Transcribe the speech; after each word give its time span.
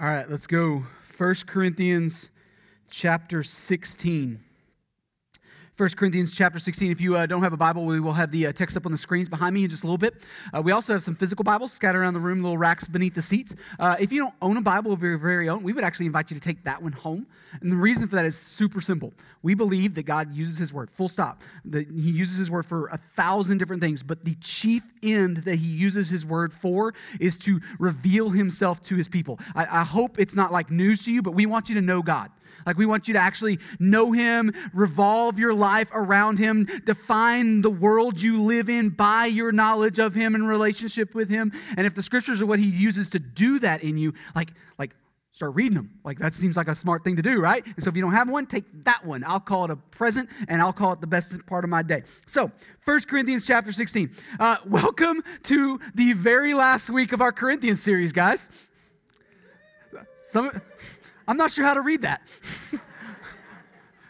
All 0.00 0.06
right, 0.06 0.30
let's 0.30 0.46
go. 0.46 0.86
1 1.18 1.34
Corinthians 1.46 2.30
chapter 2.88 3.42
16. 3.42 4.42
1 5.80 5.88
Corinthians 5.96 6.34
chapter 6.34 6.58
16. 6.58 6.92
If 6.92 7.00
you 7.00 7.16
uh, 7.16 7.24
don't 7.24 7.42
have 7.42 7.54
a 7.54 7.56
Bible, 7.56 7.86
we 7.86 8.00
will 8.00 8.12
have 8.12 8.30
the 8.30 8.48
uh, 8.48 8.52
text 8.52 8.76
up 8.76 8.84
on 8.84 8.92
the 8.92 8.98
screens 8.98 9.30
behind 9.30 9.54
me 9.54 9.64
in 9.64 9.70
just 9.70 9.82
a 9.82 9.86
little 9.86 9.96
bit. 9.96 10.14
Uh, 10.54 10.60
we 10.60 10.72
also 10.72 10.92
have 10.92 11.02
some 11.02 11.16
physical 11.16 11.42
Bibles 11.42 11.72
scattered 11.72 12.02
around 12.02 12.12
the 12.12 12.20
room, 12.20 12.42
little 12.42 12.58
racks 12.58 12.86
beneath 12.86 13.14
the 13.14 13.22
seats. 13.22 13.54
Uh, 13.78 13.96
if 13.98 14.12
you 14.12 14.20
don't 14.20 14.34
own 14.42 14.58
a 14.58 14.60
Bible 14.60 14.92
of 14.92 15.02
your 15.02 15.16
very 15.16 15.48
own, 15.48 15.62
we 15.62 15.72
would 15.72 15.82
actually 15.82 16.04
invite 16.04 16.30
you 16.30 16.38
to 16.38 16.40
take 16.40 16.64
that 16.64 16.82
one 16.82 16.92
home. 16.92 17.26
And 17.62 17.72
the 17.72 17.76
reason 17.76 18.08
for 18.08 18.16
that 18.16 18.26
is 18.26 18.36
super 18.36 18.82
simple. 18.82 19.14
We 19.42 19.54
believe 19.54 19.94
that 19.94 20.02
God 20.02 20.34
uses 20.34 20.58
His 20.58 20.70
Word, 20.70 20.90
full 20.90 21.08
stop. 21.08 21.40
That 21.64 21.88
He 21.88 22.10
uses 22.10 22.36
His 22.36 22.50
Word 22.50 22.66
for 22.66 22.88
a 22.88 23.00
thousand 23.16 23.56
different 23.56 23.80
things, 23.80 24.02
but 24.02 24.26
the 24.26 24.34
chief 24.34 24.82
end 25.02 25.38
that 25.38 25.56
He 25.56 25.68
uses 25.68 26.10
His 26.10 26.26
Word 26.26 26.52
for 26.52 26.92
is 27.18 27.38
to 27.38 27.58
reveal 27.78 28.28
Himself 28.28 28.82
to 28.82 28.96
His 28.96 29.08
people. 29.08 29.40
I, 29.54 29.80
I 29.80 29.84
hope 29.84 30.18
it's 30.18 30.34
not 30.34 30.52
like 30.52 30.70
news 30.70 31.04
to 31.04 31.10
you, 31.10 31.22
but 31.22 31.32
we 31.32 31.46
want 31.46 31.70
you 31.70 31.74
to 31.76 31.80
know 31.80 32.02
God. 32.02 32.30
Like, 32.66 32.78
we 32.78 32.86
want 32.86 33.08
you 33.08 33.14
to 33.14 33.20
actually 33.20 33.58
know 33.78 34.12
Him, 34.12 34.52
revolve 34.72 35.38
your 35.38 35.54
life 35.54 35.88
around 35.92 36.38
Him, 36.38 36.68
define 36.84 37.62
the 37.62 37.70
world 37.70 38.20
you 38.20 38.42
live 38.42 38.68
in 38.68 38.90
by 38.90 39.26
your 39.26 39.52
knowledge 39.52 39.98
of 39.98 40.14
Him 40.14 40.34
and 40.34 40.48
relationship 40.48 41.14
with 41.14 41.28
Him. 41.28 41.52
And 41.76 41.86
if 41.86 41.94
the 41.94 42.02
scriptures 42.02 42.40
are 42.40 42.46
what 42.46 42.58
He 42.58 42.68
uses 42.68 43.08
to 43.10 43.18
do 43.18 43.58
that 43.60 43.82
in 43.82 43.96
you, 43.98 44.14
like, 44.34 44.50
like, 44.78 44.94
start 45.32 45.54
reading 45.54 45.74
them. 45.74 45.90
Like, 46.04 46.18
that 46.18 46.34
seems 46.34 46.56
like 46.56 46.68
a 46.68 46.74
smart 46.74 47.02
thing 47.02 47.16
to 47.16 47.22
do, 47.22 47.40
right? 47.40 47.64
And 47.64 47.82
so 47.82 47.88
if 47.88 47.96
you 47.96 48.02
don't 48.02 48.12
have 48.12 48.28
one, 48.28 48.46
take 48.46 48.64
that 48.84 49.06
one. 49.06 49.24
I'll 49.26 49.40
call 49.40 49.64
it 49.64 49.70
a 49.70 49.76
present 49.76 50.28
and 50.48 50.60
I'll 50.60 50.72
call 50.72 50.92
it 50.92 51.00
the 51.00 51.06
best 51.06 51.34
part 51.46 51.64
of 51.64 51.70
my 51.70 51.82
day. 51.82 52.02
So, 52.26 52.52
1 52.84 53.00
Corinthians 53.02 53.44
chapter 53.44 53.72
16. 53.72 54.10
Uh, 54.38 54.58
welcome 54.66 55.22
to 55.44 55.80
the 55.94 56.12
very 56.12 56.52
last 56.52 56.90
week 56.90 57.12
of 57.12 57.22
our 57.22 57.32
Corinthians 57.32 57.82
series, 57.82 58.12
guys. 58.12 58.50
Some. 60.30 60.60
I'm 61.30 61.36
not 61.36 61.52
sure 61.52 61.64
how 61.64 61.74
to 61.74 61.80
read 61.80 62.02
that. 62.02 62.22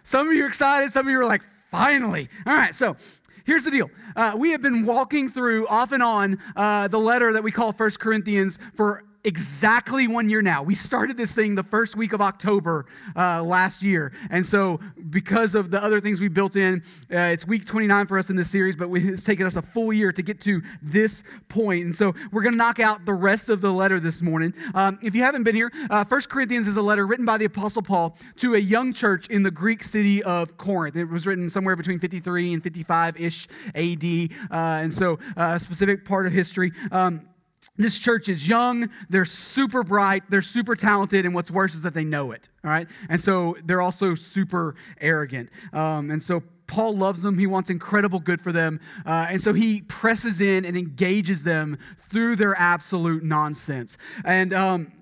some 0.05 0.27
of 0.27 0.33
you 0.33 0.45
are 0.45 0.49
excited, 0.49 0.91
some 0.91 1.07
of 1.07 1.13
you 1.13 1.21
are 1.21 1.27
like, 1.27 1.43
finally. 1.71 2.31
All 2.47 2.55
right, 2.55 2.75
so 2.75 2.97
here's 3.45 3.65
the 3.65 3.71
deal. 3.71 3.91
Uh, 4.17 4.37
we 4.39 4.53
have 4.53 4.63
been 4.63 4.87
walking 4.87 5.31
through 5.31 5.69
off 5.69 5.93
and 5.93 6.03
on 6.03 6.39
uh, 6.57 6.89
the 6.89 6.99
letter 6.99 7.35
that 7.35 7.43
we 7.43 7.53
call 7.53 7.75
First 7.75 8.01
Corinthians 8.01 8.59
for 8.75 9.05
exactly 9.25 10.09
one 10.09 10.31
year 10.31 10.43
now. 10.43 10.63
We 10.63 10.75
started 10.75 11.17
this 11.17 11.35
thing 11.35 11.55
the 11.55 11.63
first 11.63 11.97
week 11.97 12.13
of 12.13 12.21
October 12.21 12.87
uh, 13.17 13.43
last 13.43 13.83
year. 13.83 14.13
And 14.31 14.47
so, 14.47 14.81
because 15.11 15.55
of 15.55 15.71
the 15.71 15.83
other 15.83 16.01
things 16.01 16.21
we 16.21 16.29
built 16.29 16.57
in, 16.57 16.83
uh, 17.13 17.19
it's 17.19 17.47
week 17.47 17.67
29 17.67 18.07
for 18.07 18.19
us 18.19 18.31
in 18.31 18.37
this 18.37 18.51
series, 18.51 18.77
but 18.77 18.89
it's 18.91 19.23
taken 19.23 19.47
us 19.47 19.57
a 19.57 19.63
full 19.63 19.93
year 19.93 20.13
to 20.13 20.23
get 20.23 20.41
to 20.43 20.63
this 20.83 21.23
point. 21.49 21.85
And 21.85 21.97
so, 21.97 22.15
we're 22.33 22.43
going 22.43 22.55
to 22.55 22.59
knock 22.59 22.81
out 22.81 23.05
the 23.05 23.13
rest 23.13 23.51
of 23.51 23.61
the 23.61 23.73
letter 23.73 24.01
this 24.01 24.23
morning. 24.23 24.55
Um, 24.75 24.99
if 25.03 25.15
you 25.15 25.23
haven't 25.23 25.43
been 25.43 25.57
here, 25.57 25.71
uh, 25.91 26.05
1 26.05 26.23
Corinthians 26.23 26.67
is 26.67 26.77
a 26.77 26.83
letter 26.83 27.07
written 27.07 27.27
by 27.27 27.39
the 27.39 27.45
Apostle 27.45 27.83
Paul 27.83 28.17
to 28.37 28.55
a 28.55 28.59
young 28.59 28.93
church 28.93 29.27
in 29.29 29.43
the 29.43 29.51
Greek 29.51 29.83
city 29.83 30.23
of 30.23 30.57
Corinth. 30.57 30.97
It 30.97 31.05
was 31.05 31.27
written 31.27 31.51
somewhere 31.51 31.77
between 31.77 31.99
53 31.99 32.55
and 32.55 32.63
55 32.63 33.17
ish 33.21 33.49
AD. 33.75 34.05
Uh, 34.51 34.55
and 34.55 34.95
so, 34.95 35.19
uh, 35.37 35.53
a 35.55 35.61
specific 35.61 36.05
part 36.05 36.27
of 36.27 36.33
history. 36.33 36.73
Um, 36.91 37.30
this 37.77 37.99
church 37.99 38.29
is 38.29 38.47
young, 38.47 38.91
they're 39.09 39.25
super 39.25 39.83
bright, 39.83 40.25
they're 40.29 40.43
super 40.43 40.77
talented, 40.77 41.25
and 41.25 41.35
what's 41.35 41.51
worse 41.51 41.75
is 41.75 41.81
that 41.83 41.95
they 41.95 42.05
know 42.05 42.33
it, 42.33 42.49
all 42.65 42.71
right? 42.71 42.89
And 43.09 43.21
so 43.21 43.57
they're 43.65 43.81
also 43.81 44.15
super 44.15 44.75
arrogant. 45.01 45.51
Um, 45.73 46.11
and 46.11 46.23
so 46.23 46.43
Paul 46.67 46.97
loves 46.97 47.23
them, 47.23 47.39
he 47.39 47.47
wants 47.47 47.71
incredible 47.71 48.21
good 48.21 48.41
for 48.41 48.53
them, 48.53 48.81
uh, 49.07 49.27
and 49.29 49.43
so 49.43 49.53
he 49.53 49.83
presses 49.83 50.41
in 50.41 50.65
and 50.65 50.77
engages 50.77 51.43
them 51.43 51.79
through 52.11 52.37
their 52.37 52.55
absolute 52.59 53.25
nonsense. 53.25 53.97
And 54.25 54.53
um, 54.53 54.93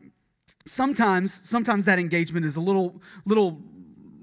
sometimes, 0.66 1.40
sometimes 1.44 1.84
that 1.86 1.98
engagement 1.98 2.46
is 2.46 2.56
a 2.56 2.60
little, 2.60 3.02
little, 3.24 3.60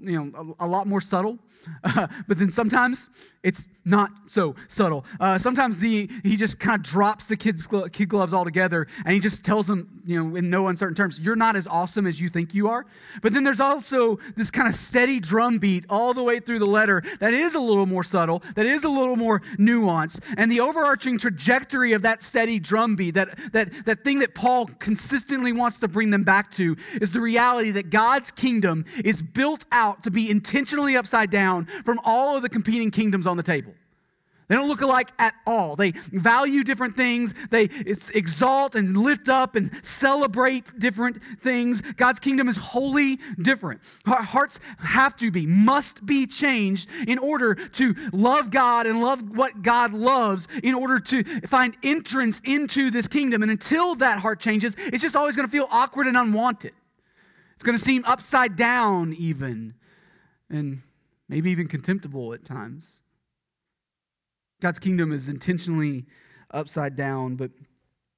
you 0.00 0.24
know, 0.24 0.54
a, 0.58 0.66
a 0.66 0.68
lot 0.68 0.86
more 0.86 1.00
subtle. 1.00 1.38
But 2.28 2.38
then 2.38 2.50
sometimes 2.50 3.08
it's 3.42 3.68
not 3.84 4.10
so 4.26 4.56
subtle. 4.66 5.04
Uh, 5.20 5.38
sometimes 5.38 5.78
the, 5.78 6.10
he 6.24 6.36
just 6.36 6.58
kind 6.58 6.74
of 6.74 6.82
drops 6.82 7.28
the 7.28 7.36
kid's 7.36 7.62
glo- 7.64 7.88
kid 7.88 8.08
gloves 8.08 8.32
altogether 8.32 8.88
and 9.04 9.14
he 9.14 9.20
just 9.20 9.44
tells 9.44 9.68
them, 9.68 10.02
you 10.04 10.22
know, 10.22 10.34
in 10.34 10.50
no 10.50 10.66
uncertain 10.66 10.96
terms, 10.96 11.20
you're 11.20 11.36
not 11.36 11.54
as 11.54 11.68
awesome 11.68 12.06
as 12.08 12.20
you 12.20 12.28
think 12.28 12.52
you 12.52 12.68
are. 12.68 12.84
But 13.22 13.32
then 13.32 13.44
there's 13.44 13.60
also 13.60 14.18
this 14.36 14.50
kind 14.50 14.68
of 14.68 14.74
steady 14.74 15.20
drumbeat 15.20 15.84
all 15.88 16.12
the 16.12 16.24
way 16.24 16.40
through 16.40 16.58
the 16.58 16.66
letter 16.66 17.04
that 17.20 17.32
is 17.32 17.54
a 17.54 17.60
little 17.60 17.86
more 17.86 18.02
subtle, 18.02 18.42
that 18.56 18.66
is 18.66 18.82
a 18.82 18.88
little 18.88 19.14
more 19.14 19.40
nuanced. 19.56 20.18
And 20.36 20.50
the 20.50 20.58
overarching 20.58 21.16
trajectory 21.16 21.92
of 21.92 22.02
that 22.02 22.24
steady 22.24 22.58
drumbeat, 22.58 23.14
that, 23.14 23.38
that, 23.52 23.86
that 23.86 24.02
thing 24.02 24.18
that 24.18 24.34
Paul 24.34 24.66
consistently 24.66 25.52
wants 25.52 25.78
to 25.78 25.86
bring 25.86 26.10
them 26.10 26.24
back 26.24 26.50
to, 26.52 26.76
is 27.00 27.12
the 27.12 27.20
reality 27.20 27.70
that 27.70 27.90
God's 27.90 28.32
kingdom 28.32 28.84
is 29.04 29.22
built 29.22 29.64
out 29.70 30.02
to 30.02 30.10
be 30.10 30.28
intentionally 30.28 30.96
upside 30.96 31.30
down 31.30 31.55
from 31.64 32.00
all 32.04 32.36
of 32.36 32.42
the 32.42 32.48
competing 32.48 32.90
kingdoms 32.90 33.26
on 33.26 33.36
on 33.36 33.44
the 33.44 33.52
table. 33.52 33.74
They 34.48 34.54
don't 34.54 34.68
look 34.68 34.80
alike 34.80 35.10
at 35.18 35.34
all. 35.44 35.74
They 35.74 35.90
value 35.90 36.62
different 36.62 36.96
things. 36.96 37.34
They 37.50 37.64
exalt 38.14 38.76
and 38.76 38.96
lift 38.96 39.28
up 39.28 39.56
and 39.56 39.72
celebrate 39.82 40.78
different 40.78 41.20
things. 41.42 41.80
God's 41.96 42.20
kingdom 42.20 42.48
is 42.48 42.56
wholly 42.56 43.18
different. 43.42 43.80
Our 44.06 44.22
hearts 44.22 44.60
have 44.78 45.16
to 45.16 45.32
be, 45.32 45.46
must 45.46 46.06
be 46.06 46.28
changed 46.28 46.88
in 47.08 47.18
order 47.18 47.56
to 47.56 47.96
love 48.12 48.52
God 48.52 48.86
and 48.86 49.00
love 49.00 49.36
what 49.36 49.62
God 49.62 49.92
loves, 49.92 50.46
in 50.62 50.74
order 50.74 51.00
to 51.00 51.24
find 51.48 51.76
entrance 51.82 52.40
into 52.44 52.92
this 52.92 53.08
kingdom. 53.08 53.42
And 53.42 53.50
until 53.50 53.96
that 53.96 54.20
heart 54.20 54.38
changes, 54.38 54.76
it's 54.78 55.02
just 55.02 55.16
always 55.16 55.34
going 55.34 55.48
to 55.48 55.52
feel 55.52 55.66
awkward 55.72 56.06
and 56.06 56.16
unwanted. 56.16 56.72
It's 57.56 57.64
going 57.64 57.76
to 57.76 57.84
seem 57.84 58.04
upside 58.04 58.54
down, 58.54 59.12
even, 59.14 59.74
and 60.48 60.82
maybe 61.28 61.50
even 61.50 61.68
contemptible 61.68 62.32
at 62.32 62.44
times. 62.44 62.86
God's 64.60 64.78
kingdom 64.78 65.12
is 65.12 65.28
intentionally 65.28 66.06
upside 66.50 66.96
down, 66.96 67.36
but 67.36 67.50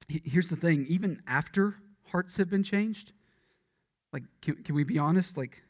here's 0.07 0.49
the 0.49 0.55
thing 0.55 0.85
even 0.89 1.21
after 1.27 1.75
hearts 2.11 2.37
have 2.37 2.49
been 2.49 2.63
changed, 2.63 3.13
like, 4.13 4.23
can, 4.41 4.55
can 4.63 4.75
we 4.75 4.83
be 4.83 4.97
honest? 4.97 5.37
Like, 5.37 5.63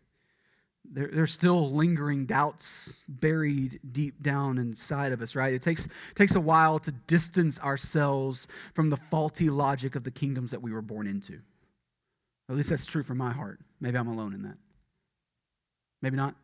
there, 0.85 1.09
there's 1.11 1.33
still 1.33 1.71
lingering 1.71 2.25
doubts 2.25 2.93
buried 3.07 3.79
deep 3.91 4.23
down 4.23 4.57
inside 4.57 5.11
of 5.11 5.21
us, 5.21 5.35
right? 5.35 5.53
It 5.53 5.61
takes, 5.61 5.87
takes 6.15 6.35
a 6.35 6.39
while 6.39 6.79
to 6.79 6.91
distance 6.91 7.59
ourselves 7.59 8.47
from 8.73 8.89
the 8.89 8.97
faulty 8.97 9.49
logic 9.49 9.95
of 9.95 10.03
the 10.03 10.11
kingdoms 10.11 10.51
that 10.51 10.61
we 10.61 10.71
were 10.71 10.81
born 10.81 11.07
into. 11.07 11.39
At 12.49 12.55
least 12.55 12.69
that's 12.69 12.85
true 12.85 13.03
for 13.03 13.13
my 13.13 13.31
heart. 13.31 13.59
Maybe 13.79 13.97
I'm 13.97 14.07
alone 14.07 14.33
in 14.33 14.43
that. 14.43 14.57
Maybe 16.01 16.15
not. 16.15 16.35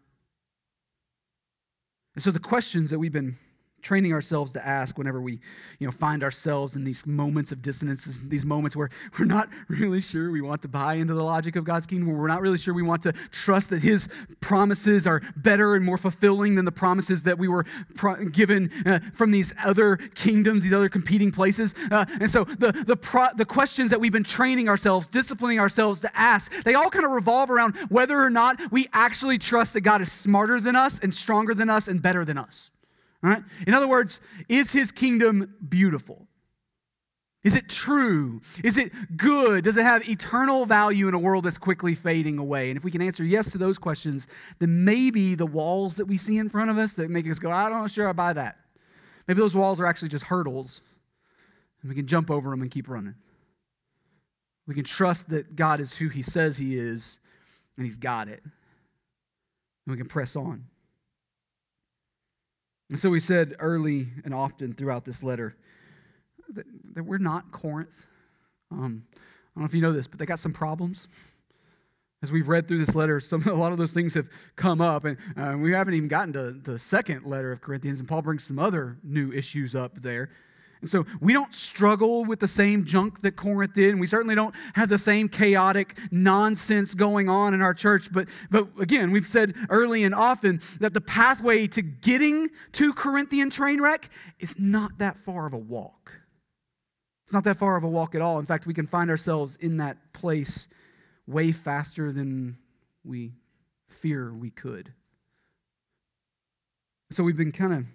And 2.16 2.24
so 2.24 2.32
the 2.32 2.40
questions 2.40 2.90
that 2.90 3.00
we've 3.00 3.12
been 3.12 3.38
training 3.86 4.12
ourselves 4.12 4.52
to 4.52 4.66
ask 4.66 4.98
whenever 4.98 5.22
we 5.22 5.40
you 5.78 5.86
know 5.86 5.92
find 5.92 6.24
ourselves 6.24 6.76
in 6.76 6.84
these 6.84 7.06
moments 7.06 7.52
of 7.52 7.62
dissonance 7.62 8.20
these 8.24 8.44
moments 8.44 8.76
where 8.76 8.90
we're 9.20 9.26
not 9.26 9.48
really 9.68 10.02
sure 10.02 10.32
we 10.32 10.42
want 10.42 10.60
to 10.60 10.68
buy 10.68 10.96
into 10.96 11.14
the 11.14 11.24
logic 11.24 11.56
of 11.56 11.64
god's 11.64 11.86
kingdom 11.86 12.08
where 12.08 12.18
we're 12.18 12.28
not 12.28 12.42
really 12.42 12.58
sure 12.58 12.74
we 12.74 12.82
want 12.82 13.04
to 13.04 13.14
trust 13.30 13.70
that 13.70 13.84
his 13.84 14.10
promises 14.42 15.06
are 15.06 15.22
better 15.36 15.76
and 15.76 15.86
more 15.86 16.00
fulfilling 16.00 16.56
than 16.56 16.66
the 16.66 16.72
promises 16.72 17.22
that 17.22 17.38
we 17.38 17.48
were 17.48 17.64
pro- 17.96 18.26
given 18.26 18.72
uh, 18.88 19.00
from 19.14 19.30
these 19.30 19.54
other 19.64 19.98
kingdoms 20.16 20.64
these 20.64 20.74
other 20.74 20.90
competing 20.90 21.32
places. 21.32 21.76
Uh, 21.92 22.06
and 22.20 22.32
so 22.32 22.44
the, 22.44 22.72
the, 22.88 22.96
pro- 22.96 23.34
the 23.36 23.46
questions 23.46 23.92
that 23.92 24.00
we've 24.00 24.12
been 24.12 24.24
training 24.24 24.68
ourselves 24.68 25.08
disciplining 25.10 25.60
ourselves 25.60 26.02
to 26.02 26.18
ask 26.18 26.52
they 26.64 26.74
all 26.74 26.90
kind 26.90 27.06
of 27.06 27.12
revolve 27.12 27.52
around 27.52 27.76
whether 27.90 28.20
or 28.20 28.32
not 28.32 28.60
we 28.72 28.88
actually 28.94 29.38
trust 29.38 29.74
that 29.74 29.82
god 29.82 30.02
is 30.02 30.12
smarter 30.12 30.60
than 30.60 30.76
us 30.76 30.98
and 31.00 31.14
stronger 31.14 31.54
than 31.54 31.70
us 31.70 31.88
and 31.88 32.02
better 32.02 32.26
than 32.26 32.38
us 32.38 32.72
Right? 33.26 33.44
In 33.66 33.74
other 33.74 33.88
words, 33.88 34.20
is 34.48 34.72
his 34.72 34.92
kingdom 34.92 35.56
beautiful? 35.68 36.28
Is 37.44 37.56
it 37.56 37.68
true? 37.70 38.42
Is 38.64 38.78
it 38.78 38.92
good? 39.18 39.64
Does 39.64 39.78
it 39.78 39.84
have 39.84 40.08
eternal 40.08 40.68
value 40.68 41.08
in 41.08 41.16
a 41.16 41.20
world 41.20 41.46
that's 41.46 41.58
quickly 41.58 41.96
fading 41.96 42.38
away? 42.38 42.70
And 42.70 42.78
if 42.78 42.84
we 42.84 42.92
can 42.92 43.02
answer 43.02 43.24
yes 43.24 43.50
to 43.52 43.58
those 43.58 43.80
questions, 43.80 44.28
then 44.60 44.86
maybe 44.86 45.34
the 45.34 45.46
walls 45.48 45.96
that 45.96 46.06
we 46.06 46.18
see 46.18 46.38
in 46.38 46.50
front 46.50 46.70
of 46.70 46.78
us 46.78 46.94
that 46.96 47.10
make 47.10 47.28
us 47.28 47.40
go, 47.40 47.50
I 47.50 47.68
don't 47.68 47.82
know, 47.82 47.88
sure 47.88 48.08
I 48.08 48.14
buy 48.14 48.34
that. 48.34 48.58
Maybe 49.28 49.40
those 49.40 49.56
walls 49.56 49.80
are 49.80 49.88
actually 49.88 50.10
just 50.10 50.26
hurdles, 50.26 50.82
and 51.82 51.90
we 51.90 51.96
can 51.96 52.06
jump 52.06 52.30
over 52.30 52.52
them 52.52 52.62
and 52.62 52.70
keep 52.70 52.88
running. 52.88 53.16
We 54.68 54.76
can 54.76 54.84
trust 54.84 55.30
that 55.30 55.56
God 55.56 55.80
is 55.80 55.94
who 55.94 56.10
He 56.10 56.22
says 56.22 56.58
He 56.58 56.78
is, 56.78 57.18
and 57.76 57.88
He's 57.88 57.98
got 57.98 58.28
it. 58.28 58.44
And 58.44 58.52
we 59.88 59.98
can 59.98 60.08
press 60.08 60.36
on. 60.36 60.66
And 62.90 63.00
so 63.00 63.10
we 63.10 63.20
said 63.20 63.56
early 63.60 64.10
and 64.24 64.34
often 64.34 64.74
throughout 64.74 65.06
this 65.06 65.24
letter 65.24 65.56
that, 66.54 66.66
that 66.94 67.04
we're 67.04 67.18
not 67.18 67.52
Corinth. 67.52 67.90
Um, 68.72 69.04
I 69.14 69.60
don't 69.60 69.64
know 69.64 69.66
if 69.66 69.74
you 69.74 69.82
know 69.82 69.94
this, 69.94 70.08
but 70.08 70.20
they 70.20 70.26
got 70.26 70.40
some 70.40 70.54
problems. 70.54 71.08
As 72.22 72.32
we've 72.32 72.48
read 72.48 72.68
through 72.68 72.86
this 72.86 72.96
letter, 72.96 73.20
some, 73.20 73.44
a 73.48 73.54
lot 73.54 73.72
of 73.72 73.78
those 73.78 73.92
things 73.92 74.14
have 74.14 74.28
come 74.56 74.82
up, 74.82 75.06
and 75.06 75.18
uh, 75.38 75.56
we 75.58 75.72
haven't 75.72 75.94
even 75.94 76.08
gotten 76.08 76.34
to 76.34 76.52
the 76.52 76.78
second 76.78 77.26
letter 77.26 77.52
of 77.52 77.62
Corinthians, 77.62 78.00
and 78.00 78.08
Paul 78.08 78.22
brings 78.22 78.44
some 78.44 78.60
other 78.60 78.98
new 79.04 79.32
issues 79.32 79.76
up 79.76 80.02
there. 80.02 80.30
And 80.82 80.90
so 80.90 81.06
we 81.20 81.34
don't 81.34 81.54
struggle 81.54 82.26
with 82.26 82.40
the 82.40 82.48
same 82.48 82.86
junk 82.86 83.22
that 83.22 83.36
Corinth 83.36 83.74
did, 83.74 83.92
and 83.92 84.00
we 84.00 84.08
certainly 84.08 84.36
don't 84.36 84.54
have 84.74 84.90
the 84.90 84.98
same 84.98 85.30
chaotic 85.30 85.98
nonsense 86.12 86.94
going 86.94 87.30
on 87.30 87.54
in 87.54 87.62
our 87.62 87.74
church. 87.74 88.12
But, 88.12 88.28
but 88.52 88.68
again, 88.80 89.12
we've 89.12 89.26
said 89.26 89.56
early 89.70 90.04
and 90.04 90.14
often 90.14 90.62
that 90.80 90.94
the 90.94 91.02
pathway 91.02 91.68
to 91.68 91.82
getting 91.82 92.50
to 92.74 92.94
Corinthian 92.94 93.50
train 93.50 93.82
wreck 93.82 94.10
is 94.40 94.60
not 94.60 94.98
that 95.00 95.18
far 95.26 95.48
of 95.48 95.54
a 95.54 95.58
walk. 95.58 96.12
It's 97.26 97.34
not 97.34 97.44
that 97.46 97.58
far 97.58 97.76
of 97.76 97.84
a 97.84 97.90
walk 97.90 98.14
at 98.14 98.22
all. 98.22 98.38
In 98.38 98.46
fact, 98.46 98.68
we 98.68 98.74
can 98.74 98.86
find 98.86 99.10
ourselves 99.10 99.58
in 99.60 99.78
that 99.78 99.98
place 100.14 100.68
way 101.26 101.52
faster 101.52 102.12
than 102.12 102.58
we 103.04 103.32
fear 103.88 104.32
we 104.32 104.52
could. 104.52 104.94
So 107.12 107.24
we've 107.24 107.38
been 107.38 107.52
kind 107.52 107.74
of 107.74 107.86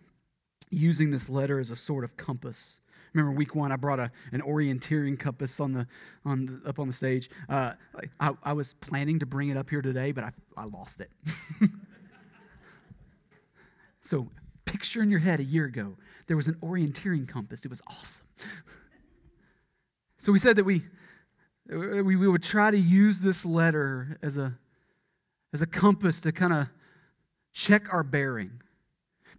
using 0.70 1.10
this 1.10 1.28
letter 1.28 1.58
as 1.58 1.70
a 1.70 1.76
sort 1.76 2.04
of 2.04 2.16
compass. 2.16 2.80
Remember 3.12 3.36
week 3.36 3.54
one, 3.54 3.72
I 3.72 3.76
brought 3.76 3.98
a, 3.98 4.12
an 4.32 4.40
orienteering 4.40 5.18
compass 5.18 5.58
on 5.58 5.72
the, 5.72 5.86
on 6.24 6.60
the, 6.62 6.68
up 6.68 6.78
on 6.78 6.86
the 6.86 6.92
stage. 6.92 7.28
Uh, 7.48 7.72
I, 8.20 8.30
I 8.42 8.52
was 8.52 8.74
planning 8.80 9.18
to 9.18 9.26
bring 9.26 9.48
it 9.48 9.56
up 9.56 9.68
here 9.68 9.82
today, 9.82 10.12
but 10.12 10.24
I, 10.24 10.32
I 10.56 10.64
lost 10.64 11.00
it. 11.00 11.10
so 14.02 14.28
picture 14.64 15.02
in 15.02 15.10
your 15.10 15.20
head 15.20 15.40
a 15.40 15.44
year 15.44 15.64
ago, 15.64 15.96
there 16.28 16.36
was 16.36 16.46
an 16.46 16.54
orienteering 16.62 17.26
compass. 17.26 17.64
It 17.64 17.68
was 17.68 17.80
awesome. 17.88 18.24
so 20.18 20.30
we 20.30 20.38
said 20.38 20.54
that 20.56 20.64
we, 20.64 20.84
we, 21.68 22.14
we 22.14 22.28
would 22.28 22.44
try 22.44 22.70
to 22.70 22.78
use 22.78 23.18
this 23.18 23.44
letter 23.44 24.18
as 24.22 24.36
a, 24.36 24.56
as 25.52 25.62
a 25.62 25.66
compass 25.66 26.20
to 26.20 26.30
kind 26.30 26.52
of 26.52 26.68
check 27.52 27.92
our 27.92 28.04
bearing 28.04 28.62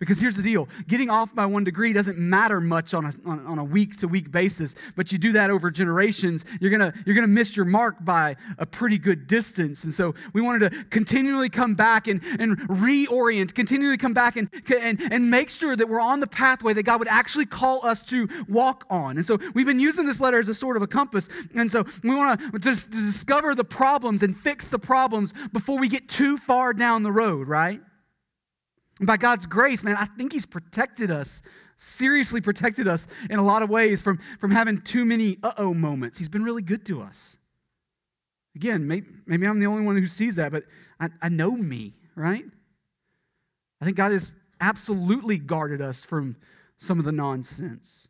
because 0.02 0.20
here's 0.20 0.36
the 0.36 0.42
deal 0.42 0.68
getting 0.88 1.12
off 1.12 1.34
by 1.36 1.46
one 1.46 1.64
degree 1.64 1.94
doesn't 1.94 2.18
matter 2.18 2.60
much 2.60 2.96
on 2.96 3.06
a, 3.06 3.14
on, 3.24 3.60
a 3.60 3.64
week 3.64 3.98
to 3.98 4.08
week 4.08 4.32
basis, 4.32 4.74
but 4.96 5.12
you 5.12 5.20
do 5.20 5.32
that 5.32 5.52
over 5.52 5.70
generations, 5.70 6.44
you're 6.60 6.76
going 6.76 6.92
you're 7.06 7.14
gonna 7.14 7.28
miss 7.28 7.56
your 7.56 7.66
mark 7.66 8.04
by 8.04 8.36
a 8.58 8.66
pretty 8.66 8.98
good 8.98 9.28
distance. 9.28 9.84
And 9.84 9.94
so 9.94 10.16
we 10.34 10.42
wanted 10.42 10.72
to 10.72 10.84
continually 10.86 11.50
come 11.50 11.76
back 11.76 12.08
and, 12.08 12.20
and 12.40 12.58
reorient, 12.62 13.54
continually 13.54 13.96
come 13.96 14.14
back 14.14 14.38
and, 14.38 14.50
and, 14.76 15.00
and 15.00 15.30
make 15.30 15.52
sure 15.52 15.76
that 15.76 15.88
we're 15.88 16.02
on 16.02 16.20
the 16.20 16.28
pathway 16.28 16.74
that 16.74 16.84
God 16.84 16.98
would 16.98 17.08
actually 17.08 17.46
call 17.46 17.86
us 17.86 18.02
to 18.08 18.28
walk 18.50 18.86
on. 18.90 19.18
And 19.18 19.26
so 19.26 19.38
we've 19.54 19.68
been 19.68 19.80
using 19.80 20.08
this 20.08 20.20
letter 20.20 20.40
as 20.40 20.48
a 20.48 20.56
sort 20.56 20.78
of 20.78 20.82
a 20.82 20.88
compass. 20.88 21.30
And 21.54 21.72
so 21.72 21.86
we 22.04 22.16
want 22.16 22.42
to 22.54 22.58
just 22.58 22.90
discover 22.90 23.54
the 23.54 23.64
problems 23.64 24.24
and 24.24 24.36
fix 24.36 24.68
the 24.68 24.80
problems 24.80 25.32
before 25.54 25.78
we 25.78 25.88
get 25.88 26.10
too 26.10 26.38
far 26.40 26.74
down 26.74 27.04
the 27.04 27.12
road, 27.12 27.48
right? 27.48 27.82
And 29.02 29.08
by 29.08 29.18
God's 29.18 29.48
grace, 29.48 29.84
man, 29.84 29.98
I 29.98 30.06
think 30.06 30.32
He's 30.32 30.46
protected 30.46 31.10
us, 31.10 31.42
seriously 31.80 32.40
protected 32.40 32.88
us 32.88 33.08
in 33.32 33.40
a 33.40 33.44
lot 33.44 33.64
of 33.64 33.70
ways 33.72 34.00
from, 34.00 34.20
from 34.40 34.52
having 34.52 34.80
too 34.80 35.06
many 35.06 35.40
uh 35.42 35.54
oh 35.58 35.74
moments. 35.74 36.20
He's 36.20 36.30
been 36.30 36.44
really 36.44 36.62
good 36.62 36.86
to 36.86 37.02
us. 37.02 37.36
Again, 38.56 38.88
maybe, 38.88 39.08
maybe 39.26 39.48
I'm 39.48 39.60
the 39.60 39.66
only 39.66 39.84
one 39.84 39.98
who 39.98 40.06
sees 40.06 40.36
that, 40.36 40.52
but 40.52 40.66
I, 41.00 41.10
I 41.20 41.30
know 41.30 41.56
me, 41.56 41.96
right? 42.16 42.46
I 43.82 43.86
think 43.86 43.98
God 43.98 44.12
has 44.12 44.34
absolutely 44.60 45.40
guarded 45.40 45.82
us 45.82 46.04
from 46.04 46.36
some 46.78 47.00
of 47.00 47.06
the 47.06 47.12
nonsense. 47.12 48.08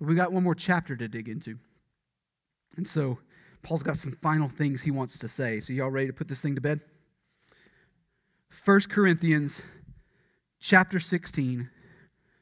But 0.00 0.08
we 0.08 0.16
got 0.16 0.32
one 0.32 0.42
more 0.42 0.56
chapter 0.56 0.96
to 0.96 1.06
dig 1.06 1.28
into. 1.28 1.56
And 2.76 2.88
so 2.88 3.18
Paul's 3.62 3.84
got 3.84 3.98
some 3.98 4.18
final 4.20 4.48
things 4.48 4.82
he 4.82 4.90
wants 4.90 5.18
to 5.18 5.28
say. 5.28 5.60
So, 5.60 5.72
y'all 5.72 5.88
ready 5.88 6.08
to 6.08 6.12
put 6.12 6.26
this 6.26 6.40
thing 6.40 6.56
to 6.56 6.60
bed? 6.60 6.80
1 8.64 8.80
Corinthians 8.88 9.62
chapter 10.58 10.98
16, 10.98 11.70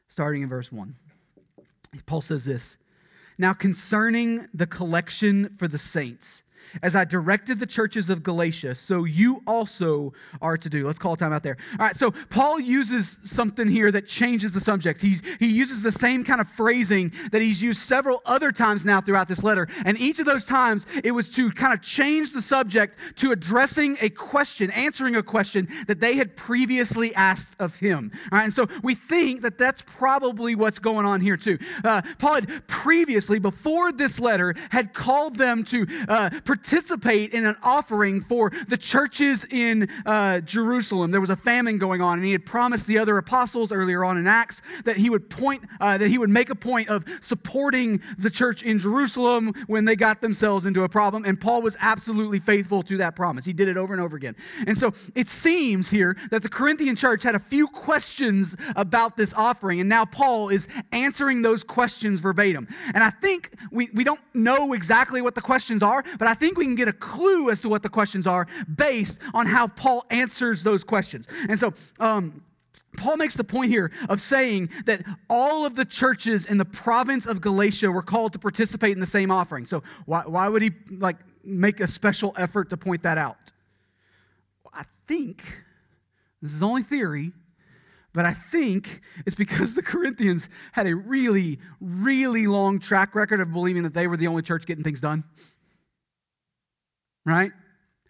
starting 0.09 0.43
in 0.43 0.49
verse 0.49 0.73
1. 0.73 0.97
Paul 2.07 2.21
says 2.21 2.45
this 2.45 2.77
Now 3.37 3.53
concerning 3.53 4.49
the 4.55 4.67
collection 4.67 5.55
for 5.59 5.69
the 5.69 5.79
saints, 5.79 6.44
as 6.83 6.95
I 6.95 7.05
directed 7.05 7.59
the 7.59 7.67
churches 7.67 8.11
of 8.11 8.23
Galatia, 8.23 8.75
so 8.75 9.05
you 9.05 9.43
also 9.47 10.13
are 10.41 10.57
to 10.57 10.69
do. 10.69 10.87
Let's 10.87 10.99
call 10.99 11.17
time 11.17 11.33
out 11.33 11.43
there. 11.43 11.57
All 11.73 11.87
right, 11.87 11.97
so 11.97 12.13
Paul 12.31 12.61
uses 12.61 13.17
something 13.25 13.69
here 13.69 13.91
that 13.93 14.07
changes 14.07 14.53
the 14.53 14.61
subject. 14.61 15.03
He's, 15.03 15.23
he 15.39 15.47
uses 15.47 15.83
the 15.83 15.93
same 15.93 16.25
kind 16.25 16.41
of 16.41 16.49
phrasing 16.49 17.13
that 17.33 17.43
he's 17.43 17.63
used 17.63 17.81
several 17.81 18.23
other 18.25 18.53
times 18.53 18.85
now 18.85 19.01
throughout 19.01 19.29
this 19.29 19.43
letter. 19.43 19.69
And 19.85 19.99
each 19.99 20.19
of 20.19 20.27
those 20.27 20.45
times, 20.45 20.87
it 21.03 21.13
was 21.13 21.29
to 21.31 21.51
kind 21.53 21.73
of 21.73 21.83
change 21.83 22.33
the 22.33 22.43
subject 22.43 22.99
to 23.17 23.33
addressing 23.33 23.97
a 24.01 24.11
question, 24.11 24.71
answering 24.71 25.17
a 25.17 25.23
question 25.23 25.69
that 25.87 26.01
they 26.01 26.15
had 26.15 26.37
previously 26.37 27.15
asked 27.15 27.49
of 27.59 27.77
him. 27.77 28.11
All 28.33 28.39
right, 28.39 28.45
and 28.45 28.55
so 28.55 28.69
we 28.83 28.95
think 28.95 29.43
that 29.43 29.59
that's 29.59 29.83
probably 29.87 30.55
what's 30.55 30.79
going 30.79 31.07
on 31.07 31.21
here 31.21 31.37
too. 31.37 31.59
Uh, 31.85 32.03
Paul 32.19 32.35
had 32.35 32.67
previously, 32.67 33.39
before 33.39 33.93
this 33.93 34.19
letter, 34.21 34.55
had 34.71 34.95
called 34.95 35.37
them 35.37 35.65
to 35.65 35.87
uh, 36.09 36.31
participate 36.55 37.35
in 37.35 37.45
an 37.45 37.57
offering 37.65 38.23
for 38.23 38.53
the 38.69 38.77
churches 38.77 39.45
in 39.51 39.89
uh, 40.07 40.39
Jerusalem. 40.39 41.11
There 41.11 41.21
was 41.21 41.31
a 41.31 41.37
famine 41.37 41.79
going 41.79 42.01
on, 42.01 42.19
and 42.19 42.25
he 42.25 42.31
had 42.31 42.47
promised 42.47 42.87
the 42.87 42.97
other 42.97 43.19
apostles 43.19 43.73
earlier 43.73 44.05
on 44.05 44.17
in 44.17 44.29
Acts 44.29 44.63
that 44.85 44.97
he 44.97 45.11
would 45.11 45.29
point, 45.29 45.65
uh, 45.81 45.99
that 45.99 46.09
he 46.09 46.17
would 46.17 46.31
make 46.31 46.51
a 46.51 46.55
point 46.55 46.89
of 46.89 47.05
supporting 47.21 48.01
the 48.17 48.31
church 48.31 48.63
in 48.63 48.79
Jerusalem 48.79 49.53
when 49.67 49.85
they 49.85 49.97
got 49.97 50.21
themselves 50.21 50.65
into 50.65 50.85
a 50.85 50.89
problem. 50.89 51.25
And 51.25 51.41
Paul 51.41 51.61
was 51.61 51.77
absolutely 51.81 52.39
faithful 52.39 52.85
to 52.85 52.99
that 52.99 53.17
promise. 53.17 53.45
He 53.45 53.53
did 53.53 53.67
it 53.67 53.77
over 53.77 53.93
and 53.93 54.01
over 54.01 54.17
again. 54.17 54.37
And 54.69 54.79
so 54.79 54.95
it 55.17 55.29
seems 55.29 55.91
here 55.91 56.17
that 56.31 56.43
the 56.43 56.49
Corinthian 56.49 56.95
church 56.95 57.25
had 57.25 57.35
a 57.35 57.41
few 57.41 57.67
questions 57.67 58.55
about 58.77 59.17
this 59.17 59.35
offering, 59.35 59.81
and 59.81 59.89
now 59.89 60.05
Paul 60.05 60.51
is 60.51 60.69
answering 60.93 61.43
those 61.43 61.65
questions 61.65 62.21
verbatim. 62.21 62.69
And 62.95 63.03
I 63.03 63.11
think 63.11 63.51
we, 63.73 63.91
we 63.93 64.05
don't 64.05 64.21
know 64.33 64.73
exactly 64.73 65.21
what 65.21 65.35
the 65.35 65.41
questions 65.41 65.83
are, 65.83 66.05
but 66.19 66.29
I 66.29 66.35
think 66.35 66.44
think 66.45 66.59
we 66.59 66.67
can 66.67 66.75
get 66.75 66.89
a 66.89 66.93
clue 66.93 67.49
as 67.49 67.59
to 67.61 67.71
what 67.71 67.83
the 67.83 67.89
questions 67.89 68.27
are 68.27 68.47
based 68.77 69.17
on 69.33 69.47
how 69.47 69.67
Paul 69.67 70.05
answers 70.11 70.63
those 70.63 70.85
questions. 70.85 71.27
And 71.49 71.59
so, 71.59 71.73
um, 71.99 72.43
Paul 72.99 73.17
makes 73.17 73.35
the 73.35 73.45
point 73.45 73.71
here 73.71 73.91
of 74.11 74.21
saying 74.21 74.69
that 74.85 75.03
all 75.31 75.65
of 75.65 75.75
the 75.75 75.87
churches 75.87 76.45
in 76.45 76.59
the 76.59 76.65
province 76.67 77.25
of 77.25 77.41
Galatia 77.41 77.91
were 77.91 78.03
called 78.03 78.35
to 78.35 78.39
participate 78.39 78.93
in 78.93 79.01
the 79.01 79.07
same 79.07 79.31
offering. 79.31 79.67
So 79.67 79.83
why, 80.05 80.23
why 80.27 80.49
would 80.49 80.61
he 80.61 80.73
like 80.91 81.17
make 81.43 81.81
a 81.81 81.89
special 81.89 82.35
effort 82.37 82.71
to 82.71 82.77
point 82.77 83.03
that 83.03 83.17
out? 83.17 83.37
I 84.73 84.85
think 85.09 85.43
this 86.43 86.53
is 86.53 86.63
only 86.63 86.83
theory, 86.83 87.33
but 88.13 88.27
I 88.27 88.35
think 88.53 89.01
it's 89.27 89.35
because 89.35 89.75
the 89.75 89.83
Corinthians 89.83 90.49
had 90.73 90.87
a 90.87 90.95
really, 90.95 91.59
really 91.81 92.47
long 92.47 92.79
track 92.79 93.15
record 93.15 93.41
of 93.41 93.51
believing 93.51 93.83
that 93.85 93.95
they 93.95 94.07
were 94.07 94.19
the 94.19 94.29
only 94.29 94.43
church 94.43 94.67
getting 94.67 94.85
things 94.85 95.01
done 95.01 95.25
right? 97.25 97.53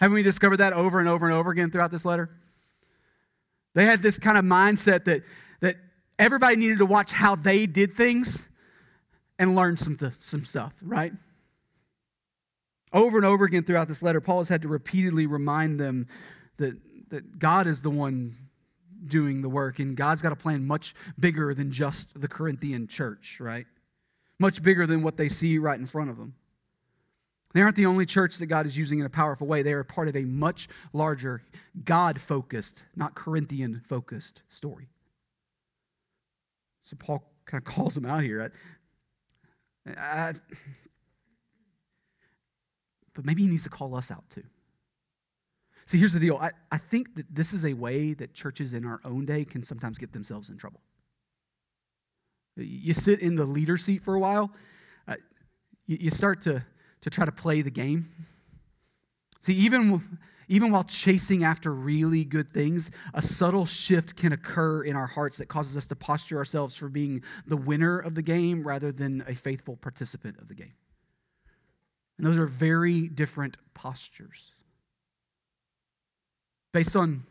Haven't 0.00 0.14
we 0.14 0.22
discovered 0.22 0.58
that 0.58 0.72
over 0.72 0.98
and 0.98 1.08
over 1.08 1.26
and 1.26 1.34
over 1.34 1.50
again 1.50 1.70
throughout 1.70 1.90
this 1.90 2.04
letter? 2.04 2.30
They 3.74 3.84
had 3.84 4.02
this 4.02 4.18
kind 4.18 4.38
of 4.38 4.44
mindset 4.44 5.04
that, 5.04 5.22
that 5.60 5.76
everybody 6.18 6.56
needed 6.56 6.78
to 6.78 6.86
watch 6.86 7.12
how 7.12 7.34
they 7.34 7.66
did 7.66 7.96
things 7.96 8.48
and 9.38 9.56
learn 9.56 9.76
some, 9.76 9.96
th- 9.96 10.12
some 10.20 10.44
stuff, 10.44 10.72
right? 10.80 11.12
Over 12.92 13.16
and 13.16 13.26
over 13.26 13.44
again 13.44 13.64
throughout 13.64 13.88
this 13.88 14.02
letter, 14.02 14.20
Paul 14.20 14.38
has 14.38 14.48
had 14.48 14.62
to 14.62 14.68
repeatedly 14.68 15.26
remind 15.26 15.80
them 15.80 16.06
that, 16.58 16.76
that 17.08 17.38
God 17.38 17.66
is 17.66 17.80
the 17.80 17.90
one 17.90 18.36
doing 19.06 19.42
the 19.42 19.48
work, 19.48 19.80
and 19.80 19.96
God's 19.96 20.22
got 20.22 20.32
a 20.32 20.36
plan 20.36 20.66
much 20.66 20.94
bigger 21.18 21.52
than 21.54 21.72
just 21.72 22.08
the 22.14 22.28
Corinthian 22.28 22.86
church, 22.86 23.38
right? 23.40 23.66
Much 24.38 24.62
bigger 24.62 24.86
than 24.86 25.02
what 25.02 25.16
they 25.16 25.28
see 25.28 25.58
right 25.58 25.78
in 25.78 25.86
front 25.86 26.10
of 26.10 26.16
them. 26.16 26.34
They 27.54 27.62
aren't 27.62 27.76
the 27.76 27.86
only 27.86 28.04
church 28.04 28.38
that 28.38 28.46
God 28.46 28.66
is 28.66 28.76
using 28.76 28.98
in 28.98 29.06
a 29.06 29.10
powerful 29.10 29.46
way. 29.46 29.62
They 29.62 29.72
are 29.72 29.84
part 29.84 30.08
of 30.08 30.16
a 30.16 30.24
much 30.24 30.68
larger, 30.92 31.42
God 31.84 32.20
focused, 32.20 32.82
not 32.96 33.14
Corinthian 33.14 33.80
focused 33.88 34.42
story. 34.50 34.88
So 36.82 36.96
Paul 36.98 37.24
kind 37.46 37.62
of 37.64 37.64
calls 37.72 37.94
them 37.94 38.04
out 38.04 38.24
here. 38.24 38.52
I, 39.86 39.92
I, 39.96 40.32
but 43.14 43.24
maybe 43.24 43.42
he 43.42 43.48
needs 43.48 43.62
to 43.62 43.70
call 43.70 43.94
us 43.94 44.10
out 44.10 44.24
too. 44.30 44.42
See, 45.86 45.98
here's 45.98 46.12
the 46.12 46.20
deal. 46.20 46.38
I, 46.38 46.50
I 46.72 46.78
think 46.78 47.14
that 47.14 47.26
this 47.32 47.52
is 47.52 47.64
a 47.64 47.74
way 47.74 48.14
that 48.14 48.34
churches 48.34 48.72
in 48.72 48.84
our 48.84 49.00
own 49.04 49.26
day 49.26 49.44
can 49.44 49.62
sometimes 49.62 49.96
get 49.96 50.12
themselves 50.12 50.48
in 50.48 50.56
trouble. 50.56 50.80
You 52.56 52.94
sit 52.94 53.20
in 53.20 53.36
the 53.36 53.44
leader 53.44 53.78
seat 53.78 54.02
for 54.02 54.14
a 54.14 54.18
while, 54.18 54.50
uh, 55.06 55.16
you, 55.86 55.98
you 56.00 56.10
start 56.10 56.42
to 56.42 56.64
to 57.04 57.10
try 57.10 57.24
to 57.26 57.30
play 57.30 57.60
the 57.60 57.70
game. 57.70 58.08
See, 59.42 59.52
even, 59.52 60.18
even 60.48 60.72
while 60.72 60.84
chasing 60.84 61.44
after 61.44 61.72
really 61.72 62.24
good 62.24 62.50
things, 62.50 62.90
a 63.12 63.20
subtle 63.20 63.66
shift 63.66 64.16
can 64.16 64.32
occur 64.32 64.82
in 64.82 64.96
our 64.96 65.06
hearts 65.06 65.36
that 65.36 65.46
causes 65.46 65.76
us 65.76 65.86
to 65.88 65.94
posture 65.94 66.38
ourselves 66.38 66.74
for 66.74 66.88
being 66.88 67.22
the 67.46 67.58
winner 67.58 67.98
of 67.98 68.14
the 68.14 68.22
game 68.22 68.66
rather 68.66 68.90
than 68.90 69.22
a 69.28 69.34
faithful 69.34 69.76
participant 69.76 70.38
of 70.38 70.48
the 70.48 70.54
game. 70.54 70.72
And 72.16 72.26
those 72.26 72.38
are 72.38 72.46
very 72.46 73.06
different 73.06 73.58
postures. 73.74 74.52
Based 76.72 76.96
on 76.96 77.24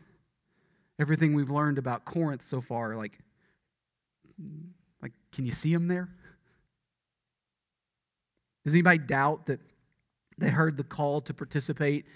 everything 1.00 1.34
we've 1.34 1.50
learned 1.50 1.78
about 1.78 2.04
Corinth 2.04 2.46
so 2.46 2.60
far, 2.60 2.96
like 2.96 3.18
Like, 5.02 5.12
can 5.32 5.44
you 5.44 5.52
see 5.52 5.72
them 5.72 5.88
there? 5.88 6.08
Does 8.64 8.74
anybody 8.74 8.98
doubt 8.98 9.46
that 9.46 9.60
they 10.38 10.48
heard 10.48 10.76
the 10.76 10.84
call 10.84 11.20
to 11.22 11.34
participate 11.34 12.06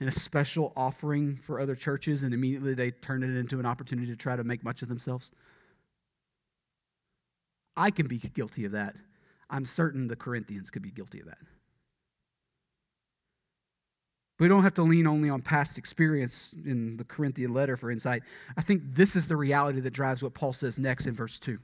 in 0.00 0.08
a 0.08 0.12
special 0.12 0.72
offering 0.76 1.36
for 1.36 1.60
other 1.60 1.74
churches 1.74 2.22
and 2.22 2.32
immediately 2.32 2.74
they 2.74 2.90
turned 2.90 3.22
it 3.22 3.36
into 3.36 3.60
an 3.60 3.66
opportunity 3.66 4.08
to 4.08 4.16
try 4.16 4.34
to 4.34 4.44
make 4.44 4.64
much 4.64 4.82
of 4.82 4.88
themselves? 4.88 5.30
I 7.76 7.90
can 7.90 8.06
be 8.06 8.18
guilty 8.18 8.64
of 8.64 8.72
that. 8.72 8.96
I'm 9.48 9.66
certain 9.66 10.08
the 10.08 10.16
Corinthians 10.16 10.70
could 10.70 10.82
be 10.82 10.90
guilty 10.90 11.20
of 11.20 11.26
that. 11.26 11.38
We 14.38 14.48
don't 14.48 14.62
have 14.62 14.74
to 14.74 14.82
lean 14.82 15.06
only 15.06 15.28
on 15.28 15.42
past 15.42 15.76
experience 15.76 16.54
in 16.64 16.96
the 16.96 17.04
Corinthian 17.04 17.52
letter 17.52 17.76
for 17.76 17.90
insight. 17.90 18.22
I 18.56 18.62
think 18.62 18.82
this 18.94 19.14
is 19.14 19.28
the 19.28 19.36
reality 19.36 19.80
that 19.80 19.92
drives 19.92 20.22
what 20.22 20.32
Paul 20.32 20.54
says 20.54 20.78
next 20.78 21.06
in 21.06 21.14
verse 21.14 21.38
2. 21.38 21.58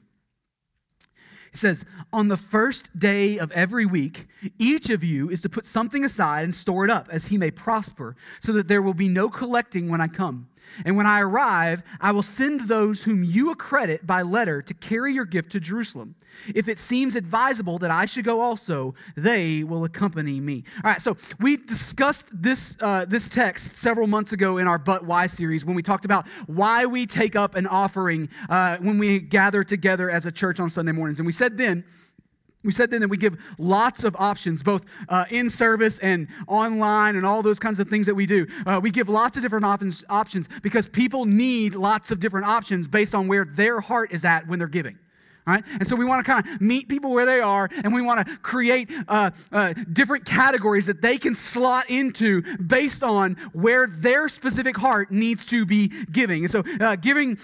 He 1.51 1.57
says, 1.57 1.85
On 2.11 2.27
the 2.27 2.37
first 2.37 2.97
day 2.97 3.37
of 3.37 3.51
every 3.51 3.85
week, 3.85 4.27
each 4.57 4.89
of 4.89 5.03
you 5.03 5.29
is 5.29 5.41
to 5.41 5.49
put 5.49 5.67
something 5.67 6.03
aside 6.03 6.43
and 6.43 6.55
store 6.55 6.85
it 6.85 6.91
up, 6.91 7.07
as 7.11 7.27
he 7.27 7.37
may 7.37 7.51
prosper, 7.51 8.15
so 8.39 8.51
that 8.53 8.67
there 8.67 8.81
will 8.81 8.93
be 8.93 9.07
no 9.07 9.29
collecting 9.29 9.89
when 9.89 10.01
I 10.01 10.07
come. 10.07 10.47
And 10.85 10.97
when 10.97 11.05
I 11.05 11.21
arrive, 11.21 11.83
I 11.99 12.11
will 12.11 12.23
send 12.23 12.67
those 12.67 13.03
whom 13.03 13.23
you 13.23 13.51
accredit 13.51 14.05
by 14.05 14.21
letter 14.21 14.61
to 14.61 14.73
carry 14.73 15.13
your 15.13 15.25
gift 15.25 15.51
to 15.53 15.59
Jerusalem. 15.59 16.15
If 16.53 16.67
it 16.67 16.79
seems 16.79 17.15
advisable 17.15 17.79
that 17.79 17.91
I 17.91 18.05
should 18.05 18.25
go 18.25 18.41
also, 18.41 18.93
they 19.15 19.63
will 19.63 19.83
accompany 19.83 20.39
me. 20.39 20.63
All 20.83 20.91
right, 20.91 21.01
so 21.01 21.17
we 21.39 21.57
discussed 21.57 22.25
this, 22.31 22.75
uh, 22.79 23.05
this 23.05 23.27
text 23.27 23.75
several 23.75 24.07
months 24.07 24.33
ago 24.33 24.57
in 24.57 24.67
our 24.67 24.77
But 24.77 25.05
Why 25.05 25.27
series 25.27 25.65
when 25.65 25.75
we 25.75 25.81
talked 25.81 26.05
about 26.05 26.27
why 26.45 26.85
we 26.85 27.05
take 27.05 27.35
up 27.35 27.55
an 27.55 27.67
offering 27.67 28.29
uh, 28.49 28.77
when 28.77 28.97
we 28.97 29.19
gather 29.19 29.63
together 29.63 30.09
as 30.09 30.25
a 30.25 30.31
church 30.31 30.59
on 30.59 30.69
Sunday 30.69 30.91
mornings. 30.91 31.19
And 31.19 31.25
we 31.25 31.31
said 31.31 31.57
then, 31.57 31.83
we 32.67 32.73
said 32.73 32.91
then 32.91 32.99
that 32.99 33.07
we 33.07 33.15
give 33.15 33.37
lots 33.57 34.03
of 34.03 34.13
options, 34.19 34.61
both 34.61 34.83
uh, 35.07 35.23
in 35.31 35.49
service 35.49 35.99
and 35.99 36.27
online 36.49 37.15
and 37.15 37.25
all 37.25 37.41
those 37.41 37.59
kinds 37.59 37.79
of 37.79 37.87
things 37.87 38.05
that 38.07 38.13
we 38.13 38.25
do. 38.25 38.45
Uh, 38.65 38.77
we 38.83 38.91
give 38.91 39.07
lots 39.07 39.37
of 39.37 39.41
different 39.41 39.63
op- 39.63 39.81
options 40.09 40.49
because 40.61 40.85
people 40.85 41.25
need 41.25 41.75
lots 41.75 42.11
of 42.11 42.19
different 42.19 42.45
options 42.45 42.85
based 42.85 43.15
on 43.15 43.29
where 43.29 43.45
their 43.45 43.79
heart 43.79 44.11
is 44.11 44.25
at 44.25 44.49
when 44.49 44.59
they're 44.59 44.67
giving. 44.67 44.99
Right? 45.45 45.63
And 45.79 45.87
so 45.87 45.95
we 45.95 46.03
want 46.03 46.25
to 46.25 46.29
kind 46.29 46.45
of 46.45 46.59
meet 46.59 46.89
people 46.89 47.11
where 47.11 47.25
they 47.25 47.39
are, 47.39 47.69
and 47.71 47.93
we 47.93 48.01
want 48.01 48.27
to 48.27 48.35
create 48.39 48.91
uh, 49.07 49.31
uh, 49.49 49.73
different 49.93 50.25
categories 50.25 50.87
that 50.87 51.01
they 51.01 51.17
can 51.17 51.35
slot 51.35 51.89
into 51.89 52.41
based 52.57 53.01
on 53.01 53.35
where 53.53 53.87
their 53.87 54.27
specific 54.27 54.75
heart 54.75 55.09
needs 55.09 55.45
to 55.45 55.65
be 55.65 55.87
giving. 56.11 56.43
And 56.43 56.51
so, 56.51 56.63
uh, 56.81 56.97
giving 56.97 57.37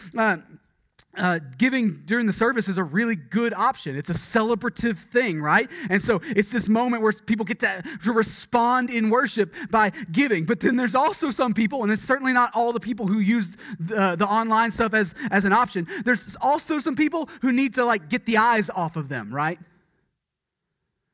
uh, 1.18 1.34
uh, 1.34 1.40
giving 1.58 2.04
during 2.06 2.28
the 2.28 2.34
service 2.34 2.68
is 2.68 2.78
a 2.78 2.84
really 2.84 3.16
good 3.16 3.54
option. 3.54 3.96
It's 3.96 4.10
a 4.10 4.14
celebrative 4.14 4.98
thing, 4.98 5.42
right? 5.42 5.70
And 5.90 6.04
so 6.04 6.22
it's 6.24 6.52
this 6.52 6.68
moment 6.68 7.02
where 7.02 7.12
people 7.12 7.46
get 7.46 7.60
to, 7.62 7.84
to 8.04 8.12
respond 8.12 8.90
in 8.90 9.10
worship 9.10 9.54
by 9.72 9.92
giving. 10.12 10.46
But 10.46 10.60
then 10.60 10.76
there's 10.76 10.96
also 10.96 11.32
some 11.32 11.54
people, 11.54 11.84
and 11.84 11.92
it's 11.92 12.04
certainly 12.04 12.34
not 12.34 12.52
all 12.54 12.72
the 12.72 12.80
people 12.80 13.08
who 13.08 13.20
use 13.20 13.56
the, 13.80 14.16
the 14.16 14.28
online 14.28 14.72
stuff 14.72 14.94
as, 14.94 15.16
as 15.32 15.46
an 15.46 15.54
option. 15.54 15.88
There's 16.06 16.36
also 16.40 16.78
some 16.78 16.96
people 16.96 17.30
who 17.42 17.52
need 17.52 17.74
to 17.76 17.86
like 17.86 18.10
get 18.10 18.26
the 18.26 18.38
eyes 18.38 18.70
off 18.70 18.96
of 18.96 19.10
them, 19.10 19.34
right? 19.34 19.60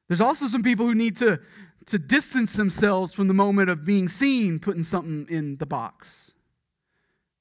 There's 0.08 0.22
also 0.22 0.48
some 0.48 0.64
people 0.64 0.86
who 0.86 0.96
need 0.96 1.18
to, 1.18 1.40
to 1.86 1.98
distance 1.98 2.54
themselves 2.54 3.14
from 3.14 3.28
the 3.28 3.34
moment 3.34 3.70
of 3.70 3.86
being 3.86 4.08
seen 4.10 4.60
putting 4.60 4.84
something 4.84 5.28
in 5.30 5.58
the 5.58 5.66
box. 5.66 6.32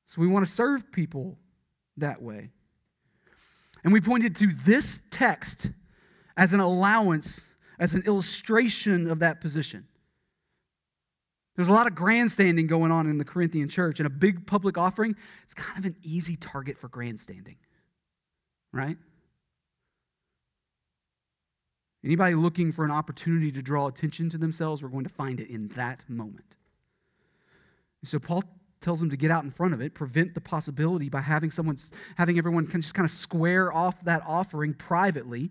So 0.07 0.21
we 0.21 0.29
want 0.29 0.47
to 0.47 0.53
serve 0.53 0.93
people 0.93 1.39
that 2.01 2.23
way. 2.23 2.51
And 3.85 3.93
we 3.93 4.01
pointed 4.01 4.35
to 4.37 4.53
this 4.53 5.01
text 5.11 5.71
as 6.37 6.53
an 6.53 6.61
allowance, 6.61 7.41
as 7.79 7.95
an 7.95 8.03
illustration 8.07 9.11
of 9.11 9.19
that 9.21 9.41
position. 9.41 9.87
There's 11.57 11.69
a 11.69 11.73
lot 11.73 11.89
of 11.89 11.95
grandstanding 11.95 12.69
going 12.69 12.93
on 12.93 13.09
in 13.09 13.19
the 13.19 13.25
Corinthian 13.25 13.69
church, 13.69 13.99
and 13.99 14.07
a 14.07 14.11
big 14.11 14.47
public 14.47 14.79
offering, 14.79 15.17
it's 15.45 15.55
kind 15.55 15.79
of 15.79 15.85
an 15.85 15.97
easy 16.03 16.37
target 16.37 16.79
for 16.79 16.89
grandstanding, 16.89 17.57
right? 18.73 18.97
Anybody 22.05 22.37
looking 22.37 22.71
for 22.71 22.85
an 22.85 22.93
opportunity 22.93 23.51
to 23.51 23.61
draw 23.61 23.89
attention 23.89 24.31
to 24.31 24.39
themselves, 24.39 24.83
we're 24.83 24.89
going 24.89 25.03
to 25.03 25.11
find 25.11 25.41
it 25.41 25.51
in 25.51 25.69
that 25.69 26.09
moment. 26.09 26.57
So 28.05 28.21
Paul 28.21 28.45
tells 28.81 29.01
them 29.01 29.11
to 29.11 29.17
get 29.17 29.31
out 29.31 29.45
in 29.45 29.51
front 29.51 29.75
of 29.75 29.81
it, 29.81 29.95
prevent 29.95 30.35
the 30.35 30.41
possibility 30.41 31.09
by 31.09 31.21
having 31.21 31.51
someone, 31.51 31.79
having 32.17 32.39
everyone 32.39 32.67
just 32.71 32.95
kind 32.95 33.05
of 33.05 33.11
square 33.11 33.73
off 33.73 34.03
that 34.05 34.23
offering 34.27 34.75
privately 34.75 35.51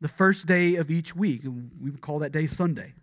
the 0.00 0.08
first 0.08 0.46
day 0.46 0.76
of 0.76 0.90
each 0.90 1.14
week. 1.14 1.42
We 1.44 1.90
would 1.90 2.00
call 2.00 2.20
that 2.20 2.32
day 2.32 2.46
Sunday. 2.46 2.94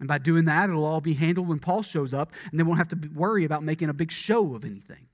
And 0.00 0.08
by 0.08 0.18
doing 0.18 0.46
that, 0.46 0.68
it'll 0.68 0.84
all 0.84 1.00
be 1.00 1.14
handled 1.14 1.48
when 1.48 1.60
Paul 1.60 1.82
shows 1.82 2.12
up, 2.12 2.32
and 2.50 2.58
they 2.58 2.64
won't 2.64 2.78
have 2.78 2.88
to 2.88 3.08
worry 3.14 3.44
about 3.44 3.62
making 3.62 3.88
a 3.88 3.94
big 3.94 4.10
show 4.10 4.54
of 4.54 4.64
anything. 4.64 5.06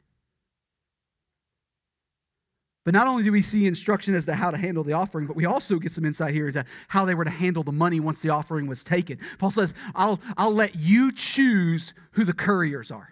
But 2.91 2.99
not 2.99 3.07
only 3.07 3.23
do 3.23 3.31
we 3.31 3.41
see 3.41 3.69
instruction 3.69 4.17
as 4.17 4.25
to 4.25 4.35
how 4.35 4.51
to 4.51 4.57
handle 4.57 4.83
the 4.83 4.95
offering, 4.95 5.29
but 5.29 5.37
we 5.37 5.45
also 5.45 5.77
get 5.77 5.93
some 5.93 6.05
insight 6.05 6.35
here 6.35 6.49
into 6.49 6.65
how 6.89 7.05
they 7.05 7.15
were 7.15 7.25
to 7.25 7.31
handle 7.31 7.63
the 7.63 7.71
money 7.71 8.01
once 8.01 8.19
the 8.19 8.31
offering 8.31 8.67
was 8.67 8.83
taken. 8.83 9.17
Paul 9.39 9.53
says, 9.53 9.75
I'll, 9.95 10.19
I'll 10.37 10.53
let 10.53 10.75
you 10.75 11.13
choose 11.13 11.95
who 12.15 12.25
the 12.25 12.33
couriers 12.33 12.91
are. 12.91 13.09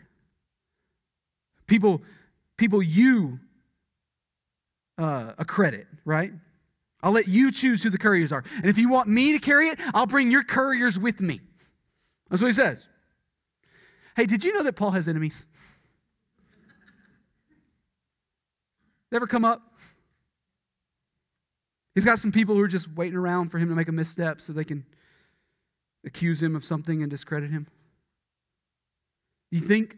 People, 1.69 2.03
people 2.57 2.83
you 2.83 3.39
uh, 4.99 5.35
accredit, 5.39 5.87
right? 6.05 6.33
I'll 7.01 7.13
let 7.13 7.29
you 7.29 7.53
choose 7.53 7.81
who 7.85 7.91
the 7.91 7.99
couriers 7.99 8.33
are. 8.33 8.43
And 8.57 8.67
if 8.67 8.79
you 8.79 8.89
want 8.89 9.09
me 9.09 9.31
to 9.31 9.39
carry 9.39 9.69
it, 9.69 9.79
I'll 9.95 10.07
bring 10.07 10.33
your 10.33 10.43
couriers 10.43 10.99
with 10.99 11.21
me. 11.21 11.41
That's 12.31 12.43
what 12.43 12.49
he 12.49 12.55
says. 12.55 12.85
Hey, 14.17 14.27
did 14.27 14.43
you 14.43 14.55
know 14.55 14.65
that 14.65 14.73
Paul 14.73 14.91
has 14.91 15.07
enemies? 15.07 15.47
Ever 19.13 19.29
come 19.29 19.45
up? 19.45 19.63
He's 21.99 22.05
got 22.05 22.21
some 22.21 22.31
people 22.31 22.55
who 22.55 22.61
are 22.61 22.69
just 22.69 22.89
waiting 22.93 23.19
around 23.19 23.49
for 23.49 23.59
him 23.59 23.69
to 23.71 23.75
make 23.75 23.89
a 23.89 23.93
misstep 23.93 24.41
so 24.41 24.53
they 24.53 24.63
can 24.63 24.87
accuse 26.07 26.41
him 26.41 26.55
of 26.55 26.65
something 26.65 27.03
and 27.03 27.11
discredit 27.11 27.51
him. 27.51 27.67
You 29.51 29.59
think 29.59 29.97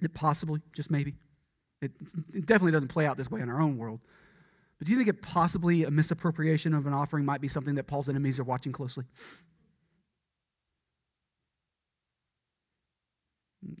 that 0.00 0.14
possibly, 0.14 0.62
just 0.74 0.90
maybe, 0.90 1.16
it, 1.82 1.90
it 2.32 2.46
definitely 2.46 2.72
doesn't 2.72 2.88
play 2.88 3.04
out 3.04 3.18
this 3.18 3.30
way 3.30 3.42
in 3.42 3.50
our 3.50 3.60
own 3.60 3.76
world, 3.76 4.00
but 4.78 4.86
do 4.86 4.92
you 4.92 4.96
think 4.96 5.10
it 5.10 5.20
possibly 5.20 5.84
a 5.84 5.90
misappropriation 5.90 6.72
of 6.72 6.86
an 6.86 6.94
offering 6.94 7.26
might 7.26 7.42
be 7.42 7.48
something 7.48 7.74
that 7.74 7.86
Paul's 7.86 8.08
enemies 8.08 8.38
are 8.38 8.44
watching 8.44 8.72
closely? 8.72 9.04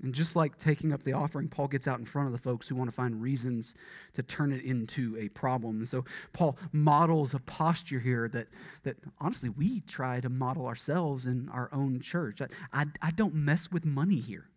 And 0.02 0.14
just 0.14 0.36
like 0.36 0.58
taking 0.58 0.92
up 0.92 1.04
the 1.04 1.14
offering, 1.14 1.48
Paul 1.48 1.68
gets 1.68 1.88
out 1.88 1.98
in 1.98 2.04
front 2.04 2.26
of 2.26 2.32
the 2.32 2.38
folks 2.38 2.68
who 2.68 2.74
want 2.74 2.90
to 2.90 2.94
find 2.94 3.22
reasons 3.22 3.74
to 4.14 4.22
turn 4.22 4.52
it 4.52 4.62
into 4.62 5.16
a 5.18 5.28
problem. 5.28 5.78
And 5.78 5.88
so 5.88 6.04
Paul 6.34 6.58
models 6.72 7.32
a 7.32 7.38
posture 7.38 8.00
here 8.00 8.28
that, 8.28 8.48
that 8.82 8.96
honestly 9.20 9.48
we 9.48 9.80
try 9.80 10.20
to 10.20 10.28
model 10.28 10.66
ourselves 10.66 11.26
in 11.26 11.48
our 11.48 11.70
own 11.72 12.00
church. 12.00 12.42
I, 12.42 12.48
I, 12.72 12.86
I 13.00 13.10
don't 13.10 13.34
mess 13.34 13.72
with 13.72 13.86
money 13.86 14.20
here. 14.20 14.48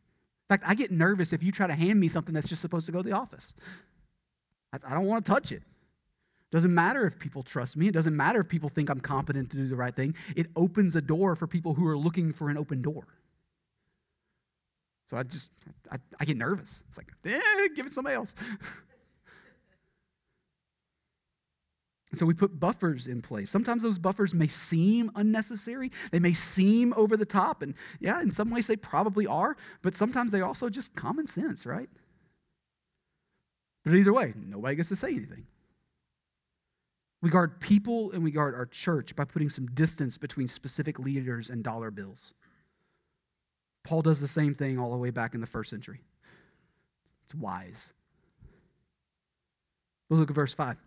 In 0.49 0.57
fact, 0.57 0.63
I 0.67 0.75
get 0.75 0.91
nervous 0.91 1.31
if 1.31 1.41
you 1.41 1.53
try 1.53 1.67
to 1.67 1.75
hand 1.75 2.01
me 2.01 2.09
something 2.09 2.33
that's 2.33 2.49
just 2.49 2.61
supposed 2.61 2.85
to 2.87 2.91
go 2.91 3.01
to 3.01 3.09
the 3.09 3.15
office. 3.15 3.53
I, 4.73 4.79
I 4.85 4.93
don't 4.93 5.05
want 5.05 5.25
to 5.25 5.31
touch 5.31 5.53
it. 5.53 5.63
Doesn't 6.51 6.73
matter 6.73 7.07
if 7.07 7.17
people 7.17 7.43
trust 7.43 7.77
me. 7.77 7.87
It 7.87 7.93
doesn't 7.93 8.15
matter 8.15 8.41
if 8.41 8.49
people 8.49 8.69
think 8.69 8.89
I'm 8.89 8.99
competent 8.99 9.49
to 9.51 9.57
do 9.57 9.67
the 9.69 9.75
right 9.75 9.95
thing. 9.95 10.15
It 10.35 10.47
opens 10.55 10.95
a 10.95 11.01
door 11.01 11.35
for 11.35 11.47
people 11.47 11.73
who 11.75 11.87
are 11.87 11.97
looking 11.97 12.33
for 12.33 12.49
an 12.49 12.57
open 12.57 12.81
door. 12.81 13.07
So 15.13 15.19
I 15.19 15.21
just, 15.21 15.51
I, 15.91 15.97
I 16.19 16.25
get 16.25 16.37
nervous. 16.37 16.81
It's 16.89 16.97
like, 16.97 17.11
eh, 17.23 17.67
give 17.75 17.85
it 17.85 17.89
to 17.89 17.93
somebody 17.93 18.15
else. 18.15 18.33
so 22.15 22.25
we 22.25 22.33
put 22.33 22.59
buffers 22.59 23.05
in 23.05 23.21
place. 23.21 23.51
Sometimes 23.51 23.83
those 23.83 23.99
buffers 23.99 24.33
may 24.33 24.47
seem 24.47 25.11
unnecessary. 25.15 25.91
They 26.11 26.17
may 26.17 26.33
seem 26.33 26.95
over 26.97 27.15
the 27.15 27.27
top. 27.27 27.61
And 27.61 27.75
yeah, 27.99 28.23
in 28.23 28.31
some 28.31 28.49
ways 28.49 28.65
they 28.65 28.75
probably 28.75 29.27
are, 29.27 29.55
but 29.83 29.95
sometimes 29.95 30.31
they 30.31 30.41
also 30.41 30.67
just 30.67 30.95
common 30.95 31.27
sense, 31.27 31.63
right? 31.63 31.89
But 33.85 33.93
either 33.93 34.13
way, 34.13 34.33
nobody 34.35 34.77
gets 34.77 34.89
to 34.89 34.95
say 34.95 35.09
anything. 35.09 35.45
We 37.21 37.29
guard 37.29 37.59
people 37.59 38.11
and 38.13 38.23
we 38.23 38.31
guard 38.31 38.55
our 38.55 38.65
church 38.65 39.15
by 39.15 39.25
putting 39.25 39.51
some 39.51 39.67
distance 39.67 40.17
between 40.17 40.47
specific 40.47 40.97
leaders 40.97 41.51
and 41.51 41.63
dollar 41.63 41.91
bills. 41.91 42.33
Paul 43.83 44.01
does 44.01 44.19
the 44.19 44.27
same 44.27 44.55
thing 44.55 44.79
all 44.79 44.91
the 44.91 44.97
way 44.97 45.09
back 45.09 45.33
in 45.33 45.41
the 45.41 45.47
first 45.47 45.69
century. 45.69 46.01
It's 47.25 47.35
wise. 47.35 47.91
We'll 50.09 50.19
look 50.19 50.29
at 50.29 50.35
verse 50.35 50.53
5. 50.53 50.77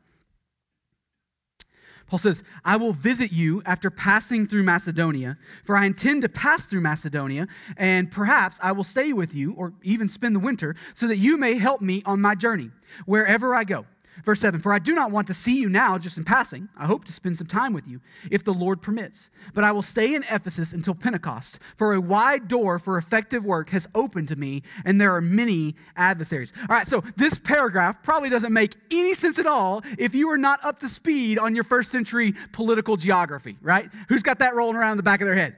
Paul 2.06 2.20
says, 2.20 2.44
I 2.64 2.76
will 2.76 2.92
visit 2.92 3.32
you 3.32 3.62
after 3.66 3.90
passing 3.90 4.46
through 4.46 4.62
Macedonia, 4.62 5.38
for 5.64 5.76
I 5.76 5.86
intend 5.86 6.22
to 6.22 6.28
pass 6.28 6.64
through 6.64 6.82
Macedonia, 6.82 7.48
and 7.76 8.12
perhaps 8.12 8.58
I 8.62 8.70
will 8.72 8.84
stay 8.84 9.12
with 9.12 9.34
you 9.34 9.52
or 9.54 9.72
even 9.82 10.08
spend 10.08 10.36
the 10.36 10.40
winter, 10.40 10.76
so 10.94 11.08
that 11.08 11.16
you 11.16 11.36
may 11.36 11.54
help 11.54 11.80
me 11.80 12.02
on 12.06 12.20
my 12.20 12.36
journey, 12.36 12.70
wherever 13.06 13.54
I 13.54 13.64
go. 13.64 13.86
Verse 14.24 14.40
7 14.40 14.60
For 14.60 14.72
I 14.72 14.78
do 14.78 14.94
not 14.94 15.10
want 15.10 15.26
to 15.28 15.34
see 15.34 15.58
you 15.58 15.68
now 15.68 15.98
just 15.98 16.16
in 16.16 16.24
passing. 16.24 16.68
I 16.76 16.86
hope 16.86 17.04
to 17.04 17.12
spend 17.12 17.36
some 17.36 17.46
time 17.46 17.72
with 17.72 17.86
you, 17.86 18.00
if 18.30 18.44
the 18.44 18.54
Lord 18.54 18.82
permits. 18.82 19.28
But 19.54 19.64
I 19.64 19.72
will 19.72 19.82
stay 19.82 20.14
in 20.14 20.24
Ephesus 20.30 20.72
until 20.72 20.94
Pentecost, 20.94 21.58
for 21.76 21.92
a 21.92 22.00
wide 22.00 22.48
door 22.48 22.78
for 22.78 22.98
effective 22.98 23.44
work 23.44 23.70
has 23.70 23.88
opened 23.94 24.28
to 24.28 24.36
me, 24.36 24.62
and 24.84 25.00
there 25.00 25.14
are 25.14 25.20
many 25.20 25.74
adversaries. 25.96 26.52
All 26.60 26.76
right, 26.76 26.88
so 26.88 27.04
this 27.16 27.38
paragraph 27.38 28.02
probably 28.02 28.30
doesn't 28.30 28.52
make 28.52 28.74
any 28.90 29.14
sense 29.14 29.38
at 29.38 29.46
all 29.46 29.82
if 29.98 30.14
you 30.14 30.30
are 30.30 30.38
not 30.38 30.64
up 30.64 30.80
to 30.80 30.88
speed 30.88 31.38
on 31.38 31.54
your 31.54 31.64
first 31.64 31.92
century 31.92 32.34
political 32.52 32.96
geography, 32.96 33.58
right? 33.60 33.90
Who's 34.08 34.22
got 34.22 34.38
that 34.38 34.54
rolling 34.54 34.76
around 34.76 34.92
in 34.92 34.96
the 34.98 35.02
back 35.02 35.20
of 35.20 35.26
their 35.26 35.36
head? 35.36 35.56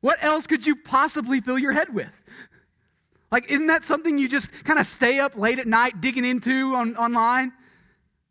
What 0.00 0.22
else 0.22 0.46
could 0.46 0.66
you 0.66 0.76
possibly 0.76 1.40
fill 1.40 1.58
your 1.58 1.72
head 1.72 1.92
with? 1.92 2.12
Like, 3.30 3.50
isn't 3.50 3.66
that 3.66 3.84
something 3.84 4.18
you 4.18 4.28
just 4.28 4.50
kind 4.64 4.78
of 4.78 4.86
stay 4.86 5.18
up 5.18 5.36
late 5.36 5.58
at 5.58 5.66
night 5.66 6.00
digging 6.00 6.24
into 6.24 6.74
on, 6.74 6.96
online? 6.96 7.52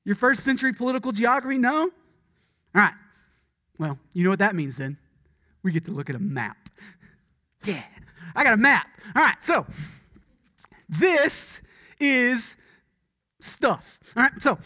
Your 0.05 0.15
first 0.15 0.43
century 0.43 0.73
political 0.73 1.11
geography? 1.11 1.57
No? 1.57 1.83
All 1.83 1.89
right. 2.73 2.93
Well, 3.77 3.99
you 4.13 4.23
know 4.23 4.29
what 4.29 4.39
that 4.39 4.55
means 4.55 4.77
then? 4.77 4.97
We 5.63 5.71
get 5.71 5.85
to 5.85 5.91
look 5.91 6.09
at 6.09 6.15
a 6.15 6.19
map. 6.19 6.57
Yeah, 7.63 7.81
I 8.35 8.43
got 8.43 8.53
a 8.53 8.57
map. 8.57 8.85
All 9.15 9.23
right, 9.23 9.43
so 9.43 9.65
this 10.87 11.61
is 11.99 12.55
stuff. 13.39 13.97
All 14.15 14.21
right, 14.21 14.31
so 14.39 14.59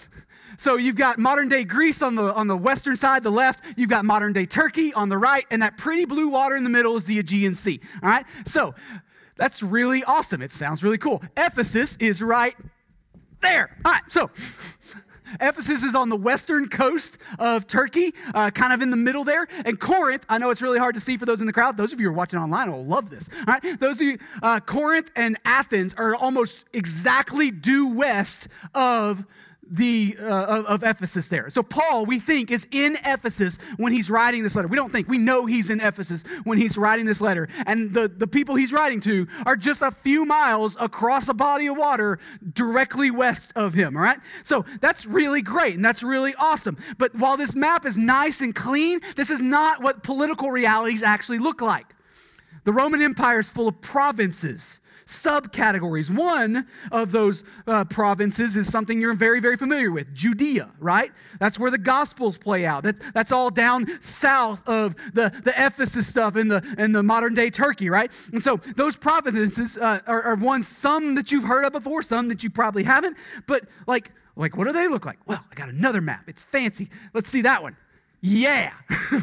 so 0.57 0.75
you've 0.75 0.98
got 0.98 1.17
modern 1.17 1.48
day 1.48 1.63
Greece 1.63 2.01
on 2.01 2.15
the 2.15 2.33
on 2.33 2.48
the 2.48 2.57
western 2.57 2.98
side, 2.98 3.24
the 3.24 3.31
left. 3.31 3.63
You've 3.77 3.89
got 3.89 4.03
modern 4.03 4.33
day 4.33 4.45
Turkey 4.45 4.93
on 4.93 5.07
the 5.07 5.17
right, 5.17 5.45
and 5.50 5.62
that 5.62 5.77
pretty 5.77 6.03
blue 6.03 6.27
water 6.27 6.57
in 6.57 6.65
the 6.65 6.69
middle 6.69 6.98
is 6.98 7.05
the 7.05 7.19
Aegean 7.19 7.55
Sea. 7.55 7.79
All 8.03 8.09
right, 8.09 8.25
so 8.45 8.75
that's 9.39 9.63
really 9.63 10.03
awesome. 10.03 10.41
It 10.41 10.53
sounds 10.53 10.84
really 10.84 10.98
cool. 10.98 11.24
Ephesus 11.36 11.96
is 12.00 12.22
right 12.22 12.55
there. 13.41 13.77
All 13.86 13.93
right, 13.93 14.03
so 14.10 14.29
Ephesus 15.39 15.84
is 15.84 15.96
on 15.96 16.10
the 16.10 16.15
western 16.15 16.67
coast 16.67 17.17
of 17.38 17.67
Turkey, 17.67 18.13
uh, 18.34 18.50
kind 18.51 18.74
of 18.74 18.81
in 18.81 18.89
the 18.89 18.98
middle 18.98 19.24
there. 19.24 19.48
And 19.63 19.79
Corinth, 19.79 20.25
I 20.27 20.38
know 20.38 20.50
it's 20.50 20.62
really 20.62 20.79
hard 20.79 20.96
to 20.96 21.01
see 21.01 21.17
for 21.17 21.25
those 21.25 21.39
in 21.39 21.46
the 21.46 21.53
crowd. 21.53 21.77
Those 21.77 21.93
of 21.93 22.00
you 22.00 22.08
who 22.08 22.12
are 22.12 22.17
watching 22.17 22.39
online 22.39 22.72
will 22.72 22.86
love 22.86 23.10
this. 23.10 23.29
All 23.48 23.53
right, 23.53 23.79
those 23.79 23.96
of 23.96 24.01
you, 24.01 24.17
uh, 24.41 24.60
Corinth 24.60 25.12
and 25.15 25.38
Athens 25.46 25.93
are 25.98 26.15
almost 26.15 26.65
exactly 26.74 27.51
due 27.51 27.88
west 27.88 28.48
of 28.75 29.24
the 29.69 30.17
uh, 30.19 30.25
of, 30.25 30.65
of, 30.65 30.83
Ephesus 30.83 31.27
there. 31.27 31.49
So 31.49 31.61
Paul, 31.61 32.05
we 32.05 32.19
think, 32.19 32.49
is 32.49 32.67
in 32.71 32.97
Ephesus 33.05 33.57
when 33.77 33.93
he's 33.93 34.09
writing 34.09 34.43
this 34.43 34.55
letter. 34.55 34.67
We 34.67 34.75
don't 34.75 34.91
think, 34.91 35.07
we 35.07 35.17
know 35.17 35.45
he's 35.45 35.69
in 35.69 35.79
Ephesus 35.79 36.23
when 36.43 36.57
he's 36.57 36.77
writing 36.77 37.05
this 37.05 37.21
letter. 37.21 37.47
And 37.65 37.93
the, 37.93 38.07
the 38.07 38.27
people 38.27 38.55
he's 38.55 38.73
writing 38.73 38.99
to 39.01 39.27
are 39.45 39.55
just 39.55 39.81
a 39.81 39.91
few 39.91 40.25
miles 40.25 40.75
across 40.79 41.27
a 41.27 41.33
body 41.33 41.67
of 41.67 41.77
water 41.77 42.19
directly 42.53 43.11
west 43.11 43.51
of 43.55 43.73
him, 43.75 43.95
all 43.95 44.03
right? 44.03 44.19
So 44.43 44.65
that's 44.81 45.05
really 45.05 45.41
great 45.41 45.75
and 45.75 45.85
that's 45.85 46.01
really 46.01 46.33
awesome. 46.35 46.77
But 46.97 47.13
while 47.15 47.38
this 47.38 47.53
map 47.53 47.85
is 47.85 47.97
nice 47.97 48.41
and 48.41 48.55
clean, 48.55 49.01
this 49.15 49.29
is 49.29 49.41
not 49.41 49.83
what 49.83 50.03
political 50.03 50.49
realities 50.49 51.03
actually 51.03 51.39
look 51.39 51.61
like. 51.61 51.95
The 52.63 52.73
Roman 52.73 53.01
Empire 53.01 53.39
is 53.39 53.49
full 53.49 53.67
of 53.67 53.81
provinces 53.81 54.79
subcategories. 55.10 56.10
One 56.10 56.68
of 56.92 57.12
those 57.12 57.44
uh, 57.66 57.84
provinces 57.86 58.56
is 58.56 58.72
something 58.72 59.01
you're 59.01 59.16
very, 59.16 59.39
very 59.39 59.58
familiar 59.58 59.92
with 59.92 60.13
Judea, 60.13 60.70
right? 60.80 61.12
That's 61.39 61.58
where 61.58 61.72
the 61.72 61.80
Gospels 61.80 62.38
play 62.38 62.66
out. 62.66 62.84
That, 62.84 62.96
that's 63.13 63.32
all 63.32 63.50
down 63.50 63.88
south 64.01 64.62
of 64.68 64.96
the, 65.13 65.34
the 65.44 65.54
Ephesus 65.58 66.08
stuff 66.08 66.36
in 66.36 66.48
the, 66.48 66.63
in 66.78 66.92
the 66.92 67.01
modern 67.01 67.34
day 67.34 67.50
Turkey, 67.50 67.89
right? 67.89 68.12
And 68.32 68.44
so 68.44 68.58
those 68.75 68.96
provinces 68.96 69.78
uh, 69.78 70.00
are, 70.06 70.22
are 70.22 70.36
ones, 70.36 70.68
some 70.68 71.16
that 71.16 71.32
you've 71.32 71.46
heard 71.46 71.66
of 71.66 71.74
before, 71.74 72.04
some 72.04 72.28
that 72.30 72.44
you 72.44 72.51
probably 72.51 72.84
haven't, 72.84 73.18
but 73.48 73.63
like, 73.88 74.12
like 74.36 74.56
what 74.56 74.68
do 74.68 74.74
they 74.74 74.88
look 74.88 75.06
like? 75.06 75.18
Well, 75.25 75.44
I 75.51 75.56
got 75.56 75.70
another 75.70 76.01
map. 76.01 76.25
It's 76.28 76.42
fancy. 76.44 76.89
Let's 77.13 77.30
see 77.30 77.42
that 77.42 77.63
one. 77.63 77.75
Yeah. 78.22 78.74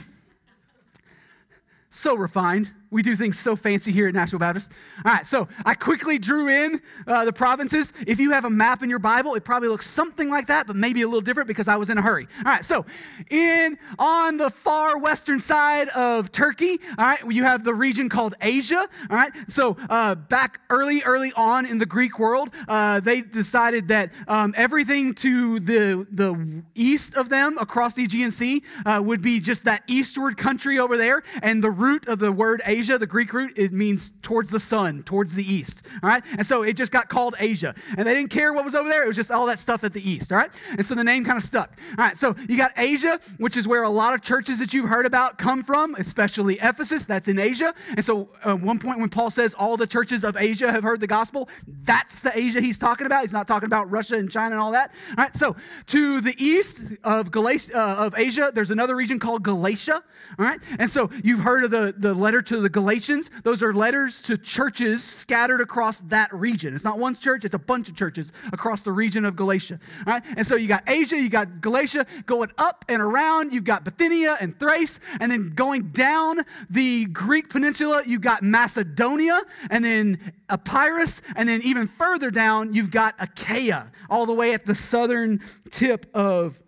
so 1.91 2.17
refined. 2.17 2.73
We 2.97 3.03
do 3.03 3.15
things 3.15 3.39
so 3.39 3.57
fancy 3.57 3.93
here 3.93 4.09
at 4.09 4.15
Nashville 4.15 4.39
Baptist. 4.39 4.73
All 5.05 5.13
right, 5.13 5.27
so 5.27 5.49
I 5.67 5.75
quickly 5.75 6.19
drew 6.19 6.49
in 6.49 6.81
uh, 7.07 7.27
the 7.27 7.33
provinces. 7.33 7.93
If 8.07 8.19
you 8.19 8.31
have 8.31 8.47
a 8.47 8.51
map 8.51 8.83
in 8.83 8.89
your 8.89 8.99
Bible, 8.99 9.35
it 9.35 9.45
probably 9.45 9.69
looks 9.69 9.87
something 9.87 10.31
like 10.31 10.47
that, 10.47 10.67
but 10.67 10.77
maybe 10.77 11.03
a 11.03 11.07
little 11.07 11.21
different 11.21 11.47
because 11.47 11.69
I 11.69 11.77
was 11.77 11.91
in 11.91 11.99
a 11.99 12.01
hurry. 12.01 12.27
All 12.39 12.51
right, 12.51 12.65
so 12.65 12.87
in 13.29 13.77
on 13.99 14.39
the 14.39 14.49
far 14.49 14.97
western 14.97 15.41
side 15.41 15.91
of 15.91 16.33
Turkey, 16.33 16.81
all 16.97 17.05
right, 17.05 17.21
you 17.31 17.43
have 17.43 17.65
the 17.65 17.75
region 17.75 18.09
called 18.09 18.35
Asia. 18.41 18.89
All 19.11 19.17
right, 19.19 19.33
so 19.47 19.77
uh, 19.91 20.15
back 20.15 20.63
early, 20.71 21.03
early 21.03 21.35
on 21.37 21.67
in 21.67 21.77
the 21.77 21.85
Greek 21.85 22.19
world, 22.19 22.49
uh, 22.67 23.01
they 23.01 23.21
decided 23.21 23.89
that 23.89 24.11
um, 24.27 24.55
everything 24.57 25.13
to 25.17 25.61
the 25.61 26.07
the 26.11 26.63
east 26.75 27.13
of 27.13 27.29
them 27.29 27.59
across 27.59 27.93
the 27.93 28.05
Aegean 28.05 28.31
Sea 28.31 28.63
uh, 28.87 29.03
would 29.05 29.21
be 29.21 29.39
just 29.39 29.65
that 29.65 29.83
eastward 29.87 30.39
country 30.39 30.79
over 30.79 30.97
there, 30.97 31.23
and 31.43 31.63
the 31.63 31.71
root 31.71 32.09
of 32.09 32.21
the 32.21 32.33
word 32.33 32.63
Asia 32.65 32.86
Asia, 32.87 32.99
the 32.99 33.07
Greek 33.07 33.33
root, 33.33 33.53
it 33.57 33.73
means 33.73 34.13
towards 34.23 34.53
the 34.53 34.61
sun, 34.61 35.03
towards 35.03 35.35
the 35.35 35.43
east. 35.43 35.83
All 36.05 36.09
right? 36.09 36.23
And 36.39 36.47
so 36.47 36.63
it 36.63 36.75
just 36.75 36.93
got 36.93 37.09
called 37.09 37.35
Asia. 37.41 37.75
And 37.99 38.07
they 38.07 38.15
didn't 38.15 38.31
care 38.31 38.53
what 38.53 38.65
was 38.65 38.77
over 38.77 38.89
there, 38.89 39.03
it 39.03 39.09
was 39.09 39.17
just 39.17 39.33
all 39.33 39.47
that 39.47 39.59
stuff 39.59 39.83
at 39.83 39.93
the 39.93 40.09
east. 40.09 40.31
All 40.31 40.39
right? 40.39 40.51
And 40.71 40.87
so 40.87 40.95
the 40.95 41.03
name 41.03 41.25
kind 41.25 41.37
of 41.37 41.43
stuck. 41.43 41.77
All 41.99 42.05
right, 42.05 42.17
so 42.17 42.37
you 42.49 42.57
got 42.57 42.71
Asia, 42.77 43.19
which 43.39 43.57
is 43.57 43.67
where 43.67 43.83
a 43.83 43.91
lot 43.91 44.15
of 44.15 44.23
churches 44.23 44.61
that 44.61 44.73
you've 44.73 44.89
heard 44.89 45.05
about 45.05 45.37
come 45.37 45.65
from, 45.65 45.97
especially 45.97 46.61
Ephesus, 46.61 47.05
that's 47.05 47.27
in 47.27 47.41
Asia. 47.41 47.75
And 47.97 48.05
so 48.05 48.29
at 48.45 48.61
one 48.61 48.79
point 48.79 49.01
when 49.01 49.09
Paul 49.09 49.31
says 49.31 49.53
all 49.55 49.77
the 49.77 49.87
churches 49.87 50.23
of 50.23 50.37
Asia 50.37 50.71
have 50.71 50.85
heard 50.85 51.01
the 51.01 51.09
gospel, 51.09 51.49
that's 51.83 52.21
the 52.21 52.39
Asia 52.39 52.61
he's 52.61 52.79
talking 52.79 53.07
about. 53.07 53.23
He's 53.23 53.33
not 53.33 53.49
talking 53.49 53.67
about 53.67 53.91
Russia 53.91 54.15
and 54.15 54.31
China 54.31 54.55
and 54.55 54.63
all 54.63 54.71
that. 54.73 54.93
All 55.19 55.25
right, 55.25 55.37
so 55.37 55.57
to 55.89 56.21
the 56.21 56.37
east 56.39 56.79
of, 57.03 57.33
Galatia, 57.33 57.77
uh, 57.77 58.07
of 58.07 58.15
Asia, 58.17 58.53
there's 58.55 58.71
another 58.71 58.95
region 58.95 59.19
called 59.19 59.43
Galatia. 59.43 60.05
All 60.39 60.45
right, 60.45 60.61
and 60.79 60.89
so 60.89 61.11
you've 61.25 61.41
heard 61.41 61.65
of 61.65 61.73
the, 61.73 61.93
the 61.99 62.15
letter 62.15 62.43
to 62.43 62.61
the 62.61 62.66
the 62.67 62.71
Galatians, 62.71 63.31
those 63.45 63.63
are 63.63 63.73
letters 63.73 64.21
to 64.23 64.37
churches 64.37 65.05
scattered 65.05 65.61
across 65.61 66.01
that 66.09 66.35
region. 66.35 66.75
It's 66.75 66.83
not 66.83 66.99
one 66.99 67.15
church, 67.15 67.45
it's 67.45 67.55
a 67.55 67.61
bunch 67.61 67.89
of 67.89 67.95
churches 67.95 68.33
across 68.53 68.83
the 68.83 68.91
region 68.91 69.25
of 69.25 69.37
Galatia. 69.37 69.79
All 70.05 70.15
right? 70.15 70.23
And 70.37 70.45
so 70.45 70.57
you 70.57 70.67
got 70.67 70.83
Asia, 70.89 71.17
you 71.17 71.29
got 71.29 71.61
Galatia 71.61 72.05
going 72.27 72.51
up 72.59 72.85
and 72.89 73.01
around, 73.01 73.53
you've 73.53 73.63
got 73.63 73.85
Bithynia 73.85 74.37
and 74.41 74.59
Thrace, 74.59 74.99
and 75.21 75.31
then 75.31 75.51
going 75.55 75.91
down 75.91 76.41
the 76.69 77.05
Greek 77.05 77.51
peninsula, 77.51 78.03
you've 78.05 78.21
got 78.21 78.43
Macedonia, 78.43 79.43
and 79.71 79.85
then 79.85 80.33
Epirus, 80.51 81.23
and 81.37 81.49
then 81.49 81.63
even 81.63 81.87
further 81.87 82.33
down, 82.33 82.73
you've 82.73 82.91
got 82.91 83.15
Achaia, 83.21 83.93
all 84.11 84.27
the 84.27 84.35
way 84.35 84.55
at 84.55 84.67
the 84.67 84.75
southern 84.75 85.41
tip 85.71 86.11
of 86.13 86.59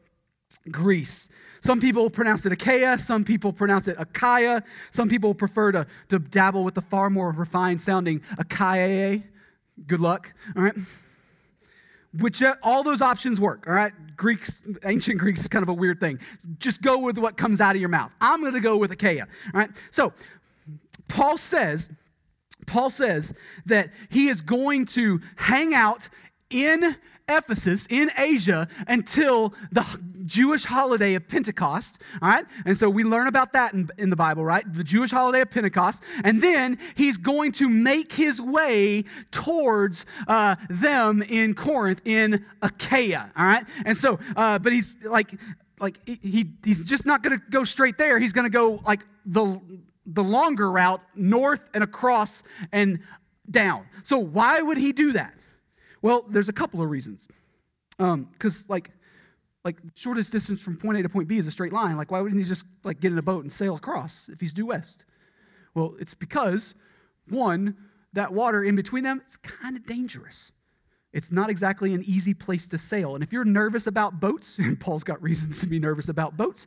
Greece. 0.70 1.28
Some 1.68 1.82
people 1.82 2.08
pronounce 2.08 2.46
it 2.46 2.52
Achaia, 2.52 2.98
some 2.98 3.26
people 3.26 3.52
pronounce 3.52 3.88
it 3.88 3.96
Achaia, 3.98 4.62
some 4.90 5.06
people 5.06 5.34
prefer 5.34 5.70
to, 5.72 5.86
to 6.08 6.18
dabble 6.18 6.64
with 6.64 6.74
the 6.74 6.80
far 6.80 7.10
more 7.10 7.30
refined 7.30 7.82
sounding 7.82 8.22
Achaia. 8.38 9.20
Good 9.86 10.00
luck, 10.00 10.32
all 10.56 10.62
right? 10.62 10.74
Which 12.18 12.42
uh, 12.42 12.54
all 12.62 12.82
those 12.82 13.02
options 13.02 13.38
work, 13.38 13.66
all 13.66 13.74
right? 13.74 13.92
Greeks, 14.16 14.62
ancient 14.86 15.18
Greeks 15.18 15.40
is 15.40 15.48
kind 15.48 15.62
of 15.62 15.68
a 15.68 15.74
weird 15.74 16.00
thing. 16.00 16.20
Just 16.58 16.80
go 16.80 16.96
with 16.96 17.18
what 17.18 17.36
comes 17.36 17.60
out 17.60 17.74
of 17.74 17.80
your 17.82 17.90
mouth. 17.90 18.12
I'm 18.18 18.40
going 18.40 18.54
to 18.54 18.60
go 18.60 18.78
with 18.78 18.90
Achaia, 18.90 19.26
all 19.52 19.60
right? 19.60 19.70
So, 19.90 20.14
Paul 21.06 21.36
says, 21.36 21.90
Paul 22.64 22.88
says 22.88 23.34
that 23.66 23.90
he 24.08 24.28
is 24.28 24.40
going 24.40 24.86
to 24.86 25.20
hang 25.36 25.74
out 25.74 26.08
in 26.48 26.96
Ephesus, 27.28 27.86
in 27.90 28.10
Asia, 28.16 28.68
until 28.86 29.52
the 29.70 29.84
Jewish 30.28 30.64
holiday 30.66 31.14
of 31.14 31.26
Pentecost. 31.26 31.98
All 32.22 32.28
right? 32.28 32.44
And 32.64 32.78
so 32.78 32.88
we 32.88 33.02
learn 33.02 33.26
about 33.26 33.52
that 33.54 33.72
in, 33.72 33.90
in 33.98 34.10
the 34.10 34.16
Bible, 34.16 34.44
right? 34.44 34.64
The 34.72 34.84
Jewish 34.84 35.10
holiday 35.10 35.40
of 35.40 35.50
Pentecost. 35.50 36.00
And 36.22 36.40
then 36.40 36.78
he's 36.94 37.16
going 37.16 37.52
to 37.52 37.68
make 37.68 38.12
his 38.12 38.40
way 38.40 39.04
towards 39.32 40.06
uh, 40.28 40.56
them 40.70 41.22
in 41.22 41.54
Corinth, 41.54 42.02
in 42.04 42.44
Achaia. 42.62 43.32
All 43.36 43.44
right? 43.44 43.64
And 43.84 43.98
so, 43.98 44.20
uh, 44.36 44.58
but 44.60 44.72
he's 44.72 44.94
like, 45.04 45.34
like 45.80 45.98
he, 46.06 46.50
he's 46.64 46.84
just 46.84 47.06
not 47.06 47.22
going 47.22 47.38
to 47.38 47.44
go 47.50 47.64
straight 47.64 47.98
there. 47.98 48.18
He's 48.18 48.32
going 48.32 48.44
to 48.46 48.50
go 48.50 48.82
like 48.86 49.00
the 49.26 49.60
the 50.10 50.24
longer 50.24 50.70
route 50.70 51.02
north 51.14 51.60
and 51.74 51.84
across 51.84 52.42
and 52.72 53.00
down. 53.50 53.86
So 54.02 54.18
why 54.18 54.60
would 54.62 54.78
he 54.78 54.92
do 54.92 55.12
that? 55.12 55.34
Well, 56.00 56.24
there's 56.28 56.48
a 56.48 56.52
couple 56.52 56.80
of 56.80 56.88
reasons. 56.88 57.28
Because, 57.98 58.60
um, 58.60 58.64
like, 58.68 58.90
like 59.68 59.76
shortest 59.94 60.32
distance 60.32 60.62
from 60.62 60.78
point 60.78 60.96
A 60.98 61.02
to 61.02 61.10
point 61.10 61.28
B 61.28 61.36
is 61.36 61.46
a 61.46 61.50
straight 61.50 61.74
line. 61.74 61.98
Like, 61.98 62.10
why 62.10 62.22
wouldn't 62.22 62.40
he 62.40 62.48
just 62.48 62.64
like 62.84 63.00
get 63.00 63.12
in 63.12 63.18
a 63.18 63.22
boat 63.22 63.42
and 63.42 63.52
sail 63.52 63.76
across 63.76 64.30
if 64.32 64.40
he's 64.40 64.54
due 64.54 64.64
west? 64.64 65.04
Well, 65.74 65.94
it's 66.00 66.14
because 66.14 66.74
one, 67.28 67.76
that 68.14 68.32
water 68.32 68.64
in 68.64 68.76
between 68.76 69.04
them, 69.04 69.20
it's 69.26 69.36
kind 69.36 69.76
of 69.76 69.84
dangerous. 69.84 70.52
It's 71.12 71.30
not 71.30 71.50
exactly 71.50 71.92
an 71.92 72.02
easy 72.04 72.32
place 72.32 72.66
to 72.68 72.78
sail. 72.78 73.14
And 73.14 73.22
if 73.22 73.30
you're 73.30 73.44
nervous 73.44 73.86
about 73.86 74.20
boats, 74.20 74.54
and 74.58 74.80
Paul's 74.80 75.04
got 75.04 75.22
reasons 75.22 75.60
to 75.60 75.66
be 75.66 75.78
nervous 75.78 76.08
about 76.08 76.38
boats, 76.38 76.64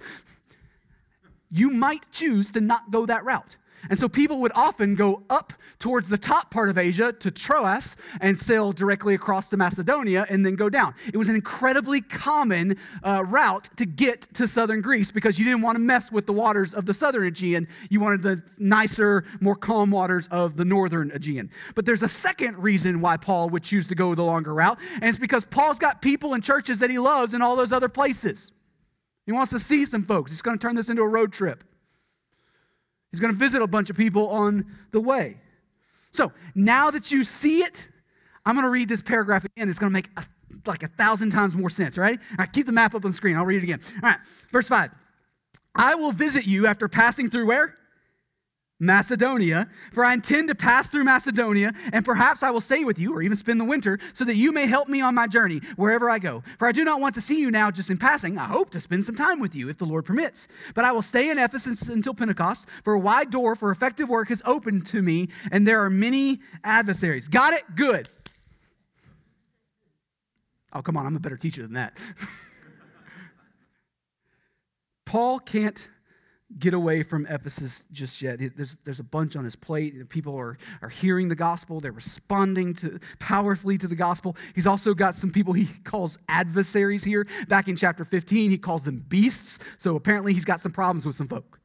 you 1.49 1.71
might 1.71 2.03
choose 2.11 2.51
to 2.51 2.61
not 2.61 2.91
go 2.91 3.07
that 3.07 3.25
route. 3.25 3.57
And 3.89 3.99
so 3.99 4.07
people 4.07 4.39
would 4.39 4.51
often 4.53 4.95
go 4.95 5.23
up 5.29 5.53
towards 5.79 6.09
the 6.09 6.17
top 6.17 6.51
part 6.51 6.69
of 6.69 6.77
Asia 6.77 7.11
to 7.13 7.31
Troas 7.31 7.95
and 8.19 8.39
sail 8.39 8.71
directly 8.71 9.15
across 9.15 9.49
to 9.49 9.57
Macedonia 9.57 10.25
and 10.29 10.45
then 10.45 10.55
go 10.55 10.69
down. 10.69 10.93
It 11.11 11.17
was 11.17 11.27
an 11.27 11.35
incredibly 11.35 12.01
common 12.01 12.77
uh, 13.03 13.23
route 13.25 13.69
to 13.77 13.85
get 13.85 14.33
to 14.35 14.47
southern 14.47 14.81
Greece 14.81 15.11
because 15.11 15.39
you 15.39 15.45
didn't 15.45 15.61
want 15.61 15.75
to 15.75 15.79
mess 15.79 16.11
with 16.11 16.25
the 16.25 16.33
waters 16.33 16.73
of 16.73 16.85
the 16.85 16.93
southern 16.93 17.25
Aegean. 17.25 17.67
You 17.89 17.99
wanted 17.99 18.21
the 18.21 18.43
nicer, 18.57 19.25
more 19.39 19.55
calm 19.55 19.91
waters 19.91 20.27
of 20.29 20.55
the 20.57 20.65
northern 20.65 21.11
Aegean. 21.11 21.49
But 21.75 21.85
there's 21.85 22.03
a 22.03 22.09
second 22.09 22.57
reason 22.59 23.01
why 23.01 23.17
Paul 23.17 23.49
would 23.49 23.63
choose 23.63 23.87
to 23.87 23.95
go 23.95 24.13
the 24.15 24.23
longer 24.23 24.53
route, 24.53 24.79
and 24.95 25.05
it's 25.05 25.17
because 25.17 25.43
Paul's 25.45 25.79
got 25.79 26.01
people 26.01 26.33
and 26.33 26.43
churches 26.43 26.79
that 26.79 26.89
he 26.89 26.99
loves 26.99 27.33
in 27.33 27.41
all 27.41 27.55
those 27.55 27.71
other 27.71 27.89
places. 27.89 28.51
He 29.25 29.31
wants 29.31 29.51
to 29.51 29.59
see 29.59 29.85
some 29.85 30.05
folks. 30.05 30.31
He's 30.31 30.41
going 30.41 30.57
to 30.57 30.61
turn 30.61 30.75
this 30.75 30.89
into 30.89 31.01
a 31.01 31.07
road 31.07 31.31
trip. 31.31 31.63
He's 33.11 33.19
going 33.19 33.33
to 33.33 33.37
visit 33.37 33.61
a 33.61 33.67
bunch 33.67 33.89
of 33.89 33.97
people 33.97 34.29
on 34.29 34.65
the 34.91 35.01
way. 35.01 35.37
So 36.11 36.31
now 36.55 36.91
that 36.91 37.11
you 37.11 37.23
see 37.23 37.63
it, 37.63 37.87
I'm 38.45 38.55
going 38.55 38.63
to 38.63 38.69
read 38.69 38.89
this 38.89 39.01
paragraph 39.01 39.45
again. 39.45 39.69
It's 39.69 39.79
going 39.79 39.91
to 39.91 39.93
make 39.93 40.09
a, 40.17 40.25
like 40.65 40.83
a 40.83 40.87
thousand 40.87 41.31
times 41.31 41.55
more 41.55 41.69
sense, 41.69 41.97
right? 41.97 42.19
All 42.31 42.37
right, 42.39 42.51
keep 42.51 42.65
the 42.65 42.71
map 42.71 42.95
up 42.95 43.05
on 43.05 43.11
the 43.11 43.17
screen. 43.17 43.37
I'll 43.37 43.45
read 43.45 43.57
it 43.57 43.63
again. 43.63 43.81
All 44.03 44.09
right, 44.09 44.19
verse 44.51 44.67
5. 44.67 44.91
I 45.75 45.95
will 45.95 46.11
visit 46.11 46.45
you 46.45 46.67
after 46.67 46.87
passing 46.87 47.29
through 47.29 47.47
where? 47.47 47.77
Macedonia, 48.81 49.69
for 49.93 50.03
I 50.03 50.13
intend 50.13 50.47
to 50.47 50.55
pass 50.55 50.87
through 50.87 51.03
Macedonia, 51.03 51.71
and 51.93 52.03
perhaps 52.03 52.41
I 52.41 52.49
will 52.49 52.59
stay 52.59 52.83
with 52.83 52.97
you 52.97 53.13
or 53.13 53.21
even 53.21 53.37
spend 53.37 53.61
the 53.61 53.65
winter, 53.65 53.99
so 54.13 54.25
that 54.25 54.35
you 54.35 54.51
may 54.51 54.65
help 54.65 54.89
me 54.89 55.01
on 55.01 55.13
my 55.13 55.27
journey 55.27 55.61
wherever 55.75 56.09
I 56.09 56.17
go. 56.17 56.43
For 56.57 56.67
I 56.67 56.71
do 56.71 56.83
not 56.83 56.99
want 56.99 57.13
to 57.15 57.21
see 57.21 57.39
you 57.39 57.51
now 57.51 57.69
just 57.69 57.91
in 57.91 57.97
passing. 57.97 58.39
I 58.39 58.45
hope 58.45 58.71
to 58.71 58.81
spend 58.81 59.05
some 59.05 59.15
time 59.15 59.39
with 59.39 59.53
you 59.53 59.69
if 59.69 59.77
the 59.77 59.85
Lord 59.85 60.05
permits. 60.05 60.47
But 60.73 60.83
I 60.83 60.91
will 60.91 61.03
stay 61.03 61.29
in 61.29 61.37
Ephesus 61.37 61.83
until 61.83 62.15
Pentecost, 62.15 62.65
for 62.83 62.93
a 62.93 62.99
wide 62.99 63.29
door 63.29 63.55
for 63.55 63.71
effective 63.71 64.09
work 64.09 64.31
is 64.31 64.41
open 64.45 64.81
to 64.85 65.03
me, 65.03 65.29
and 65.51 65.67
there 65.67 65.83
are 65.83 65.89
many 65.89 66.39
adversaries. 66.63 67.27
Got 67.27 67.53
it? 67.53 67.63
Good. 67.75 68.09
Oh, 70.73 70.81
come 70.81 70.97
on, 70.97 71.05
I'm 71.05 71.15
a 71.15 71.19
better 71.19 71.37
teacher 71.37 71.61
than 71.61 71.73
that. 71.73 71.95
Paul 75.05 75.39
can't 75.39 75.87
get 76.59 76.73
away 76.73 77.03
from 77.03 77.25
Ephesus 77.27 77.83
just 77.91 78.21
yet. 78.21 78.39
There's, 78.55 78.77
there's 78.83 78.99
a 78.99 79.03
bunch 79.03 79.35
on 79.35 79.43
his 79.43 79.55
plate. 79.55 80.09
People 80.09 80.35
are, 80.37 80.57
are 80.81 80.89
hearing 80.89 81.29
the 81.29 81.35
gospel, 81.35 81.79
they're 81.79 81.91
responding 81.91 82.73
to, 82.75 82.99
powerfully 83.19 83.77
to 83.77 83.87
the 83.87 83.95
gospel. 83.95 84.35
He's 84.53 84.67
also 84.67 84.93
got 84.93 85.15
some 85.15 85.31
people 85.31 85.53
he 85.53 85.65
calls 85.83 86.17
adversaries 86.27 87.03
here. 87.03 87.27
Back 87.47 87.67
in 87.67 87.75
chapter 87.75 88.05
15, 88.05 88.51
he 88.51 88.57
calls 88.57 88.83
them 88.83 89.05
beasts. 89.07 89.59
So 89.77 89.95
apparently, 89.95 90.33
he's 90.33 90.45
got 90.45 90.61
some 90.61 90.71
problems 90.71 91.05
with 91.05 91.15
some 91.15 91.27
folk. 91.27 91.59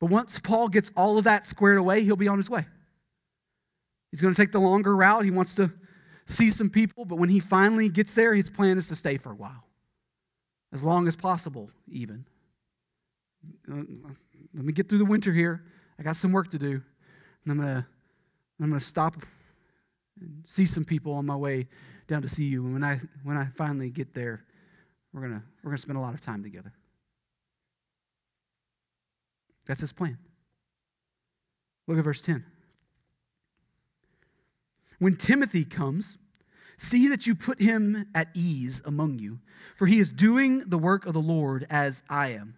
But 0.00 0.10
once 0.10 0.40
Paul 0.40 0.68
gets 0.68 0.90
all 0.96 1.18
of 1.18 1.24
that 1.24 1.46
squared 1.46 1.78
away, 1.78 2.02
he'll 2.02 2.16
be 2.16 2.28
on 2.28 2.38
his 2.38 2.50
way. 2.50 2.66
He's 4.10 4.20
going 4.20 4.34
to 4.34 4.40
take 4.40 4.52
the 4.52 4.60
longer 4.60 4.94
route. 4.96 5.24
He 5.24 5.30
wants 5.30 5.54
to 5.56 5.72
see 6.26 6.50
some 6.50 6.70
people, 6.70 7.04
but 7.04 7.16
when 7.16 7.28
he 7.28 7.40
finally 7.40 7.88
gets 7.88 8.14
there, 8.14 8.34
his 8.34 8.50
plan 8.50 8.78
is 8.78 8.88
to 8.88 8.96
stay 8.96 9.16
for 9.16 9.30
a 9.30 9.34
while, 9.34 9.64
as 10.72 10.82
long 10.82 11.06
as 11.08 11.16
possible, 11.16 11.70
even. 11.88 12.26
Let 13.68 14.64
me 14.64 14.72
get 14.72 14.88
through 14.88 14.98
the 14.98 15.04
winter 15.04 15.32
here. 15.32 15.64
I 15.98 16.02
got 16.02 16.16
some 16.16 16.32
work 16.32 16.50
to 16.50 16.58
do. 16.58 16.82
And 17.44 17.52
I'm 17.52 17.56
going 17.58 17.74
to 17.74 17.86
I'm 18.60 18.68
going 18.68 18.78
to 18.78 18.86
stop 18.86 19.16
and 20.20 20.44
see 20.46 20.66
some 20.66 20.84
people 20.84 21.14
on 21.14 21.26
my 21.26 21.34
way 21.34 21.66
down 22.06 22.22
to 22.22 22.28
see 22.28 22.44
you. 22.44 22.64
And 22.64 22.74
when 22.74 22.84
I 22.84 23.00
when 23.24 23.36
I 23.36 23.46
finally 23.56 23.90
get 23.90 24.14
there, 24.14 24.44
we're 25.12 25.20
going 25.20 25.32
to 25.32 25.42
we're 25.62 25.70
going 25.70 25.78
to 25.78 25.82
spend 25.82 25.98
a 25.98 26.00
lot 26.00 26.14
of 26.14 26.20
time 26.20 26.42
together. 26.42 26.72
That's 29.66 29.80
his 29.80 29.92
plan. 29.92 30.18
Look 31.86 31.98
at 31.98 32.04
verse 32.04 32.22
10. 32.22 32.44
When 34.98 35.16
Timothy 35.16 35.64
comes, 35.64 36.16
see 36.78 37.08
that 37.08 37.26
you 37.26 37.34
put 37.34 37.60
him 37.60 38.06
at 38.14 38.28
ease 38.34 38.80
among 38.84 39.18
you, 39.18 39.40
for 39.76 39.86
he 39.86 39.98
is 39.98 40.10
doing 40.10 40.60
the 40.66 40.78
work 40.78 41.06
of 41.06 41.12
the 41.12 41.20
Lord 41.20 41.66
as 41.68 42.02
I 42.08 42.28
am. 42.28 42.54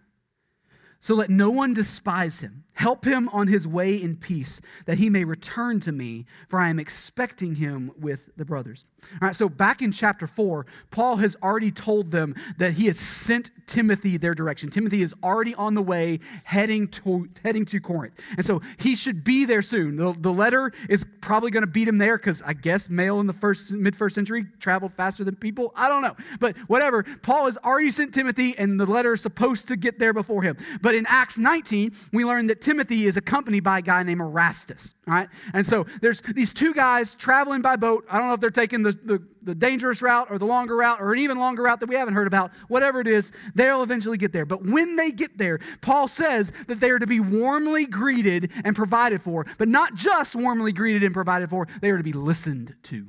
So 0.99 1.15
let 1.15 1.29
no 1.29 1.49
one 1.49 1.73
despise 1.73 2.41
him. 2.41 2.64
Help 2.75 3.05
him 3.05 3.29
on 3.29 3.47
his 3.47 3.67
way 3.67 3.95
in 3.95 4.15
peace, 4.17 4.59
that 4.85 4.97
he 4.97 5.09
may 5.09 5.23
return 5.23 5.79
to 5.81 5.91
me, 5.91 6.25
for 6.49 6.59
I 6.59 6.69
am 6.69 6.79
expecting 6.79 7.55
him 7.55 7.91
with 7.97 8.29
the 8.35 8.45
brothers. 8.45 8.85
All 9.13 9.27
right, 9.27 9.35
so 9.35 9.47
back 9.47 9.81
in 9.81 9.91
chapter 9.91 10.27
4, 10.27 10.65
Paul 10.91 11.17
has 11.17 11.35
already 11.41 11.71
told 11.71 12.11
them 12.11 12.35
that 12.57 12.73
he 12.73 12.87
has 12.87 12.99
sent 12.99 13.51
Timothy 13.65 14.17
their 14.17 14.35
direction. 14.35 14.69
Timothy 14.69 15.01
is 15.01 15.13
already 15.23 15.55
on 15.55 15.73
the 15.73 15.81
way 15.81 16.19
heading 16.43 16.87
to, 16.89 17.29
heading 17.43 17.65
to 17.65 17.79
Corinth. 17.79 18.15
And 18.37 18.45
so 18.45 18.61
he 18.77 18.95
should 18.95 19.23
be 19.23 19.45
there 19.45 19.61
soon. 19.61 19.95
The, 19.95 20.15
the 20.17 20.33
letter 20.33 20.71
is 20.89 21.05
probably 21.21 21.51
going 21.51 21.63
to 21.63 21.67
beat 21.67 21.87
him 21.87 21.97
there 21.97 22.17
because 22.17 22.41
I 22.45 22.53
guess 22.53 22.89
mail 22.89 23.19
in 23.19 23.27
the 23.27 23.33
first 23.33 23.71
mid 23.71 23.95
first 23.95 24.15
century 24.15 24.45
traveled 24.59 24.93
faster 24.93 25.23
than 25.23 25.35
people. 25.35 25.71
I 25.75 25.87
don't 25.87 26.01
know. 26.01 26.15
But 26.39 26.57
whatever. 26.67 27.03
Paul 27.21 27.45
has 27.45 27.57
already 27.57 27.91
sent 27.91 28.13
Timothy, 28.13 28.57
and 28.57 28.79
the 28.79 28.85
letter 28.85 29.13
is 29.13 29.21
supposed 29.21 29.67
to 29.69 29.75
get 29.75 29.99
there 29.99 30.13
before 30.13 30.43
him. 30.43 30.57
But 30.81 30.95
in 30.95 31.05
Acts 31.07 31.37
19, 31.37 31.93
we 32.11 32.25
learn 32.25 32.47
that 32.47 32.61
Timothy 32.65 33.05
is 33.05 33.15
accompanied 33.15 33.59
by 33.59 33.77
a 33.77 33.81
guy 33.83 34.01
named 34.01 34.21
Erastus. 34.21 34.95
All 35.07 35.13
right? 35.13 35.29
And 35.53 35.67
so 35.67 35.85
there's 36.01 36.23
these 36.33 36.51
two 36.51 36.73
guys 36.73 37.13
traveling 37.13 37.61
by 37.61 37.75
boat. 37.75 38.07
I 38.09 38.17
don't 38.17 38.27
know 38.27 38.33
if 38.33 38.41
they're 38.41 38.49
taking 38.49 38.81
the, 38.81 38.91
the, 38.91 39.23
the, 39.43 39.53
dangerous 39.53 40.01
route 40.01 40.31
or 40.31 40.39
the 40.39 40.47
longer 40.47 40.75
route 40.75 40.99
or 40.99 41.13
an 41.13 41.19
even 41.19 41.37
longer 41.37 41.61
route 41.61 41.79
that 41.81 41.89
we 41.89 41.93
haven't 41.93 42.15
heard 42.15 42.25
about. 42.25 42.49
Whatever 42.67 43.01
it 43.01 43.07
is, 43.07 43.31
they'll 43.53 43.83
eventually 43.83 44.17
get 44.17 44.33
there. 44.33 44.47
But 44.47 44.65
when 44.65 44.95
they 44.95 45.11
get 45.11 45.37
there, 45.37 45.59
Paul 45.81 46.07
says 46.07 46.51
that 46.65 46.79
they 46.79 46.89
are 46.89 46.97
to 46.97 47.05
be 47.05 47.19
warmly 47.19 47.85
greeted 47.85 48.51
and 48.63 48.75
provided 48.75 49.21
for. 49.21 49.45
But 49.59 49.67
not 49.67 49.93
just 49.93 50.35
warmly 50.35 50.71
greeted 50.71 51.03
and 51.03 51.13
provided 51.13 51.51
for, 51.51 51.67
they 51.81 51.91
are 51.91 51.97
to 51.97 52.03
be 52.03 52.13
listened 52.13 52.73
to, 52.85 53.05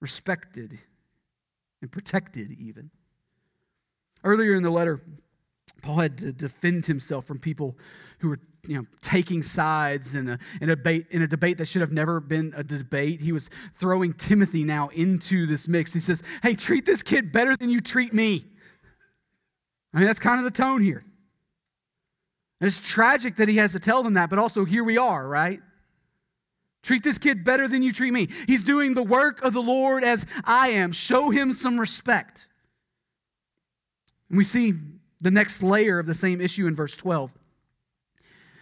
respected, 0.00 0.78
and 1.80 1.90
protected, 1.90 2.52
even. 2.60 2.90
Earlier 4.22 4.54
in 4.54 4.62
the 4.62 4.68
letter, 4.68 5.00
Paul 5.82 5.96
had 5.96 6.18
to 6.18 6.32
defend 6.32 6.86
himself 6.86 7.24
from 7.24 7.38
people 7.38 7.76
who 8.18 8.28
were 8.28 8.40
you 8.66 8.76
know, 8.76 8.86
taking 9.00 9.42
sides 9.42 10.14
in 10.14 10.28
a, 10.28 10.38
in, 10.60 10.68
a 10.68 10.76
debate, 10.76 11.06
in 11.10 11.22
a 11.22 11.26
debate 11.26 11.58
that 11.58 11.66
should 11.66 11.80
have 11.80 11.92
never 11.92 12.20
been 12.20 12.52
a 12.56 12.62
debate. 12.62 13.20
He 13.20 13.32
was 13.32 13.48
throwing 13.78 14.12
Timothy 14.12 14.64
now 14.64 14.88
into 14.88 15.46
this 15.46 15.66
mix. 15.66 15.92
He 15.92 16.00
says, 16.00 16.22
Hey, 16.42 16.54
treat 16.54 16.84
this 16.84 17.02
kid 17.02 17.32
better 17.32 17.56
than 17.56 17.70
you 17.70 17.80
treat 17.80 18.12
me. 18.12 18.44
I 19.94 19.98
mean, 19.98 20.06
that's 20.06 20.20
kind 20.20 20.38
of 20.38 20.44
the 20.44 20.56
tone 20.56 20.82
here. 20.82 21.04
And 22.60 22.68
it's 22.68 22.78
tragic 22.78 23.36
that 23.36 23.48
he 23.48 23.56
has 23.56 23.72
to 23.72 23.80
tell 23.80 24.02
them 24.02 24.14
that, 24.14 24.28
but 24.28 24.38
also 24.38 24.64
here 24.64 24.84
we 24.84 24.98
are, 24.98 25.26
right? 25.26 25.60
Treat 26.82 27.02
this 27.02 27.18
kid 27.18 27.44
better 27.44 27.66
than 27.68 27.82
you 27.82 27.92
treat 27.92 28.12
me. 28.12 28.28
He's 28.46 28.62
doing 28.62 28.94
the 28.94 29.02
work 29.02 29.42
of 29.42 29.52
the 29.52 29.62
Lord 29.62 30.04
as 30.04 30.24
I 30.44 30.68
am. 30.68 30.92
Show 30.92 31.30
him 31.30 31.52
some 31.52 31.80
respect. 31.80 32.46
And 34.28 34.38
we 34.38 34.44
see 34.44 34.74
the 35.20 35.30
next 35.30 35.62
layer 35.62 35.98
of 35.98 36.06
the 36.06 36.14
same 36.14 36.40
issue 36.40 36.66
in 36.66 36.74
verse 36.74 36.96
12. 36.96 37.30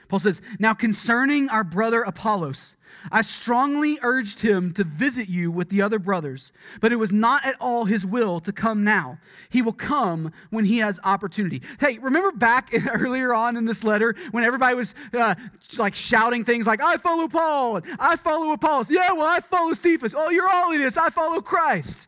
Paul 0.08 0.18
says, 0.18 0.40
Now 0.58 0.74
concerning 0.74 1.48
our 1.48 1.64
brother 1.64 2.02
Apollos, 2.02 2.74
I 3.12 3.22
strongly 3.22 3.98
urged 4.02 4.40
him 4.40 4.72
to 4.74 4.84
visit 4.84 5.28
you 5.28 5.50
with 5.50 5.68
the 5.68 5.82
other 5.82 5.98
brothers, 5.98 6.52
but 6.80 6.92
it 6.92 6.96
was 6.96 7.12
not 7.12 7.44
at 7.44 7.56
all 7.60 7.84
his 7.84 8.04
will 8.04 8.40
to 8.40 8.52
come 8.52 8.82
now. 8.82 9.18
He 9.50 9.62
will 9.62 9.72
come 9.72 10.32
when 10.50 10.64
he 10.64 10.78
has 10.78 10.98
opportunity. 11.04 11.62
Hey, 11.78 11.98
remember 11.98 12.32
back 12.32 12.70
earlier 12.90 13.32
on 13.32 13.56
in 13.56 13.66
this 13.66 13.84
letter 13.84 14.14
when 14.30 14.44
everybody 14.44 14.74
was 14.74 14.94
uh, 15.14 15.34
like 15.76 15.94
shouting 15.94 16.44
things 16.44 16.66
like, 16.66 16.82
I 16.82 16.96
follow 16.96 17.28
Paul, 17.28 17.82
I 17.98 18.16
follow 18.16 18.52
Apollos. 18.52 18.90
Yeah, 18.90 19.12
well, 19.12 19.26
I 19.26 19.40
follow 19.40 19.74
Cephas. 19.74 20.14
Oh, 20.16 20.30
you're 20.30 20.48
all 20.48 20.72
in 20.72 20.80
this. 20.80 20.96
I 20.96 21.10
follow 21.10 21.40
Christ. 21.40 22.07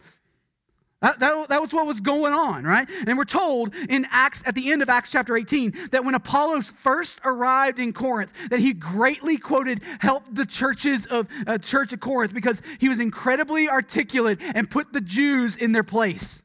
That, 1.02 1.18
that, 1.20 1.48
that, 1.48 1.62
was 1.62 1.72
what 1.72 1.86
was 1.86 1.98
going 2.00 2.34
on, 2.34 2.64
right? 2.64 2.86
And 3.06 3.16
we're 3.16 3.24
told 3.24 3.74
in 3.74 4.06
Acts, 4.10 4.42
at 4.44 4.54
the 4.54 4.70
end 4.70 4.82
of 4.82 4.90
Acts 4.90 5.10
chapter 5.10 5.34
18, 5.34 5.88
that 5.92 6.04
when 6.04 6.14
Apollos 6.14 6.74
first 6.76 7.18
arrived 7.24 7.78
in 7.78 7.94
Corinth, 7.94 8.32
that 8.50 8.60
he 8.60 8.74
greatly 8.74 9.38
quoted, 9.38 9.80
helped 10.00 10.34
the 10.34 10.44
churches 10.44 11.06
of 11.06 11.26
uh, 11.46 11.56
Church 11.56 11.94
of 11.94 12.00
Corinth 12.00 12.34
because 12.34 12.60
he 12.78 12.90
was 12.90 12.98
incredibly 12.98 13.66
articulate 13.66 14.40
and 14.54 14.70
put 14.70 14.92
the 14.92 15.00
Jews 15.00 15.56
in 15.56 15.72
their 15.72 15.84
place. 15.84 16.42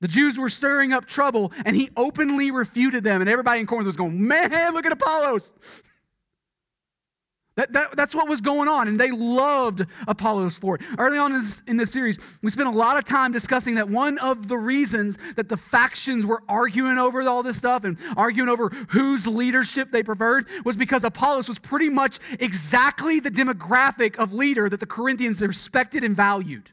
The 0.00 0.08
Jews 0.08 0.36
were 0.36 0.50
stirring 0.50 0.92
up 0.92 1.06
trouble, 1.06 1.52
and 1.64 1.76
he 1.76 1.90
openly 1.96 2.50
refuted 2.50 3.04
them, 3.04 3.20
and 3.20 3.30
everybody 3.30 3.60
in 3.60 3.66
Corinth 3.66 3.86
was 3.86 3.96
going, 3.96 4.26
Man, 4.26 4.74
look 4.74 4.84
at 4.84 4.92
Apollos. 4.92 5.52
That, 7.56 7.72
that, 7.72 7.96
that's 7.96 8.14
what 8.14 8.28
was 8.28 8.42
going 8.42 8.68
on, 8.68 8.86
and 8.86 9.00
they 9.00 9.10
loved 9.10 9.86
Apollos 10.06 10.58
for 10.58 10.74
it. 10.74 10.82
Early 10.98 11.16
on 11.16 11.32
in 11.66 11.78
this, 11.78 11.90
series, 11.90 12.18
we 12.42 12.50
spent 12.50 12.68
a 12.68 12.72
lot 12.72 12.98
of 12.98 13.04
time 13.04 13.32
discussing 13.32 13.76
that 13.76 13.88
one 13.88 14.18
of 14.18 14.48
the 14.48 14.58
reasons 14.58 15.16
that 15.36 15.48
the 15.48 15.56
factions 15.56 16.26
were 16.26 16.42
arguing 16.50 16.98
over 16.98 17.22
all 17.22 17.42
this 17.42 17.56
stuff 17.56 17.84
and 17.84 17.96
arguing 18.14 18.50
over 18.50 18.68
whose 18.90 19.26
leadership 19.26 19.90
they 19.90 20.02
preferred 20.02 20.46
was 20.66 20.76
because 20.76 21.02
Apollos 21.02 21.48
was 21.48 21.58
pretty 21.58 21.88
much 21.88 22.18
exactly 22.38 23.20
the 23.20 23.30
demographic 23.30 24.16
of 24.16 24.34
leader 24.34 24.68
that 24.68 24.80
the 24.80 24.86
Corinthians 24.86 25.40
respected 25.40 26.04
and 26.04 26.14
valued. 26.14 26.70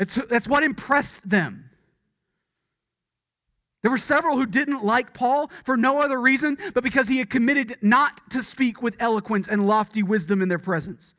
It's, 0.00 0.18
that's 0.28 0.48
what 0.48 0.64
impressed 0.64 1.28
them. 1.28 1.70
There 3.84 3.90
were 3.90 3.98
several 3.98 4.38
who 4.38 4.46
didn't 4.46 4.82
like 4.82 5.12
Paul 5.12 5.50
for 5.62 5.76
no 5.76 6.00
other 6.00 6.18
reason 6.18 6.56
but 6.72 6.82
because 6.82 7.06
he 7.06 7.18
had 7.18 7.28
committed 7.28 7.76
not 7.82 8.30
to 8.30 8.42
speak 8.42 8.80
with 8.80 8.96
eloquence 8.98 9.46
and 9.46 9.66
lofty 9.66 10.02
wisdom 10.02 10.40
in 10.40 10.48
their 10.48 10.58
presence, 10.58 11.12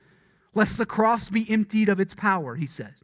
lest 0.56 0.80
the 0.80 0.86
cross 0.88 1.30
be 1.30 1.48
emptied 1.48 1.90
of 1.90 2.00
its 2.00 2.16
power, 2.16 2.56
he 2.56 2.66
says. 2.66 2.96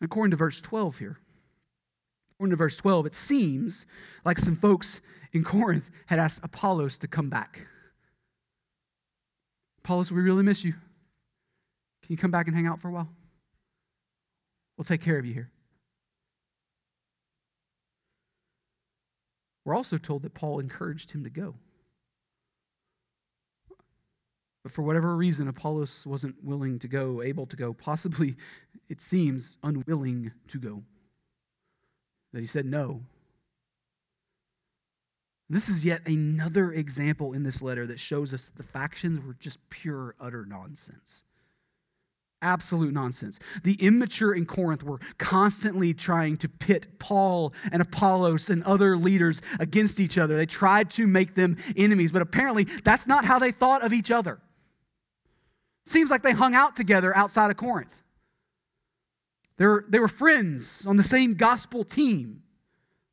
According 0.00 0.32
to 0.32 0.36
verse 0.36 0.60
12 0.60 0.98
here, 0.98 1.20
according 2.32 2.50
to 2.50 2.56
verse 2.56 2.74
12, 2.74 3.06
it 3.06 3.14
seems 3.14 3.86
like 4.24 4.40
some 4.40 4.56
folks 4.56 5.00
in 5.32 5.44
Corinth 5.44 5.88
had 6.06 6.18
asked 6.18 6.40
Apollos 6.42 6.98
to 6.98 7.06
come 7.06 7.30
back. 7.30 7.60
Apollos, 9.84 10.10
we 10.10 10.20
really 10.20 10.42
miss 10.42 10.64
you. 10.64 10.72
Can 10.72 12.08
you 12.08 12.16
come 12.16 12.32
back 12.32 12.48
and 12.48 12.56
hang 12.56 12.66
out 12.66 12.80
for 12.80 12.88
a 12.88 12.92
while? 12.92 13.08
We'll 14.76 14.84
take 14.84 15.00
care 15.00 15.16
of 15.16 15.24
you 15.24 15.32
here. 15.32 15.50
We're 19.64 19.74
also 19.74 19.98
told 19.98 20.22
that 20.22 20.34
Paul 20.34 20.58
encouraged 20.58 21.12
him 21.12 21.24
to 21.24 21.30
go. 21.30 21.54
But 24.62 24.72
for 24.72 24.82
whatever 24.82 25.14
reason, 25.14 25.46
Apollos 25.46 26.04
wasn't 26.06 26.42
willing 26.42 26.78
to 26.78 26.88
go, 26.88 27.22
able 27.22 27.46
to 27.46 27.56
go, 27.56 27.72
possibly, 27.72 28.36
it 28.88 29.00
seems, 29.00 29.56
unwilling 29.62 30.32
to 30.48 30.58
go. 30.58 30.82
That 32.32 32.40
he 32.40 32.46
said 32.46 32.66
no. 32.66 33.02
This 35.48 35.68
is 35.68 35.84
yet 35.84 36.06
another 36.06 36.72
example 36.72 37.34
in 37.34 37.42
this 37.42 37.60
letter 37.60 37.86
that 37.86 38.00
shows 38.00 38.32
us 38.32 38.46
that 38.46 38.56
the 38.56 38.62
factions 38.62 39.24
were 39.24 39.36
just 39.38 39.58
pure, 39.68 40.14
utter 40.18 40.46
nonsense 40.46 41.24
absolute 42.44 42.92
nonsense. 42.92 43.38
The 43.64 43.74
immature 43.74 44.32
in 44.34 44.46
Corinth 44.46 44.84
were 44.84 45.00
constantly 45.18 45.94
trying 45.94 46.36
to 46.36 46.48
pit 46.48 46.98
Paul 47.00 47.52
and 47.72 47.82
Apollos 47.82 48.50
and 48.50 48.62
other 48.62 48.96
leaders 48.96 49.40
against 49.58 49.98
each 49.98 50.18
other. 50.18 50.36
They 50.36 50.46
tried 50.46 50.90
to 50.92 51.06
make 51.06 51.34
them 51.34 51.56
enemies, 51.76 52.12
but 52.12 52.22
apparently 52.22 52.68
that's 52.84 53.06
not 53.06 53.24
how 53.24 53.38
they 53.38 53.50
thought 53.50 53.82
of 53.82 53.92
each 53.92 54.10
other. 54.10 54.40
Seems 55.86 56.10
like 56.10 56.22
they 56.22 56.32
hung 56.32 56.54
out 56.54 56.76
together 56.76 57.16
outside 57.16 57.50
of 57.50 57.56
Corinth. 57.56 57.94
They 59.56 59.66
were, 59.66 59.84
they 59.88 59.98
were 59.98 60.08
friends 60.08 60.84
on 60.86 60.96
the 60.96 61.02
same 61.02 61.34
gospel 61.34 61.84
team. 61.84 62.42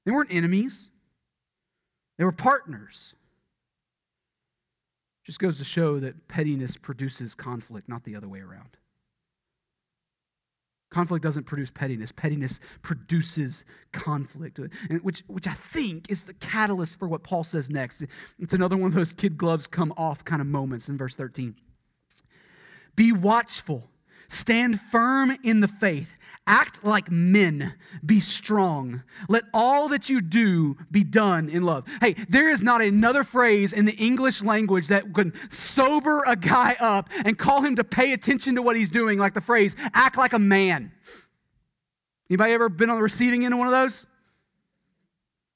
They 0.06 0.12
weren't 0.12 0.32
enemies, 0.32 0.90
they 2.18 2.24
were 2.24 2.32
partners. 2.32 3.14
Just 5.24 5.40
goes 5.40 5.60
to 5.60 5.64
show 5.64 6.00
that 6.00 6.28
pettiness 6.28 6.78
produces 6.78 7.36
conflict, 7.36 7.88
not 7.88 8.04
the 8.04 8.16
other 8.16 8.28
way 8.28 8.40
around. 8.40 8.78
Conflict 10.92 11.24
doesn't 11.24 11.46
produce 11.46 11.72
pettiness. 11.72 12.12
Pettiness 12.12 12.60
produces 12.82 13.64
conflict, 13.94 14.60
which, 15.02 15.24
which 15.28 15.48
I 15.48 15.54
think 15.72 16.12
is 16.12 16.26
the 16.26 16.34
catalyst 16.34 17.00
for 17.00 17.08
what 17.08 17.24
Paul 17.24 17.46
says 17.46 17.70
next. 17.70 18.04
It's 18.38 18.54
another 18.54 18.76
one 18.76 18.90
of 18.90 18.94
those 18.94 19.14
kid 19.14 19.38
gloves 19.38 19.68
come 19.68 19.94
off 19.96 20.26
kind 20.26 20.42
of 20.42 20.48
moments 20.48 20.90
in 20.90 20.98
verse 20.98 21.16
13. 21.16 21.56
Be 22.98 23.14
watchful, 23.14 23.90
stand 24.28 24.82
firm 24.92 25.38
in 25.44 25.62
the 25.62 25.70
faith, 25.70 26.10
Act 26.48 26.84
like 26.84 27.12
men. 27.12 27.76
Be 28.06 28.20
strong. 28.20 29.04
Let 29.30 29.44
all 29.54 29.88
that 29.90 30.10
you 30.10 30.22
do 30.22 30.76
be 30.90 31.04
done 31.04 31.50
in 31.50 31.64
love. 31.64 31.86
Hey, 32.02 32.16
there 32.30 32.50
is 32.50 32.62
not 32.62 32.82
another 32.82 33.24
phrase 33.24 33.72
in 33.72 33.86
the 33.86 33.96
English 33.96 34.42
language 34.42 34.88
that 34.88 35.14
can 35.14 35.34
sober 35.52 36.24
a 36.26 36.36
guy 36.36 36.76
up 36.80 37.10
and 37.24 37.38
call 37.38 37.62
him 37.62 37.76
to 37.76 37.84
pay 37.84 38.12
attention 38.12 38.56
to 38.56 38.62
what 38.62 38.76
he's 38.76 38.90
doing, 38.90 39.20
like 39.20 39.34
the 39.34 39.42
phrase, 39.42 39.76
act 39.94 40.18
like 40.18 40.34
a 40.34 40.40
man. 40.40 40.92
Anybody 42.30 42.54
ever 42.54 42.70
been 42.70 42.90
on 42.90 42.96
the 42.96 43.04
receiving 43.04 43.46
end 43.46 43.54
of 43.54 43.60
one 43.60 43.68
of 43.68 43.74
those? 43.74 44.08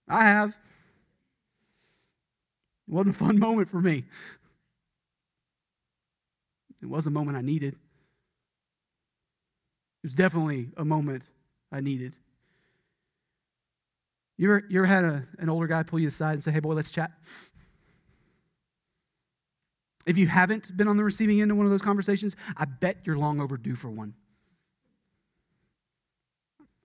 I 0.08 0.26
have. 0.26 0.50
It 2.88 2.93
wasn't 2.93 3.15
a 3.15 3.17
fun 3.17 3.39
moment 3.39 3.71
for 3.71 3.82
me. 3.82 4.06
It 6.82 6.86
was 6.86 7.08
a 7.08 7.10
moment 7.10 7.38
I 7.38 7.41
needed. 7.41 7.76
It 10.06 10.10
was 10.10 10.13
definitely 10.13 10.70
a 10.78 10.86
moment 10.86 11.24
I 11.72 11.80
needed. 11.80 12.13
You 14.38 14.52
ever, 14.52 14.63
you 14.70 14.80
ever 14.82 14.86
had 14.86 15.04
a, 15.04 15.24
an 15.39 15.50
older 15.50 15.65
guy 15.65 15.82
pull 15.82 15.98
you 15.98 16.10
aside 16.10 16.34
and 16.34 16.44
say, 16.44 16.52
hey, 16.52 16.60
boy, 16.60 16.76
let's 16.76 16.91
chat? 16.91 17.10
If 20.06 20.15
you 20.20 20.28
haven't 20.28 20.78
been 20.78 20.88
on 20.88 20.98
the 20.98 21.04
receiving 21.04 21.41
end 21.41 21.50
of 21.50 21.58
one 21.58 21.65
of 21.65 21.72
those 21.72 21.82
conversations, 21.82 22.36
I 22.56 22.65
bet 22.65 22.98
you're 23.06 23.18
long 23.18 23.41
overdue 23.41 23.74
for 23.74 23.89
one. 23.89 24.13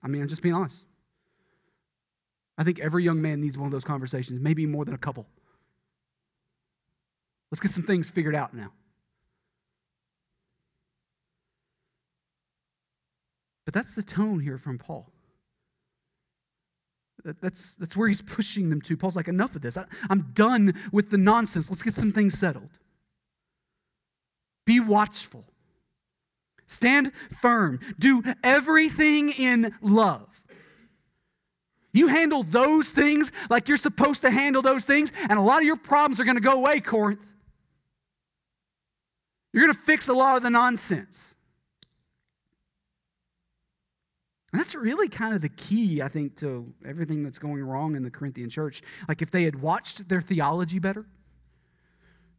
I 0.01 0.07
mean, 0.07 0.23
I'm 0.23 0.27
just 0.27 0.41
being 0.41 0.55
honest. 0.55 0.79
I 2.57 2.63
think 2.63 2.79
every 2.79 3.03
young 3.03 3.21
man 3.21 3.39
needs 3.39 3.55
one 3.55 3.67
of 3.67 3.71
those 3.71 3.83
conversations, 3.83 4.39
maybe 4.39 4.65
more 4.65 4.83
than 4.83 4.95
a 4.95 4.97
couple. 4.97 5.27
Let's 7.51 7.61
get 7.61 7.69
some 7.69 7.83
things 7.83 8.09
figured 8.09 8.33
out 8.33 8.55
now. 8.55 8.71
But 13.71 13.85
that's 13.85 13.95
the 13.95 14.03
tone 14.03 14.41
here 14.41 14.57
from 14.57 14.77
Paul. 14.77 15.09
That's, 17.23 17.75
that's 17.75 17.95
where 17.95 18.09
he's 18.09 18.21
pushing 18.21 18.69
them 18.69 18.81
to. 18.81 18.97
Paul's 18.97 19.15
like, 19.15 19.29
enough 19.29 19.55
of 19.55 19.61
this. 19.61 19.77
I, 19.77 19.85
I'm 20.09 20.31
done 20.33 20.73
with 20.91 21.09
the 21.09 21.17
nonsense. 21.17 21.69
Let's 21.69 21.81
get 21.81 21.93
some 21.93 22.11
things 22.11 22.37
settled. 22.37 22.71
Be 24.65 24.81
watchful. 24.81 25.45
Stand 26.67 27.13
firm. 27.41 27.79
Do 27.97 28.23
everything 28.43 29.29
in 29.29 29.73
love. 29.81 30.27
You 31.93 32.07
handle 32.07 32.43
those 32.43 32.89
things 32.89 33.31
like 33.49 33.69
you're 33.69 33.77
supposed 33.77 34.21
to 34.23 34.31
handle 34.31 34.61
those 34.61 34.83
things, 34.83 35.13
and 35.29 35.39
a 35.39 35.41
lot 35.41 35.59
of 35.59 35.63
your 35.63 35.77
problems 35.77 36.19
are 36.19 36.25
going 36.25 36.35
to 36.35 36.41
go 36.41 36.53
away, 36.53 36.81
Corinth. 36.81 37.21
You're 39.53 39.63
going 39.63 39.75
to 39.75 39.81
fix 39.81 40.09
a 40.09 40.13
lot 40.13 40.35
of 40.35 40.43
the 40.43 40.49
nonsense. 40.49 41.35
And 44.51 44.59
that's 44.59 44.75
really 44.75 45.07
kind 45.07 45.33
of 45.33 45.41
the 45.41 45.49
key, 45.49 46.01
I 46.01 46.09
think, 46.09 46.35
to 46.37 46.73
everything 46.85 47.23
that's 47.23 47.39
going 47.39 47.63
wrong 47.63 47.95
in 47.95 48.03
the 48.03 48.11
Corinthian 48.11 48.49
church. 48.49 48.81
Like 49.07 49.21
if 49.21 49.31
they 49.31 49.43
had 49.43 49.61
watched 49.61 50.09
their 50.09 50.21
theology 50.21 50.77
better, 50.77 51.05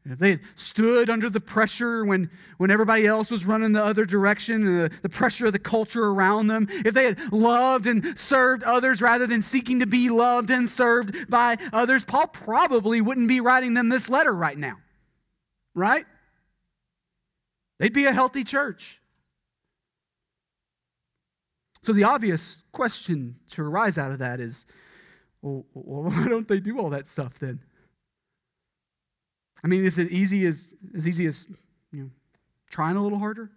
if 0.04 0.18
they 0.18 0.30
had 0.32 0.40
stood 0.56 1.08
under 1.08 1.30
the 1.30 1.40
pressure 1.40 2.04
when, 2.04 2.28
when 2.58 2.72
everybody 2.72 3.06
else 3.06 3.30
was 3.30 3.46
running 3.46 3.72
the 3.72 3.84
other 3.84 4.04
direction, 4.04 4.64
the, 4.64 4.90
the 5.02 5.08
pressure 5.08 5.46
of 5.46 5.52
the 5.52 5.60
culture 5.60 6.04
around 6.04 6.48
them, 6.48 6.66
if 6.84 6.92
they 6.92 7.04
had 7.04 7.32
loved 7.32 7.86
and 7.86 8.18
served 8.18 8.64
others 8.64 9.00
rather 9.00 9.28
than 9.28 9.42
seeking 9.42 9.78
to 9.78 9.86
be 9.86 10.10
loved 10.10 10.50
and 10.50 10.68
served 10.68 11.30
by 11.30 11.56
others, 11.72 12.04
Paul 12.04 12.26
probably 12.26 13.00
wouldn't 13.00 13.28
be 13.28 13.40
writing 13.40 13.74
them 13.74 13.90
this 13.90 14.10
letter 14.10 14.32
right 14.32 14.58
now. 14.58 14.78
Right? 15.74 16.04
They'd 17.78 17.92
be 17.92 18.06
a 18.06 18.12
healthy 18.12 18.42
church. 18.42 19.00
So 21.82 21.92
the 21.92 22.04
obvious 22.04 22.58
question 22.72 23.36
to 23.50 23.62
arise 23.62 23.98
out 23.98 24.12
of 24.12 24.18
that 24.18 24.40
is 24.40 24.66
well, 25.42 25.66
why 25.72 26.28
don't 26.28 26.46
they 26.48 26.60
do 26.60 26.78
all 26.78 26.90
that 26.90 27.08
stuff 27.08 27.38
then? 27.38 27.60
I 29.64 29.68
mean, 29.68 29.84
is 29.84 29.98
it 29.98 30.10
easy 30.10 30.46
as, 30.46 30.72
as 30.96 31.06
easy 31.06 31.26
as 31.26 31.46
you 31.92 32.04
know, 32.04 32.10
trying 32.70 32.96
a 32.96 33.02
little 33.02 33.18
harder? 33.18 33.50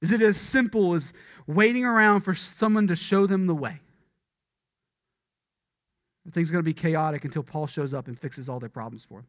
Is 0.00 0.12
it 0.12 0.22
as 0.22 0.36
simple 0.36 0.94
as 0.94 1.12
waiting 1.46 1.84
around 1.84 2.20
for 2.20 2.34
someone 2.34 2.86
to 2.86 2.96
show 2.96 3.26
them 3.26 3.46
the 3.46 3.54
way? 3.54 3.80
Things 6.30 6.50
are 6.50 6.52
going 6.52 6.62
to 6.62 6.68
be 6.68 6.74
chaotic 6.74 7.24
until 7.24 7.42
Paul 7.42 7.66
shows 7.66 7.94
up 7.94 8.06
and 8.06 8.18
fixes 8.18 8.48
all 8.48 8.60
their 8.60 8.68
problems 8.68 9.04
for 9.08 9.20
them. 9.20 9.26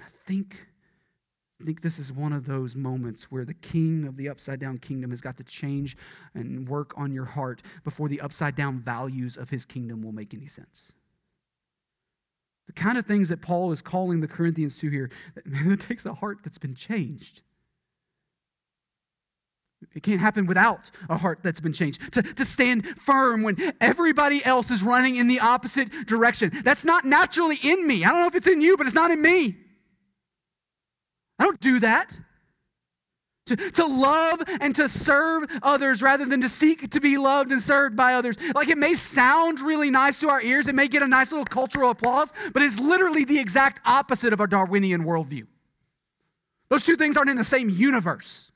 I 0.00 0.08
think 0.26 0.56
I 1.60 1.64
think 1.64 1.82
this 1.82 1.98
is 1.98 2.12
one 2.12 2.32
of 2.32 2.46
those 2.46 2.74
moments 2.74 3.24
where 3.24 3.44
the 3.44 3.54
king 3.54 4.06
of 4.06 4.16
the 4.16 4.28
upside 4.28 4.58
down 4.58 4.78
kingdom 4.78 5.10
has 5.10 5.20
got 5.20 5.36
to 5.36 5.44
change 5.44 5.96
and 6.34 6.68
work 6.68 6.92
on 6.96 7.12
your 7.12 7.24
heart 7.24 7.62
before 7.84 8.08
the 8.08 8.20
upside 8.20 8.56
down 8.56 8.80
values 8.80 9.36
of 9.36 9.50
his 9.50 9.64
kingdom 9.64 10.02
will 10.02 10.12
make 10.12 10.34
any 10.34 10.48
sense. 10.48 10.92
The 12.66 12.72
kind 12.72 12.98
of 12.98 13.06
things 13.06 13.28
that 13.28 13.40
Paul 13.40 13.72
is 13.72 13.82
calling 13.82 14.20
the 14.20 14.28
Corinthians 14.28 14.78
to 14.78 14.90
here, 14.90 15.10
it 15.46 15.80
takes 15.80 16.04
a 16.04 16.14
heart 16.14 16.38
that's 16.42 16.58
been 16.58 16.74
changed. 16.74 17.42
It 19.94 20.02
can't 20.02 20.20
happen 20.20 20.46
without 20.46 20.90
a 21.08 21.18
heart 21.18 21.40
that's 21.42 21.60
been 21.60 21.74
changed. 21.74 22.12
To, 22.12 22.22
to 22.22 22.44
stand 22.44 22.86
firm 22.98 23.42
when 23.42 23.74
everybody 23.80 24.44
else 24.44 24.70
is 24.70 24.82
running 24.82 25.16
in 25.16 25.28
the 25.28 25.40
opposite 25.40 26.06
direction. 26.06 26.50
That's 26.64 26.84
not 26.84 27.04
naturally 27.04 27.60
in 27.62 27.86
me. 27.86 28.04
I 28.04 28.08
don't 28.08 28.20
know 28.20 28.26
if 28.26 28.34
it's 28.34 28.46
in 28.46 28.62
you, 28.62 28.76
but 28.76 28.86
it's 28.86 28.94
not 28.94 29.10
in 29.10 29.20
me. 29.20 29.56
I 31.44 31.46
don't 31.46 31.60
do 31.60 31.80
that. 31.80 32.10
To, 33.48 33.56
to 33.56 33.84
love 33.84 34.40
and 34.62 34.74
to 34.76 34.88
serve 34.88 35.44
others 35.62 36.00
rather 36.00 36.24
than 36.24 36.40
to 36.40 36.48
seek 36.48 36.90
to 36.92 37.00
be 37.02 37.18
loved 37.18 37.52
and 37.52 37.60
served 37.60 37.94
by 37.94 38.14
others. 38.14 38.36
Like 38.54 38.68
it 38.68 38.78
may 38.78 38.94
sound 38.94 39.60
really 39.60 39.90
nice 39.90 40.18
to 40.20 40.30
our 40.30 40.40
ears, 40.40 40.68
it 40.68 40.74
may 40.74 40.88
get 40.88 41.02
a 41.02 41.06
nice 41.06 41.30
little 41.30 41.44
cultural 41.44 41.90
applause, 41.90 42.32
but 42.54 42.62
it's 42.62 42.78
literally 42.78 43.26
the 43.26 43.38
exact 43.38 43.82
opposite 43.84 44.32
of 44.32 44.40
our 44.40 44.46
Darwinian 44.46 45.04
worldview. 45.04 45.46
Those 46.70 46.82
two 46.82 46.96
things 46.96 47.18
aren't 47.18 47.28
in 47.28 47.36
the 47.36 47.44
same 47.44 47.68
universe. 47.68 48.50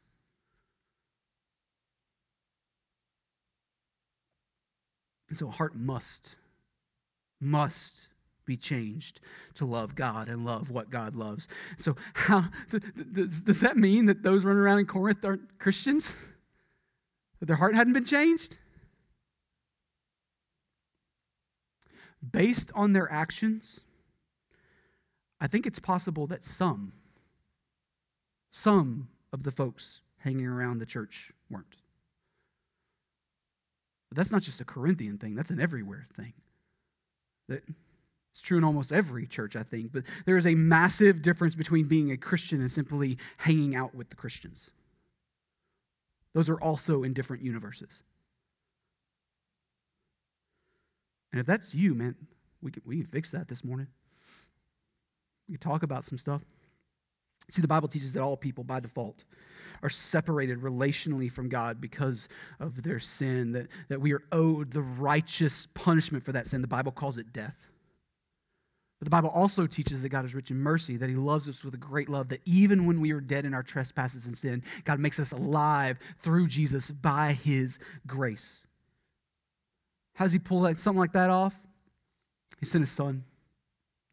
And 5.28 5.36
so, 5.36 5.48
a 5.48 5.50
heart 5.50 5.76
must, 5.76 6.36
must 7.38 8.07
be 8.48 8.56
changed 8.56 9.20
to 9.54 9.64
love 9.64 9.94
God 9.94 10.28
and 10.28 10.44
love 10.44 10.70
what 10.70 10.90
God 10.90 11.14
loves. 11.14 11.46
So, 11.78 11.94
how 12.14 12.46
does, 13.12 13.60
that 13.60 13.76
mean 13.76 14.06
that 14.06 14.24
those 14.24 14.42
running 14.42 14.62
around 14.62 14.80
in 14.80 14.86
Corinth 14.86 15.24
aren't 15.24 15.58
Christians? 15.60 16.16
That 17.38 17.46
their 17.46 17.56
heart 17.56 17.76
hadn't 17.76 17.92
been 17.92 18.06
changed? 18.06 18.56
Based 22.32 22.72
on 22.74 22.94
their 22.94 23.10
actions, 23.12 23.78
I 25.40 25.46
think 25.46 25.66
it's 25.66 25.78
possible 25.78 26.26
that 26.26 26.44
some, 26.44 26.92
some 28.50 29.08
of 29.32 29.44
the 29.44 29.52
folks 29.52 30.00
hanging 30.18 30.46
around 30.46 30.78
the 30.78 30.86
church 30.86 31.30
weren't. 31.48 31.76
But 34.08 34.16
that's 34.16 34.32
not 34.32 34.42
just 34.42 34.60
a 34.60 34.64
Corinthian 34.64 35.18
thing, 35.18 35.36
that's 35.36 35.50
an 35.50 35.60
everywhere 35.60 36.08
thing. 36.16 36.32
That 37.48 37.62
it's 38.32 38.40
true 38.40 38.58
in 38.58 38.64
almost 38.64 38.92
every 38.92 39.26
church, 39.26 39.56
I 39.56 39.62
think. 39.62 39.92
But 39.92 40.04
there 40.26 40.36
is 40.36 40.46
a 40.46 40.54
massive 40.54 41.22
difference 41.22 41.54
between 41.54 41.88
being 41.88 42.12
a 42.12 42.16
Christian 42.16 42.60
and 42.60 42.70
simply 42.70 43.18
hanging 43.38 43.74
out 43.74 43.94
with 43.94 44.10
the 44.10 44.16
Christians. 44.16 44.70
Those 46.34 46.48
are 46.48 46.60
also 46.60 47.02
in 47.02 47.14
different 47.14 47.42
universes. 47.42 47.90
And 51.32 51.40
if 51.40 51.46
that's 51.46 51.74
you, 51.74 51.94
man, 51.94 52.14
we 52.62 52.70
can, 52.70 52.82
we 52.86 52.98
can 52.98 53.06
fix 53.06 53.30
that 53.32 53.48
this 53.48 53.64
morning. 53.64 53.88
We 55.48 55.56
can 55.56 55.60
talk 55.60 55.82
about 55.82 56.04
some 56.04 56.18
stuff. 56.18 56.42
See, 57.50 57.62
the 57.62 57.68
Bible 57.68 57.88
teaches 57.88 58.12
that 58.12 58.22
all 58.22 58.36
people, 58.36 58.62
by 58.62 58.80
default, 58.80 59.24
are 59.82 59.88
separated 59.88 60.60
relationally 60.60 61.30
from 61.30 61.48
God 61.48 61.80
because 61.80 62.28
of 62.60 62.82
their 62.82 63.00
sin, 63.00 63.52
that, 63.52 63.68
that 63.88 64.00
we 64.00 64.12
are 64.12 64.22
owed 64.32 64.72
the 64.72 64.82
righteous 64.82 65.66
punishment 65.74 66.24
for 66.24 66.32
that 66.32 66.46
sin. 66.46 66.60
The 66.60 66.68
Bible 66.68 66.92
calls 66.92 67.16
it 67.16 67.32
death. 67.32 67.56
But 68.98 69.06
the 69.06 69.10
Bible 69.10 69.30
also 69.30 69.66
teaches 69.66 70.02
that 70.02 70.08
God 70.08 70.24
is 70.24 70.34
rich 70.34 70.50
in 70.50 70.58
mercy, 70.58 70.96
that 70.96 71.08
He 71.08 71.14
loves 71.14 71.48
us 71.48 71.62
with 71.62 71.74
a 71.74 71.78
great 71.78 72.08
love, 72.08 72.28
that 72.30 72.40
even 72.44 72.86
when 72.86 73.00
we 73.00 73.12
are 73.12 73.20
dead 73.20 73.44
in 73.44 73.54
our 73.54 73.62
trespasses 73.62 74.26
and 74.26 74.36
sin, 74.36 74.62
God 74.84 74.98
makes 74.98 75.20
us 75.20 75.30
alive 75.30 75.98
through 76.22 76.48
Jesus 76.48 76.90
by 76.90 77.32
His 77.32 77.78
grace. 78.06 78.58
How 80.14 80.24
does 80.24 80.32
He 80.32 80.40
pull 80.40 80.64
something 80.76 80.98
like 80.98 81.12
that 81.12 81.30
off? 81.30 81.54
He 82.58 82.66
sent 82.66 82.82
His 82.82 82.90
Son. 82.90 83.24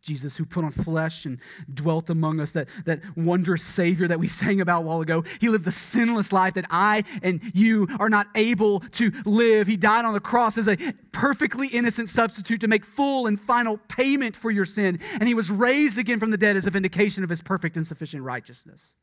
Jesus, 0.05 0.35
who 0.35 0.45
put 0.45 0.63
on 0.63 0.71
flesh 0.71 1.25
and 1.25 1.39
dwelt 1.73 2.09
among 2.09 2.39
us, 2.39 2.51
that, 2.51 2.67
that 2.85 3.01
wondrous 3.17 3.63
Savior 3.63 4.07
that 4.07 4.19
we 4.19 4.27
sang 4.27 4.61
about 4.61 4.83
a 4.83 4.85
while 4.85 5.01
ago. 5.01 5.23
He 5.41 5.49
lived 5.49 5.65
the 5.65 5.71
sinless 5.71 6.31
life 6.31 6.53
that 6.53 6.65
I 6.69 7.03
and 7.23 7.41
you 7.53 7.87
are 7.99 8.09
not 8.09 8.27
able 8.35 8.81
to 8.81 9.11
live. 9.25 9.67
He 9.67 9.77
died 9.77 10.05
on 10.05 10.13
the 10.13 10.19
cross 10.19 10.57
as 10.57 10.67
a 10.67 10.77
perfectly 11.11 11.67
innocent 11.67 12.09
substitute 12.09 12.61
to 12.61 12.67
make 12.67 12.85
full 12.85 13.25
and 13.25 13.41
final 13.41 13.79
payment 13.89 14.35
for 14.35 14.51
your 14.51 14.65
sin. 14.65 14.99
And 15.19 15.27
he 15.27 15.33
was 15.33 15.49
raised 15.49 15.97
again 15.97 16.19
from 16.19 16.29
the 16.29 16.37
dead 16.37 16.55
as 16.55 16.67
a 16.67 16.71
vindication 16.71 17.23
of 17.23 17.29
his 17.29 17.41
perfect 17.41 17.75
and 17.75 17.85
sufficient 17.85 18.23
righteousness. 18.23 18.93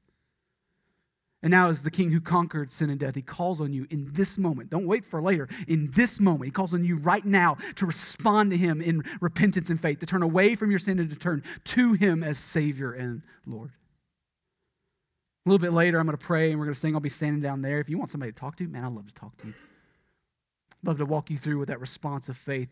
And 1.43 1.51
now, 1.51 1.71
as 1.71 1.83
the 1.83 1.91
king 1.91 2.13
who 2.13 2.21
conquered 2.21 2.71
sin 2.71 2.89
and 2.89 3.01
death, 3.01 3.17
he 3.17 3.23
calls 3.23 3.61
on 3.61 3.73
you 3.73 3.89
in 3.91 4.11
this 4.13 4.39
moment. 4.39 4.71
Don't 4.71 4.87
wait 4.87 5.05
for 5.05 5.21
later. 5.21 5.49
In 5.67 5.91
this 5.97 6.21
moment, 6.21 6.45
he 6.45 6.51
calls 6.53 6.73
on 6.73 6.85
you 6.85 6.97
right 6.97 7.25
now 7.25 7.57
to 7.77 7.85
respond 7.87 8.53
to 8.53 8.57
him 8.57 8.81
in 8.81 9.03
repentance 9.21 9.69
and 9.69 9.81
faith, 9.81 9.99
to 10.01 10.07
turn 10.07 10.23
away 10.23 10.55
from 10.55 10.71
your 10.71 10.79
sin 10.79 11.01
and 11.01 11.11
to 11.11 11.17
turn 11.17 11.43
to 11.65 11.95
him 11.95 12.23
as 12.23 12.39
Savior 12.39 12.93
and 12.93 13.23
Lord. 13.45 13.71
A 15.45 15.49
little 15.49 15.59
bit 15.59 15.73
later, 15.73 15.99
I'm 15.99 16.07
going 16.07 16.17
to 16.17 16.25
pray 16.25 16.51
and 16.51 16.61
we're 16.61 16.67
going 16.67 16.75
to 16.75 16.81
sing. 16.81 16.95
I'll 16.95 17.01
be 17.01 17.09
standing 17.09 17.43
down 17.43 17.63
there. 17.63 17.81
If 17.81 17.89
you 17.89 17.99
want 17.99 18.13
somebody 18.13 18.31
to 18.31 18.39
talk 18.39 18.55
to, 18.59 18.69
man, 18.69 18.85
I'd 18.85 18.93
love 18.93 19.09
to 19.09 19.15
talk 19.15 19.37
to 19.39 19.49
you. 19.49 19.55
I'd 20.85 20.87
love 20.87 20.99
to 20.99 21.07
walk 21.07 21.29
you 21.29 21.39
through 21.39 21.59
what 21.59 21.69
that 21.69 21.81
response 21.81 22.29
of 22.29 22.37
faith 22.37 22.71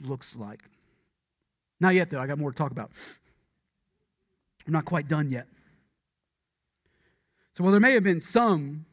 looks 0.00 0.34
like. 0.34 0.64
Not 1.78 1.94
yet, 1.94 2.10
though. 2.10 2.20
I 2.20 2.26
got 2.26 2.38
more 2.38 2.50
to 2.50 2.58
talk 2.58 2.72
about. 2.72 2.90
I'm 4.66 4.72
not 4.72 4.84
quite 4.84 5.06
done 5.06 5.30
yet. 5.30 5.46
So 7.56 7.64
while 7.64 7.72
there 7.72 7.80
may 7.80 7.92
have 7.92 8.02
been 8.02 8.20
some, 8.20 8.86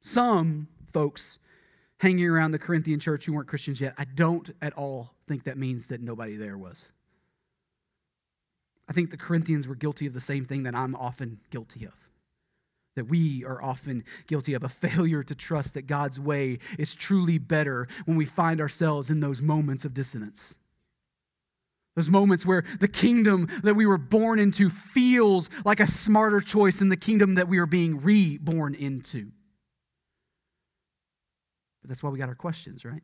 some 0.00 0.68
folks 0.92 1.38
hanging 1.98 2.26
around 2.26 2.52
the 2.52 2.58
Corinthian 2.58 3.00
church 3.00 3.24
who 3.24 3.32
weren't 3.32 3.48
Christians 3.48 3.80
yet, 3.80 3.94
I 3.98 4.04
don't 4.04 4.50
at 4.62 4.72
all 4.74 5.12
think 5.28 5.44
that 5.44 5.58
means 5.58 5.88
that 5.88 6.00
nobody 6.00 6.36
there 6.36 6.56
was. 6.56 6.86
I 8.88 8.92
think 8.92 9.10
the 9.10 9.16
Corinthians 9.16 9.66
were 9.66 9.74
guilty 9.74 10.06
of 10.06 10.14
the 10.14 10.20
same 10.20 10.44
thing 10.44 10.62
that 10.62 10.74
I'm 10.74 10.94
often 10.94 11.40
guilty 11.50 11.84
of. 11.84 11.94
That 12.94 13.08
we 13.08 13.44
are 13.44 13.62
often 13.62 14.04
guilty 14.26 14.54
of 14.54 14.64
a 14.64 14.68
failure 14.68 15.22
to 15.22 15.34
trust 15.34 15.74
that 15.74 15.86
God's 15.86 16.18
way 16.18 16.60
is 16.78 16.94
truly 16.94 17.36
better 17.36 17.88
when 18.06 18.16
we 18.16 18.24
find 18.24 18.60
ourselves 18.60 19.10
in 19.10 19.20
those 19.20 19.42
moments 19.42 19.84
of 19.84 19.92
dissonance. 19.92 20.54
Those 21.96 22.10
moments 22.10 22.44
where 22.44 22.62
the 22.78 22.88
kingdom 22.88 23.48
that 23.64 23.74
we 23.74 23.86
were 23.86 23.96
born 23.96 24.38
into 24.38 24.68
feels 24.68 25.48
like 25.64 25.80
a 25.80 25.90
smarter 25.90 26.42
choice 26.42 26.76
than 26.76 26.90
the 26.90 26.96
kingdom 26.96 27.36
that 27.36 27.48
we 27.48 27.56
are 27.58 27.66
being 27.66 28.02
reborn 28.02 28.74
into. 28.74 29.32
But 31.80 31.88
that's 31.88 32.02
why 32.02 32.10
we 32.10 32.18
got 32.18 32.28
our 32.28 32.34
questions, 32.34 32.84
right? 32.84 33.02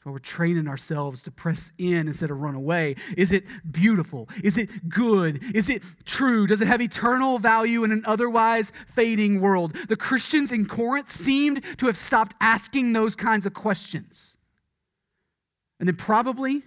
That's 0.00 0.06
why 0.06 0.12
we're 0.12 0.18
training 0.18 0.66
ourselves 0.66 1.22
to 1.24 1.30
press 1.30 1.70
in 1.78 2.08
instead 2.08 2.32
of 2.32 2.40
run 2.40 2.56
away. 2.56 2.96
Is 3.16 3.30
it 3.30 3.44
beautiful? 3.70 4.28
Is 4.42 4.56
it 4.56 4.88
good? 4.88 5.44
Is 5.54 5.68
it 5.68 5.84
true? 6.04 6.48
Does 6.48 6.60
it 6.60 6.66
have 6.66 6.80
eternal 6.80 7.38
value 7.38 7.84
in 7.84 7.92
an 7.92 8.02
otherwise 8.04 8.72
fading 8.96 9.40
world? 9.40 9.76
The 9.88 9.96
Christians 9.96 10.50
in 10.50 10.66
Corinth 10.66 11.12
seemed 11.12 11.62
to 11.78 11.86
have 11.86 11.96
stopped 11.96 12.34
asking 12.40 12.94
those 12.94 13.14
kinds 13.14 13.46
of 13.46 13.54
questions. 13.54 14.34
And 15.78 15.86
then 15.86 15.96
probably 15.96 16.64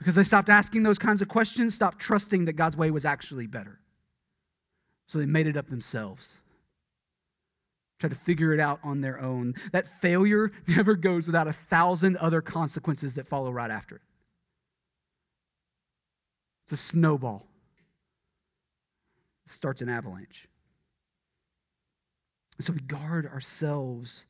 because 0.00 0.14
they 0.14 0.24
stopped 0.24 0.48
asking 0.48 0.82
those 0.82 0.98
kinds 0.98 1.20
of 1.20 1.28
questions, 1.28 1.74
stopped 1.74 1.98
trusting 1.98 2.46
that 2.46 2.54
God's 2.54 2.74
way 2.74 2.90
was 2.90 3.04
actually 3.04 3.46
better. 3.46 3.80
So 5.06 5.18
they 5.18 5.26
made 5.26 5.46
it 5.46 5.58
up 5.58 5.68
themselves. 5.68 6.28
Tried 7.98 8.08
to 8.08 8.16
figure 8.16 8.54
it 8.54 8.60
out 8.60 8.80
on 8.82 9.02
their 9.02 9.20
own. 9.20 9.54
That 9.72 10.00
failure 10.00 10.52
never 10.66 10.94
goes 10.96 11.26
without 11.26 11.48
a 11.48 11.52
thousand 11.68 12.16
other 12.16 12.40
consequences 12.40 13.12
that 13.14 13.28
follow 13.28 13.52
right 13.52 13.70
after 13.70 13.96
it. 13.96 14.00
It's 16.64 16.80
a 16.80 16.82
snowball. 16.82 17.46
It 19.44 19.52
starts 19.52 19.82
an 19.82 19.90
avalanche. 19.90 20.48
so 22.58 22.72
we 22.72 22.80
guard 22.80 23.26
ourselves 23.26 24.24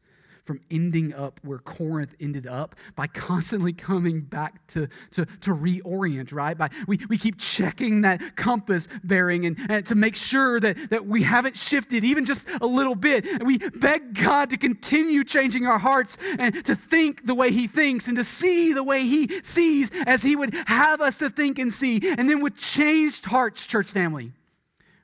from 0.44 0.60
ending 0.70 1.12
up 1.14 1.40
where 1.42 1.58
Corinth 1.58 2.14
ended 2.20 2.46
up 2.46 2.74
by 2.96 3.06
constantly 3.30 3.72
coming 3.72 4.20
back 4.20 4.66
to, 4.68 4.88
to, 5.12 5.26
to 5.42 5.54
reorient, 5.54 6.32
right? 6.32 6.56
By, 6.56 6.70
we, 6.86 7.00
we 7.08 7.18
keep 7.18 7.38
checking 7.38 8.02
that 8.02 8.36
compass 8.36 8.88
bearing 9.04 9.46
and, 9.46 9.56
and 9.68 9.86
to 9.86 9.94
make 9.94 10.16
sure 10.16 10.60
that, 10.60 10.90
that 10.90 11.06
we 11.06 11.22
haven't 11.22 11.56
shifted 11.56 12.04
even 12.04 12.24
just 12.24 12.46
a 12.60 12.66
little 12.66 12.94
bit. 12.94 13.26
And 13.26 13.46
we 13.46 13.58
beg 13.58 14.14
God 14.14 14.50
to 14.50 14.56
continue 14.56 15.24
changing 15.24 15.66
our 15.66 15.78
hearts 15.78 16.16
and 16.38 16.64
to 16.66 16.74
think 16.74 17.26
the 17.26 17.34
way 17.34 17.50
He 17.50 17.66
thinks 17.66 18.08
and 18.08 18.16
to 18.16 18.24
see 18.24 18.72
the 18.72 18.84
way 18.84 19.04
He 19.04 19.42
sees 19.42 19.90
as 20.06 20.22
He 20.22 20.36
would 20.36 20.54
have 20.66 21.00
us 21.00 21.16
to 21.16 21.30
think 21.30 21.58
and 21.58 21.72
see. 21.72 22.00
And 22.16 22.28
then 22.28 22.40
with 22.40 22.56
changed 22.56 23.26
hearts, 23.26 23.66
church 23.66 23.88
family, 23.88 24.32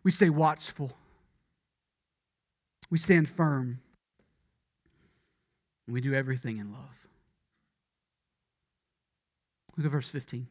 we 0.02 0.10
stay 0.10 0.30
watchful. 0.30 0.92
We 2.90 2.98
stand 2.98 3.28
firm. 3.28 3.80
And 5.86 5.94
we 5.94 6.00
do 6.00 6.14
everything 6.14 6.58
in 6.58 6.72
love. 6.72 7.06
Look 9.76 9.86
at 9.86 9.92
verse 9.92 10.08
15. 10.08 10.48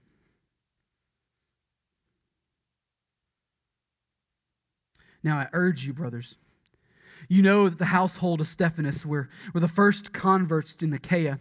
Now 5.23 5.37
I 5.37 5.47
urge 5.53 5.85
you, 5.85 5.93
brothers. 5.93 6.35
You 7.27 7.41
know 7.41 7.67
that 7.67 7.79
the 7.79 7.85
household 7.85 8.39
of 8.39 8.47
Stephanas 8.47 9.05
were, 9.05 9.29
were 9.53 9.59
the 9.59 9.67
first 9.67 10.13
converts 10.13 10.75
in 10.81 10.93
Achaia, 10.93 11.39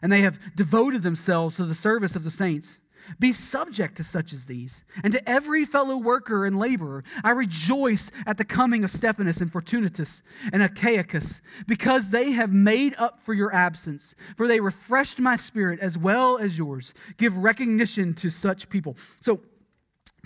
and 0.00 0.10
they 0.10 0.22
have 0.22 0.38
devoted 0.56 1.02
themselves 1.02 1.56
to 1.56 1.66
the 1.66 1.74
service 1.74 2.16
of 2.16 2.24
the 2.24 2.30
saints. 2.30 2.78
Be 3.18 3.32
subject 3.32 3.96
to 3.96 4.04
such 4.04 4.32
as 4.32 4.46
these, 4.46 4.84
and 5.02 5.12
to 5.12 5.28
every 5.28 5.64
fellow 5.64 5.96
worker 5.96 6.44
and 6.44 6.58
laborer. 6.58 7.04
I 7.22 7.30
rejoice 7.30 8.10
at 8.26 8.38
the 8.38 8.44
coming 8.44 8.84
of 8.84 8.90
Stephanas 8.90 9.38
and 9.38 9.50
Fortunatus 9.50 10.22
and 10.52 10.62
Achaicus, 10.62 11.40
because 11.66 12.10
they 12.10 12.32
have 12.32 12.52
made 12.52 12.94
up 12.98 13.20
for 13.22 13.34
your 13.34 13.54
absence, 13.54 14.14
for 14.36 14.48
they 14.48 14.60
refreshed 14.60 15.18
my 15.18 15.36
spirit 15.36 15.80
as 15.80 15.96
well 15.96 16.38
as 16.38 16.58
yours. 16.58 16.92
Give 17.16 17.36
recognition 17.36 18.14
to 18.14 18.30
such 18.30 18.68
people. 18.68 18.96
So, 19.20 19.40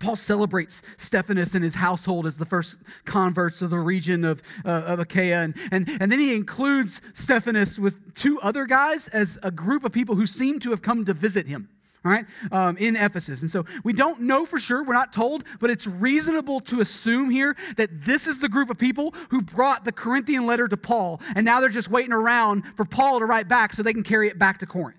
Paul 0.00 0.16
celebrates 0.16 0.80
Stephanas 0.96 1.54
and 1.54 1.62
his 1.62 1.74
household 1.74 2.26
as 2.26 2.38
the 2.38 2.46
first 2.46 2.76
converts 3.04 3.60
of 3.60 3.68
the 3.68 3.78
region 3.78 4.24
of, 4.24 4.40
uh, 4.64 4.70
of 4.70 4.98
Achaia. 4.98 5.42
And, 5.42 5.54
and, 5.70 5.88
and 6.00 6.10
then 6.10 6.18
he 6.18 6.34
includes 6.34 7.02
Stephanas 7.12 7.78
with 7.78 8.14
two 8.14 8.40
other 8.40 8.64
guys 8.64 9.08
as 9.08 9.38
a 9.42 9.50
group 9.50 9.84
of 9.84 9.92
people 9.92 10.14
who 10.14 10.26
seem 10.26 10.58
to 10.60 10.70
have 10.70 10.80
come 10.80 11.04
to 11.04 11.12
visit 11.12 11.48
him 11.48 11.68
all 12.04 12.10
right, 12.10 12.24
um, 12.50 12.78
in 12.78 12.96
Ephesus. 12.96 13.42
And 13.42 13.50
so 13.50 13.66
we 13.84 13.92
don't 13.92 14.22
know 14.22 14.46
for 14.46 14.58
sure, 14.58 14.82
we're 14.82 14.94
not 14.94 15.12
told, 15.12 15.44
but 15.60 15.68
it's 15.68 15.86
reasonable 15.86 16.60
to 16.60 16.80
assume 16.80 17.30
here 17.30 17.56
that 17.76 18.04
this 18.04 18.26
is 18.26 18.38
the 18.38 18.48
group 18.48 18.70
of 18.70 18.78
people 18.78 19.14
who 19.28 19.42
brought 19.42 19.84
the 19.84 19.92
Corinthian 19.92 20.46
letter 20.46 20.66
to 20.66 20.76
Paul, 20.76 21.20
and 21.34 21.44
now 21.44 21.60
they're 21.60 21.68
just 21.68 21.90
waiting 21.90 22.12
around 22.12 22.62
for 22.76 22.86
Paul 22.86 23.18
to 23.18 23.26
write 23.26 23.48
back 23.48 23.74
so 23.74 23.82
they 23.82 23.92
can 23.92 24.02
carry 24.02 24.28
it 24.28 24.38
back 24.38 24.58
to 24.60 24.66
Corinth. 24.66 24.96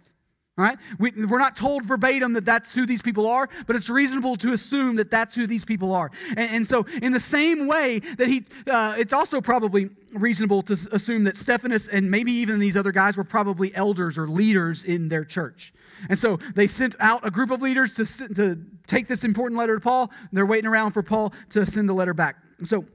All 0.58 0.66
right? 0.66 0.78
We, 1.00 1.12
are 1.12 1.40
not 1.40 1.56
told 1.56 1.86
verbatim 1.86 2.34
that 2.34 2.46
that's 2.46 2.74
who 2.74 2.86
these 2.86 3.02
people 3.02 3.26
are, 3.26 3.50
but 3.66 3.76
it's 3.76 3.90
reasonable 3.90 4.36
to 4.38 4.54
assume 4.54 4.98
that 4.98 5.10
that's 5.10 5.34
who 5.34 5.48
these 5.48 5.66
people 5.66 5.94
are. 5.96 6.12
And, 6.30 6.52
and 6.52 6.68
so, 6.68 6.86
in 7.02 7.14
the 7.14 7.20
same 7.20 7.68
way 7.68 8.00
that 8.18 8.28
he, 8.28 8.46
uh, 8.68 8.96
it's 8.98 9.14
also 9.14 9.42
probably 9.42 9.90
reasonable 10.14 10.62
to 10.64 10.78
assume 10.92 11.24
that 11.26 11.38
Stephanas 11.38 11.88
and 11.88 12.12
maybe 12.12 12.32
even 12.32 12.60
these 12.60 12.78
other 12.78 12.92
guys 12.92 13.18
were 13.18 13.24
probably 13.24 13.74
elders 13.76 14.18
or 14.18 14.28
leaders 14.28 14.84
in 14.84 15.10
their 15.10 15.26
church. 15.26 15.74
And 16.10 16.18
so 16.18 16.40
they 16.56 16.68
sent 16.68 16.96
out 17.00 17.26
a 17.26 17.32
group 17.32 17.52
of 17.52 17.62
leaders 17.62 17.94
to, 17.96 18.06
to 18.06 18.64
take 18.88 19.08
this 19.08 19.24
important 19.24 19.58
letter 19.58 19.76
to 19.76 19.82
Paul. 19.82 20.12
They're 20.32 20.46
waiting 20.46 20.70
around 20.70 20.92
for 20.92 21.04
Paul 21.04 21.34
to 21.52 21.66
send 21.66 21.88
the 21.88 21.94
letter 21.94 22.14
back. 22.14 22.38
So 22.64 22.86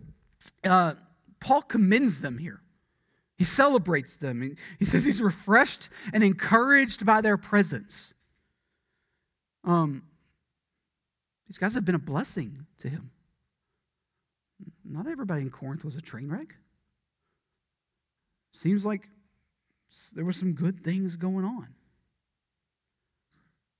uh, 0.65 0.95
Paul 1.41 1.63
commends 1.63 2.21
them 2.21 2.39
here. 2.39 2.61
He 3.39 3.45
celebrates 3.45 4.17
them. 4.17 4.57
He 4.79 4.85
says 4.85 5.05
he's 5.05 5.21
refreshed 5.21 5.89
and 6.13 6.25
encouraged 6.25 7.05
by 7.05 7.21
their 7.21 7.37
presence. 7.37 8.15
Um, 9.63 10.03
these 11.47 11.59
guys 11.59 11.75
have 11.75 11.85
been 11.85 11.95
a 11.95 11.99
blessing 11.99 12.67
to 12.79 12.89
him. 12.89 13.11
Not 14.85 15.07
everybody 15.07 15.43
in 15.43 15.51
Corinth 15.51 15.85
was 15.85 15.97
a 15.97 16.01
train 16.01 16.29
wreck. 16.29 16.55
Seems 18.57 18.85
like 18.85 19.09
there 20.15 20.25
were 20.25 20.33
some 20.33 20.53
good 20.53 20.83
things 20.83 21.17
going 21.17 21.45
on. 21.45 21.69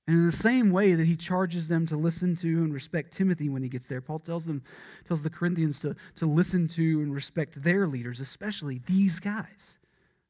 And 0.05 0.17
in 0.17 0.25
the 0.25 0.31
same 0.31 0.71
way 0.71 0.93
that 0.93 1.05
he 1.05 1.17
charges 1.17 1.67
them 1.67 1.85
to 1.87 1.97
listen 1.97 2.35
to 2.37 2.47
and 2.47 2.73
respect 2.73 3.11
Timothy 3.11 3.49
when 3.49 3.63
he 3.63 3.69
gets 3.69 3.87
there, 3.87 3.99
Paul 3.99 4.19
tells 4.19 4.45
them, 4.45 4.63
tells 5.05 5.21
the 5.21 5.29
Corinthians 5.29 5.79
to, 5.79 5.95
to 6.15 6.25
listen 6.25 6.67
to 6.69 7.01
and 7.01 7.13
respect 7.13 7.61
their 7.61 7.87
leaders, 7.87 8.21
especially 8.21 8.81
these 8.85 9.19
guys. 9.19 9.75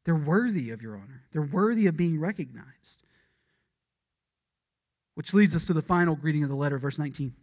They're 0.06 0.16
worthy 0.16 0.72
of 0.72 0.82
your 0.82 0.96
honor. 0.96 1.24
They're 1.32 1.42
worthy 1.42 1.86
of 1.86 1.98
being 1.98 2.20
recognized. 2.20 3.04
Which 5.14 5.34
leads 5.34 5.54
us 5.54 5.66
to 5.66 5.74
the 5.74 5.82
final 5.82 6.16
greeting 6.16 6.44
of 6.44 6.50
the 6.50 6.56
letter, 6.56 6.80
verse 6.80 6.98
19. 6.98 7.34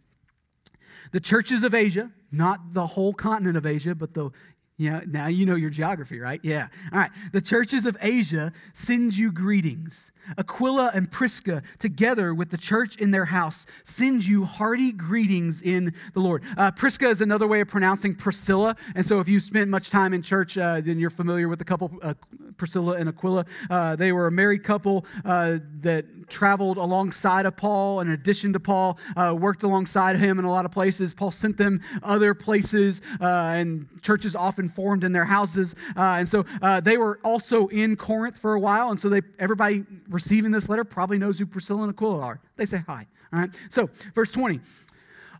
The 1.11 1.19
churches 1.19 1.63
of 1.63 1.73
Asia, 1.73 2.11
not 2.31 2.73
the 2.73 2.87
whole 2.87 3.13
continent 3.13 3.57
of 3.57 3.65
Asia, 3.65 3.93
but 3.93 4.13
the 4.13 4.31
yeah, 4.77 5.01
now 5.07 5.27
you 5.27 5.45
know 5.45 5.55
your 5.55 5.69
geography, 5.69 6.19
right? 6.19 6.41
Yeah. 6.43 6.67
All 6.91 6.99
right. 6.99 7.11
The 7.31 7.39
churches 7.39 7.85
of 7.85 7.95
Asia 8.01 8.51
send 8.73 9.15
you 9.15 9.31
greetings. 9.31 10.11
Aquila 10.37 10.91
and 10.93 11.09
Prisca, 11.09 11.61
together 11.79 12.33
with 12.33 12.49
the 12.49 12.57
church 12.57 12.97
in 12.97 13.11
their 13.11 13.25
house, 13.25 13.65
send 13.85 14.25
you 14.25 14.43
hearty 14.43 14.91
greetings 14.91 15.61
in 15.61 15.93
the 16.13 16.19
Lord. 16.19 16.43
Uh, 16.57 16.71
Prisca 16.71 17.07
is 17.07 17.21
another 17.21 17.47
way 17.47 17.61
of 17.61 17.69
pronouncing 17.69 18.15
Priscilla. 18.15 18.75
And 18.95 19.05
so 19.05 19.21
if 19.21 19.29
you 19.29 19.39
spent 19.39 19.69
much 19.69 19.89
time 19.89 20.13
in 20.13 20.21
church, 20.21 20.57
uh, 20.57 20.81
then 20.81 20.99
you're 20.99 21.09
familiar 21.09 21.47
with 21.47 21.61
a 21.61 21.65
couple, 21.65 21.91
uh, 22.01 22.15
Priscilla 22.57 22.93
and 22.93 23.09
Aquila. 23.09 23.45
Uh, 23.69 23.95
they 23.95 24.11
were 24.11 24.27
a 24.27 24.31
married 24.31 24.63
couple 24.63 25.05
uh, 25.23 25.59
that 25.81 26.05
traveled 26.27 26.77
alongside 26.77 27.45
of 27.45 27.55
Paul, 27.55 28.01
in 28.01 28.09
addition 28.09 28.53
to 28.53 28.59
Paul, 28.59 28.97
uh, 29.15 29.35
worked 29.37 29.63
alongside 29.63 30.17
him 30.17 30.39
in 30.39 30.45
a 30.45 30.49
lot 30.49 30.65
of 30.65 30.71
places. 30.71 31.13
Paul 31.13 31.31
sent 31.31 31.57
them 31.57 31.81
other 32.01 32.33
places, 32.33 33.01
and 33.19 33.87
churches 34.01 34.35
often 34.35 34.69
formed 34.69 35.03
in 35.03 35.11
their 35.11 35.25
houses. 35.25 35.75
and 35.95 36.27
so 36.27 36.45
they 36.83 36.97
were 36.97 37.19
also 37.23 37.67
in 37.67 37.95
Corinth 37.95 38.39
for 38.39 38.53
a 38.53 38.59
while. 38.59 38.89
And 38.89 38.99
so 38.99 39.09
they 39.09 39.21
everybody 39.39 39.83
receiving 40.09 40.51
this 40.51 40.67
letter 40.69 40.83
probably 40.83 41.17
knows 41.17 41.37
who 41.39 41.45
Priscilla 41.45 41.83
and 41.83 41.91
Aquila 41.91 42.19
are. 42.19 42.41
They 42.55 42.65
say 42.65 42.83
hi. 42.87 43.07
All 43.33 43.39
right. 43.39 43.49
So, 43.69 43.89
verse 44.13 44.31
20. 44.31 44.61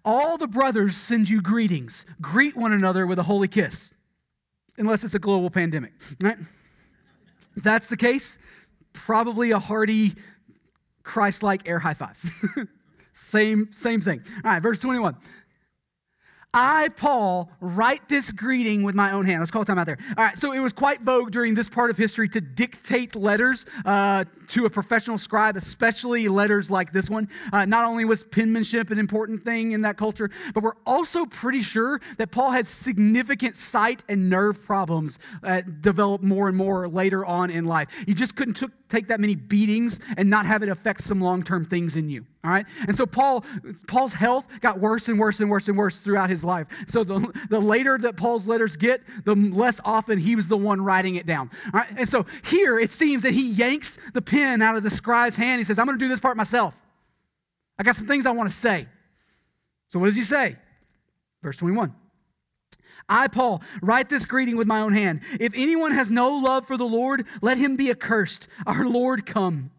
All 0.03 0.37
the 0.37 0.47
brothers 0.47 0.95
send 0.95 1.29
you 1.29 1.41
greetings. 1.41 2.05
Greet 2.21 2.55
one 2.55 2.71
another 2.71 3.07
with 3.07 3.17
a 3.17 3.23
holy 3.23 3.47
kiss. 3.47 3.91
Unless 4.77 5.03
it's 5.03 5.15
a 5.15 5.19
global 5.19 5.49
pandemic, 5.49 5.93
right? 6.21 6.37
That's 7.55 7.87
the 7.87 7.97
case, 7.97 8.37
probably 8.93 9.51
a 9.51 9.59
hearty, 9.59 10.15
Christ 11.03 11.43
like 11.43 11.67
air 11.67 11.79
high 11.79 11.93
five. 11.93 12.17
same, 13.13 13.69
same 13.71 14.01
thing. 14.01 14.21
All 14.43 14.51
right, 14.51 14.61
verse 14.61 14.79
21. 14.79 15.15
I, 16.57 16.87
Paul, 16.95 17.51
write 17.59 18.07
this 18.07 18.31
greeting 18.31 18.83
with 18.83 18.95
my 18.95 19.11
own 19.11 19.25
hand. 19.25 19.41
Let's 19.41 19.51
call 19.51 19.65
time 19.65 19.77
out 19.77 19.87
there. 19.87 19.97
All 20.17 20.23
right, 20.23 20.39
so 20.39 20.53
it 20.53 20.59
was 20.59 20.71
quite 20.71 21.01
vogue 21.01 21.31
during 21.31 21.53
this 21.53 21.67
part 21.67 21.89
of 21.89 21.97
history 21.97 22.29
to 22.29 22.39
dictate 22.39 23.13
letters 23.13 23.65
uh, 23.83 24.23
to 24.47 24.65
a 24.65 24.69
professional 24.69 25.17
scribe, 25.17 25.57
especially 25.57 26.29
letters 26.29 26.71
like 26.71 26.93
this 26.93 27.09
one. 27.09 27.27
Uh, 27.51 27.65
not 27.65 27.83
only 27.83 28.05
was 28.05 28.23
penmanship 28.23 28.89
an 28.89 28.99
important 28.99 29.43
thing 29.43 29.73
in 29.73 29.81
that 29.81 29.97
culture, 29.97 30.31
but 30.53 30.63
we're 30.63 30.77
also 30.85 31.25
pretty 31.25 31.59
sure 31.59 31.99
that 32.17 32.31
Paul 32.31 32.51
had 32.51 32.69
significant 32.69 33.57
sight 33.57 34.05
and 34.07 34.29
nerve 34.29 34.63
problems 34.63 35.19
uh, 35.43 35.59
develop 35.81 36.21
more 36.21 36.47
and 36.47 36.55
more 36.55 36.87
later 36.87 37.25
on 37.25 37.49
in 37.49 37.65
life. 37.65 37.89
You 38.07 38.15
just 38.15 38.37
couldn't 38.37 38.63
take 38.87 39.09
that 39.09 39.19
many 39.19 39.35
beatings 39.35 39.99
and 40.15 40.29
not 40.29 40.45
have 40.45 40.63
it 40.63 40.69
affect 40.69 41.03
some 41.03 41.19
long 41.19 41.43
term 41.43 41.65
things 41.65 41.97
in 41.97 42.07
you. 42.07 42.25
All 42.45 42.51
right? 42.51 42.65
And 42.87 42.95
so 42.95 43.07
Paul, 43.07 43.43
Paul's 43.87 44.13
health 44.13 44.45
got 44.61 44.79
worse 44.79 45.07
and 45.07 45.19
worse 45.19 45.39
and 45.39 45.49
worse 45.49 45.67
and 45.67 45.75
worse 45.75 45.97
throughout 45.97 46.29
his 46.29 46.43
life. 46.43 46.67
So 46.87 47.03
the, 47.03 47.33
the 47.49 47.59
later 47.59 47.97
that 47.97 48.17
Paul's 48.17 48.45
letters 48.45 48.77
get, 48.77 49.01
the 49.25 49.33
less 49.33 49.79
often 49.83 50.19
he 50.19 50.35
was 50.35 50.47
the 50.47 50.57
one 50.57 50.79
writing 50.79 51.15
it 51.15 51.25
down. 51.25 51.49
All 51.73 51.79
right? 51.79 51.89
And 51.97 52.07
so 52.07 52.27
here 52.43 52.79
it 52.79 52.91
seems 52.91 53.23
that 53.23 53.33
he 53.33 53.49
yanks 53.49 53.97
the 54.13 54.21
pen 54.21 54.61
out 54.61 54.75
of 54.75 54.83
the 54.83 54.91
scribe's 54.91 55.35
hand. 55.35 55.59
He 55.59 55.63
says, 55.63 55.79
I'm 55.79 55.87
going 55.87 55.97
to 55.97 56.05
do 56.05 56.09
this 56.09 56.19
part 56.19 56.37
myself. 56.37 56.75
I 57.79 57.83
got 57.83 57.95
some 57.95 58.07
things 58.07 58.27
I 58.27 58.31
want 58.31 58.49
to 58.49 58.55
say. 58.55 58.87
So 59.89 59.97
what 59.97 60.05
does 60.05 60.15
he 60.15 60.23
say? 60.23 60.57
Verse 61.41 61.57
21. 61.57 61.95
I, 63.09 63.27
Paul, 63.27 63.63
write 63.81 64.09
this 64.09 64.25
greeting 64.25 64.55
with 64.55 64.67
my 64.67 64.81
own 64.81 64.93
hand. 64.93 65.21
If 65.39 65.53
anyone 65.55 65.93
has 65.93 66.11
no 66.11 66.29
love 66.29 66.67
for 66.67 66.77
the 66.77 66.85
Lord, 66.85 67.25
let 67.41 67.57
him 67.57 67.75
be 67.75 67.89
accursed. 67.89 68.47
Our 68.67 68.85
Lord 68.85 69.25
come. 69.25 69.71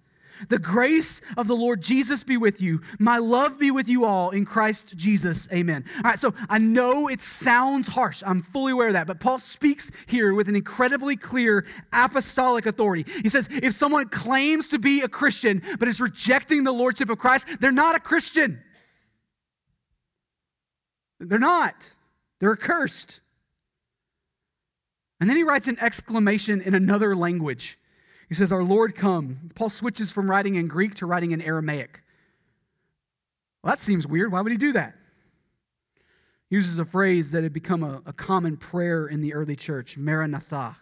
The 0.49 0.59
grace 0.59 1.21
of 1.37 1.49
the 1.49 1.57
Lord 1.57 1.83
Jesus 1.83 2.25
be 2.25 2.37
with 2.37 2.61
you. 2.61 2.81
My 2.99 3.19
love 3.19 3.59
be 3.59 3.71
with 3.71 3.89
you 3.89 4.05
all 4.05 4.31
in 4.31 4.45
Christ 4.45 4.97
Jesus. 4.97 5.49
Amen. 5.53 5.85
All 5.97 6.03
right, 6.11 6.21
so 6.21 6.35
I 6.49 6.59
know 6.59 7.09
it 7.09 7.23
sounds 7.23 7.89
harsh. 7.89 8.23
I'm 8.27 8.43
fully 8.43 8.73
aware 8.73 8.89
of 8.89 8.95
that. 8.95 9.07
But 9.07 9.21
Paul 9.21 9.39
speaks 9.39 9.91
here 10.07 10.35
with 10.35 10.49
an 10.49 10.57
incredibly 10.57 11.17
clear 11.17 11.67
apostolic 11.93 12.67
authority. 12.67 13.05
He 13.23 13.29
says 13.29 13.49
if 13.51 13.75
someone 13.77 14.09
claims 14.09 14.69
to 14.69 14.79
be 14.79 15.01
a 15.03 15.09
Christian 15.09 15.63
but 15.79 15.89
is 15.89 16.01
rejecting 16.01 16.65
the 16.65 16.73
lordship 16.73 17.11
of 17.11 17.19
Christ, 17.19 17.47
they're 17.61 17.73
not 17.73 17.97
a 17.97 18.01
Christian. 18.01 18.63
They're 21.19 21.39
not. 21.39 21.75
They're 22.41 22.53
accursed. 22.53 23.21
And 25.21 25.31
then 25.31 25.37
he 25.37 25.45
writes 25.45 25.67
an 25.67 25.79
exclamation 25.81 26.61
in 26.61 26.75
another 26.75 27.17
language. 27.17 27.79
He 28.29 28.35
says, 28.35 28.53
Our 28.53 28.65
Lord 28.65 28.95
come. 28.95 29.51
Paul 29.55 29.71
switches 29.71 30.11
from 30.11 30.31
writing 30.31 30.55
in 30.57 30.69
Greek 30.69 30.95
to 30.97 31.07
writing 31.07 31.33
in 31.33 31.41
Aramaic. 31.41 32.03
Well, 33.63 33.73
that 33.73 33.81
seems 33.81 34.07
weird. 34.07 34.33
Why 34.33 34.41
would 34.41 34.53
he 34.53 34.59
do 34.59 34.73
that? 34.73 34.95
He 36.49 36.57
uses 36.57 36.79
a 36.79 36.85
phrase 36.85 37.33
that 37.33 37.43
had 37.43 37.53
become 37.53 37.83
a, 37.83 38.03
a 38.07 38.13
common 38.13 38.57
prayer 38.57 39.07
in 39.07 39.21
the 39.21 39.35
early 39.35 39.57
church, 39.57 39.97
Maranatha. 39.97 40.77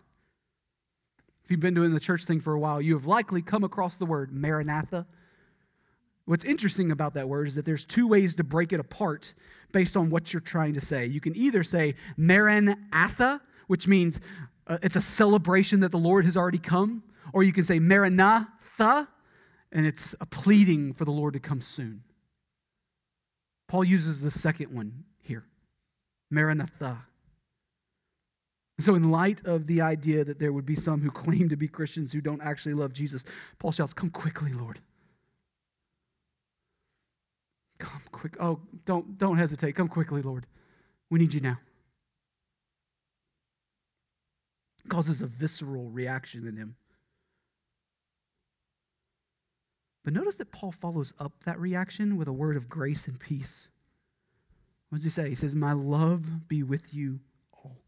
If 1.45 1.51
you've 1.51 1.61
been 1.61 1.75
doing 1.75 1.93
the 1.93 2.01
church 2.01 2.25
thing 2.25 2.41
for 2.41 2.55
a 2.55 2.59
while, 2.59 2.81
you 2.81 2.95
have 2.95 3.07
likely 3.07 3.43
come 3.43 3.65
across 3.65 3.97
the 3.97 4.07
word 4.07 4.33
Maranatha. 4.33 5.07
What's 6.27 6.45
interesting 6.45 6.91
about 6.91 7.15
that 7.15 7.29
word 7.29 7.49
is 7.49 7.55
that 7.55 7.67
there's 7.67 7.85
two 7.85 8.09
ways 8.09 8.35
to 8.37 8.45
break 8.45 8.73
it 8.73 8.81
apart 8.81 9.35
based 9.73 9.95
on 9.95 10.09
what 10.09 10.33
you're 10.33 10.41
trying 10.41 10.73
to 10.75 10.81
say. 10.81 11.05
You 11.05 11.21
can 11.21 11.37
either 11.37 11.63
say 11.63 11.97
Maranatha, 12.17 13.43
which 13.67 13.87
means 13.87 14.21
uh, 14.67 14.79
it's 14.83 14.97
a 14.97 15.03
celebration 15.03 15.81
that 15.81 15.93
the 15.93 15.99
Lord 15.99 16.25
has 16.25 16.37
already 16.37 16.59
come, 16.59 17.03
or 17.33 17.43
you 17.43 17.53
can 17.53 17.65
say 17.65 17.79
Maranatha, 17.79 19.09
and 19.73 19.87
it's 19.87 20.15
a 20.21 20.27
pleading 20.27 20.93
for 20.93 21.05
the 21.05 21.11
Lord 21.11 21.35
to 21.35 21.41
come 21.41 21.61
soon. 21.61 22.03
Paul 23.69 23.85
uses 23.85 24.21
the 24.21 24.31
second 24.31 24.75
one 24.75 25.05
here 25.21 25.45
Maranatha. 26.31 27.07
So, 28.81 28.97
in 28.97 29.11
light 29.11 29.45
of 29.45 29.69
the 29.69 29.81
idea 29.81 30.25
that 30.25 30.41
there 30.41 30.53
would 30.53 30.67
be 30.67 30.75
some 30.75 31.01
who 31.01 31.11
claim 31.11 31.49
to 31.49 31.57
be 31.57 31.69
Christians 31.69 32.13
who 32.13 32.21
don't 32.21 32.43
actually 32.43 32.75
love 32.75 32.93
Jesus, 32.93 33.23
Paul 33.59 33.73
shouts, 33.73 33.95
Come 33.95 34.11
quickly, 34.11 34.53
Lord. 34.53 34.81
Come 37.79 38.03
quick. 38.13 38.37
Oh, 38.41 38.61
don't, 38.85 39.19
don't 39.19 39.39
hesitate. 39.39 39.77
Come 39.77 39.89
quickly, 39.89 40.23
Lord. 40.23 40.47
We 41.11 41.19
need 41.19 41.35
you 41.35 41.41
now. 41.41 41.59
Causes 44.89 45.23
a 45.23 45.27
visceral 45.27 45.89
reaction 45.91 46.47
in 46.47 46.57
him. 46.57 46.77
But 50.05 50.13
notice 50.13 50.37
that 50.37 50.53
Paul 50.53 50.73
follows 50.73 51.13
up 51.19 51.33
that 51.45 51.59
reaction 51.59 52.17
with 52.17 52.29
a 52.29 52.33
word 52.33 52.57
of 52.57 52.69
grace 52.69 53.09
and 53.09 53.19
peace. 53.19 53.69
What 54.91 54.99
does 54.99 55.05
he 55.05 55.11
say? 55.11 55.31
He 55.31 55.35
says, 55.35 55.55
My 55.55 55.73
love 55.73 56.47
be 56.47 56.63
with 56.63 56.93
you 56.93 57.21
all. 57.53 57.79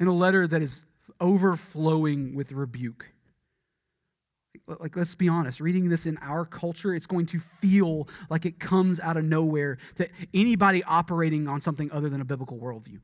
In 0.00 0.08
a 0.08 0.12
letter 0.12 0.46
that 0.48 0.60
is 0.60 0.82
overflowing 1.20 2.34
with 2.34 2.52
rebuke. 2.52 3.06
like 4.66 4.96
let's 4.96 5.14
be 5.14 5.28
honest 5.28 5.60
reading 5.60 5.88
this 5.88 6.06
in 6.06 6.16
our 6.18 6.44
culture 6.44 6.94
it's 6.94 7.06
going 7.06 7.26
to 7.26 7.40
feel 7.60 8.08
like 8.30 8.46
it 8.46 8.58
comes 8.58 8.98
out 9.00 9.16
of 9.16 9.24
nowhere 9.24 9.78
to 9.96 10.08
anybody 10.32 10.82
operating 10.84 11.48
on 11.48 11.60
something 11.60 11.90
other 11.92 12.08
than 12.08 12.20
a 12.20 12.24
biblical 12.24 12.58
worldview 12.58 13.00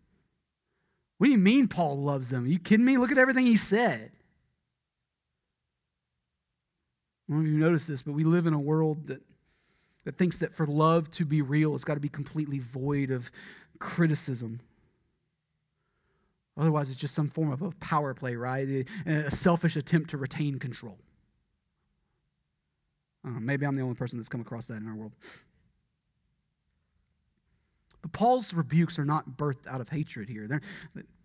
what 1.18 1.26
do 1.26 1.30
you 1.30 1.38
mean 1.38 1.66
paul 1.68 2.00
loves 2.00 2.30
them 2.30 2.44
are 2.44 2.48
you 2.48 2.58
kidding 2.58 2.86
me 2.86 2.96
look 2.96 3.10
at 3.10 3.18
everything 3.18 3.46
he 3.46 3.56
said 3.56 4.10
I 7.28 7.32
don't 7.32 7.42
know 7.42 7.48
if 7.48 7.52
you 7.52 7.58
noticed 7.58 7.86
this, 7.86 8.02
but 8.02 8.12
we 8.12 8.24
live 8.24 8.46
in 8.46 8.54
a 8.54 8.58
world 8.58 9.08
that, 9.08 9.20
that 10.04 10.16
thinks 10.16 10.38
that 10.38 10.54
for 10.54 10.66
love 10.66 11.10
to 11.12 11.24
be 11.24 11.42
real, 11.42 11.74
it's 11.74 11.84
got 11.84 11.94
to 11.94 12.00
be 12.00 12.08
completely 12.08 12.58
void 12.58 13.10
of 13.10 13.30
criticism. 13.78 14.60
Otherwise, 16.56 16.88
it's 16.88 16.98
just 16.98 17.14
some 17.14 17.28
form 17.28 17.52
of 17.52 17.62
a 17.62 17.70
power 17.72 18.14
play, 18.14 18.34
right? 18.34 18.86
A 19.06 19.30
selfish 19.30 19.76
attempt 19.76 20.10
to 20.10 20.16
retain 20.16 20.58
control. 20.58 20.98
Know, 23.24 23.40
maybe 23.40 23.66
I'm 23.66 23.74
the 23.74 23.82
only 23.82 23.94
person 23.94 24.18
that's 24.18 24.28
come 24.28 24.40
across 24.40 24.66
that 24.66 24.76
in 24.76 24.88
our 24.88 24.94
world. 24.94 25.12
But 28.00 28.12
Paul's 28.12 28.54
rebukes 28.54 28.98
are 28.98 29.04
not 29.04 29.36
birthed 29.36 29.66
out 29.68 29.80
of 29.80 29.88
hatred 29.88 30.28
here. 30.28 30.46
They're, 30.46 30.62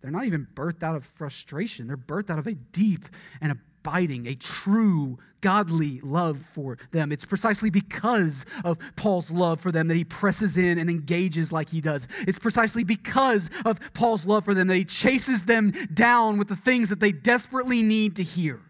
they're 0.02 0.10
not 0.10 0.24
even 0.24 0.46
birthed 0.54 0.82
out 0.82 0.96
of 0.96 1.04
frustration. 1.04 1.86
They're 1.86 1.96
birthed 1.96 2.30
out 2.30 2.38
of 2.38 2.46
a 2.46 2.54
deep 2.54 3.08
and 3.40 3.52
abiding, 3.84 4.26
a 4.26 4.34
true 4.34 5.18
godly 5.42 6.00
love 6.02 6.40
for 6.54 6.78
them. 6.90 7.12
It's 7.12 7.26
precisely 7.26 7.68
because 7.68 8.46
of 8.64 8.78
Paul's 8.96 9.30
love 9.30 9.60
for 9.60 9.70
them 9.70 9.88
that 9.88 9.96
he 9.96 10.04
presses 10.04 10.56
in 10.56 10.78
and 10.78 10.88
engages 10.88 11.52
like 11.52 11.68
he 11.68 11.82
does. 11.82 12.08
It's 12.20 12.38
precisely 12.38 12.82
because 12.82 13.50
of 13.66 13.78
Paul's 13.92 14.24
love 14.24 14.46
for 14.46 14.54
them 14.54 14.68
that 14.68 14.76
he 14.76 14.86
chases 14.86 15.42
them 15.42 15.72
down 15.92 16.38
with 16.38 16.48
the 16.48 16.56
things 16.56 16.88
that 16.88 17.00
they 17.00 17.12
desperately 17.12 17.82
need 17.82 18.16
to 18.16 18.22
hear. 18.22 18.60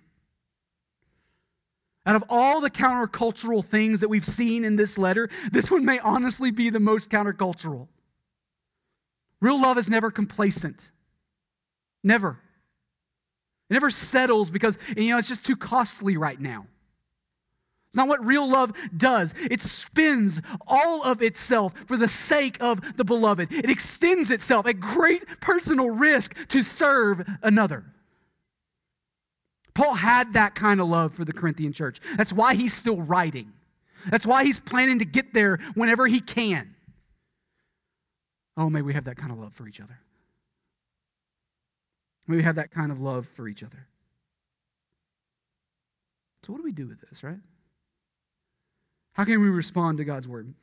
Out 2.07 2.17
of 2.17 2.25
all 2.29 2.61
the 2.61 2.71
countercultural 2.71 3.65
things 3.65 4.01
that 4.01 4.09
we've 4.09 4.27
seen 4.27 4.65
in 4.65 4.75
this 4.75 4.99
letter, 4.99 5.31
this 5.53 5.71
one 5.71 5.85
may 5.85 6.01
honestly 6.01 6.51
be 6.51 6.71
the 6.71 6.81
most 6.81 7.09
countercultural. 7.09 7.87
Real 9.41 9.63
love 9.63 9.79
is 9.79 9.89
never 9.89 10.11
complacent. 10.11 10.91
Never. 12.03 12.41
It 13.75 13.83
never 13.83 13.91
settles 13.91 14.51
because, 14.51 14.79
you 14.97 15.09
know, 15.09 15.19
it's 15.19 15.27
just 15.27 15.45
too 15.45 15.57
costly 15.57 16.17
right 16.17 16.41
now. 16.41 16.69
It's 17.89 17.97
not 17.97 18.07
what 18.07 18.25
real 18.25 18.49
love 18.49 18.73
does. 18.97 19.35
It 19.51 19.63
spins 19.63 20.41
all 20.65 21.03
of 21.03 21.21
itself 21.21 21.73
for 21.85 21.97
the 21.97 22.07
sake 22.07 22.57
of 22.63 22.97
the 22.97 23.03
beloved. 23.03 23.51
It 23.53 23.69
extends 23.69 24.31
itself 24.31 24.67
at 24.67 24.79
great 24.79 25.25
personal 25.41 25.91
risk 25.91 26.37
to 26.51 26.63
serve 26.63 27.27
another. 27.43 27.85
Paul 29.75 29.95
had 29.95 30.35
that 30.35 30.55
kind 30.55 30.81
of 30.81 30.87
love 30.87 31.15
for 31.15 31.25
the 31.25 31.33
Corinthian 31.33 31.73
church. 31.73 32.01
That's 32.17 32.33
why 32.33 32.55
he's 32.55 32.75
still 32.75 33.03
writing. 33.03 33.55
That's 34.09 34.25
why 34.25 34.45
he's 34.45 34.61
planning 34.61 35.01
to 35.01 35.05
get 35.05 35.35
there 35.35 35.59
whenever 35.75 36.07
he 36.07 36.21
can. 36.21 36.77
Oh, 38.57 38.71
may 38.71 38.83
we 38.83 38.95
have 38.95 39.07
that 39.07 39.17
kind 39.17 39.33
of 39.33 39.39
love 39.39 39.53
for 39.53 39.67
each 39.67 39.81
other. 39.81 39.99
May 42.27 42.37
we 42.37 42.43
have 42.43 42.57
that 42.57 42.71
kind 42.71 42.91
of 42.91 43.01
love 43.01 43.27
for 43.37 43.49
each 43.49 43.63
other. 43.63 43.87
So, 46.45 46.53
what 46.53 46.59
do 46.59 46.65
we 46.65 46.73
do 46.73 46.87
with 46.87 47.01
this, 47.01 47.23
right? 47.23 47.39
How 49.13 49.25
can 49.25 49.41
we 49.41 49.49
respond 49.49 49.99
to 49.99 50.05
God's 50.05 50.29
word? 50.29 50.55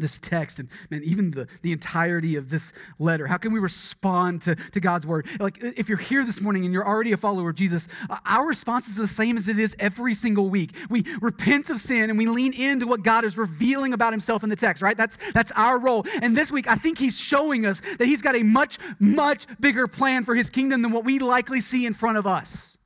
This 0.00 0.18
text 0.18 0.58
and 0.58 0.68
man, 0.90 1.02
even 1.04 1.30
the, 1.32 1.46
the 1.62 1.72
entirety 1.72 2.36
of 2.36 2.50
this 2.50 2.72
letter. 2.98 3.26
How 3.26 3.36
can 3.36 3.52
we 3.52 3.58
respond 3.58 4.42
to, 4.42 4.54
to 4.54 4.80
god's 4.80 5.06
word? 5.06 5.26
Like 5.38 5.58
if 5.60 5.88
you're 5.88 5.98
here 5.98 6.24
this 6.24 6.40
morning 6.40 6.64
and 6.64 6.72
you're 6.72 6.86
already 6.86 7.12
a 7.12 7.16
follower 7.16 7.50
of 7.50 7.56
jesus 7.56 7.88
uh, 8.10 8.16
our 8.24 8.46
response 8.46 8.88
is 8.88 8.96
the 8.96 9.08
same 9.08 9.36
as 9.36 9.48
it 9.48 9.58
is 9.58 9.74
every 9.78 10.14
single 10.14 10.48
week. 10.48 10.74
We 10.88 11.04
repent 11.20 11.70
of 11.70 11.80
sin 11.80 12.10
and 12.10 12.18
we 12.18 12.26
lean 12.26 12.52
into 12.52 12.86
what 12.86 13.02
god 13.02 13.24
is 13.24 13.36
revealing 13.36 13.92
about 13.92 14.12
himself 14.12 14.42
in 14.42 14.50
the 14.50 14.56
text 14.56 14.82
right? 14.82 14.96
That's 14.96 15.18
that's 15.34 15.52
our 15.56 15.78
role. 15.78 16.06
And 16.22 16.36
this 16.36 16.50
week 16.52 16.68
i 16.68 16.74
think 16.74 16.98
he's 16.98 17.18
showing 17.18 17.66
us 17.66 17.80
that 17.98 18.06
he's 18.06 18.22
got 18.22 18.36
a 18.36 18.42
much 18.42 18.78
much 18.98 19.46
bigger 19.60 19.86
plan 19.86 20.24
for 20.24 20.34
his 20.34 20.50
kingdom 20.50 20.82
than 20.82 20.92
what 20.92 21.04
we 21.04 21.18
likely 21.18 21.60
see 21.60 21.86
in 21.86 21.94
front 21.94 22.18
of 22.18 22.26
us 22.26 22.76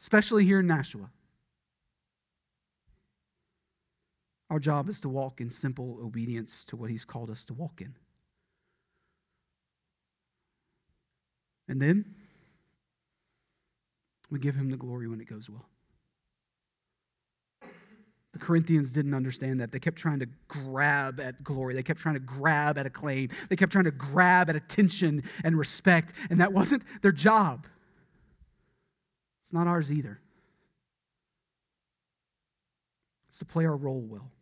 especially 0.00 0.44
here 0.44 0.60
in 0.60 0.66
nashua 0.66 1.10
Our 4.50 4.58
job 4.58 4.88
is 4.88 5.00
to 5.00 5.08
walk 5.08 5.40
in 5.40 5.50
simple 5.50 5.98
obedience 6.02 6.64
to 6.66 6.76
what 6.76 6.90
He's 6.90 7.04
called 7.04 7.30
us 7.30 7.44
to 7.44 7.54
walk 7.54 7.80
in. 7.80 7.94
And 11.66 11.80
then 11.80 12.04
we 14.30 14.38
give 14.38 14.54
Him 14.54 14.70
the 14.70 14.76
glory 14.76 15.08
when 15.08 15.20
it 15.20 15.28
goes 15.28 15.48
well. 15.48 15.66
The 18.34 18.40
Corinthians 18.40 18.90
didn't 18.90 19.14
understand 19.14 19.60
that. 19.60 19.70
They 19.70 19.78
kept 19.78 19.96
trying 19.96 20.18
to 20.18 20.26
grab 20.48 21.20
at 21.20 21.44
glory. 21.44 21.74
They 21.74 21.84
kept 21.84 22.00
trying 22.00 22.16
to 22.16 22.20
grab 22.20 22.76
at 22.76 22.84
acclaim. 22.84 23.30
They 23.48 23.54
kept 23.54 23.70
trying 23.70 23.84
to 23.84 23.92
grab 23.92 24.50
at 24.50 24.56
attention 24.56 25.22
and 25.44 25.56
respect, 25.56 26.12
and 26.30 26.40
that 26.40 26.52
wasn't 26.52 26.82
their 27.00 27.12
job. 27.12 27.68
It's 29.44 29.52
not 29.52 29.68
ours 29.68 29.90
either. 29.90 30.18
It's 33.30 33.38
to 33.38 33.44
play 33.44 33.64
our 33.66 33.76
role 33.76 34.00
well. 34.00 34.32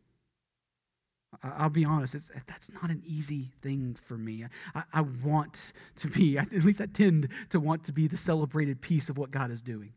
I'll 1.43 1.71
be 1.71 1.85
honest, 1.85 2.15
that's 2.47 2.71
not 2.71 2.91
an 2.91 3.03
easy 3.05 3.51
thing 3.63 3.97
for 4.07 4.17
me. 4.17 4.47
I, 4.75 4.83
I 4.93 5.01
want 5.01 5.73
to 5.97 6.09
be, 6.09 6.39
at 6.39 6.53
least 6.53 6.81
I 6.81 6.87
tend 6.87 7.29
to 7.51 7.59
want 7.59 7.85
to 7.85 7.93
be 7.93 8.07
the 8.07 8.17
celebrated 8.17 8.81
piece 8.81 9.09
of 9.09 9.19
what 9.19 9.33
God 9.33 9.51
is 9.51 9.61
doing. 9.61 9.93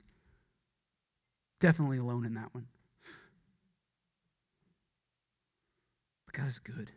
Definitely 1.60 2.00
alone 2.00 2.26
in 2.26 2.34
that 2.34 2.54
one. 2.54 2.66
But 6.26 6.36
God 6.36 6.50
is 6.50 6.60
good. 6.60 6.92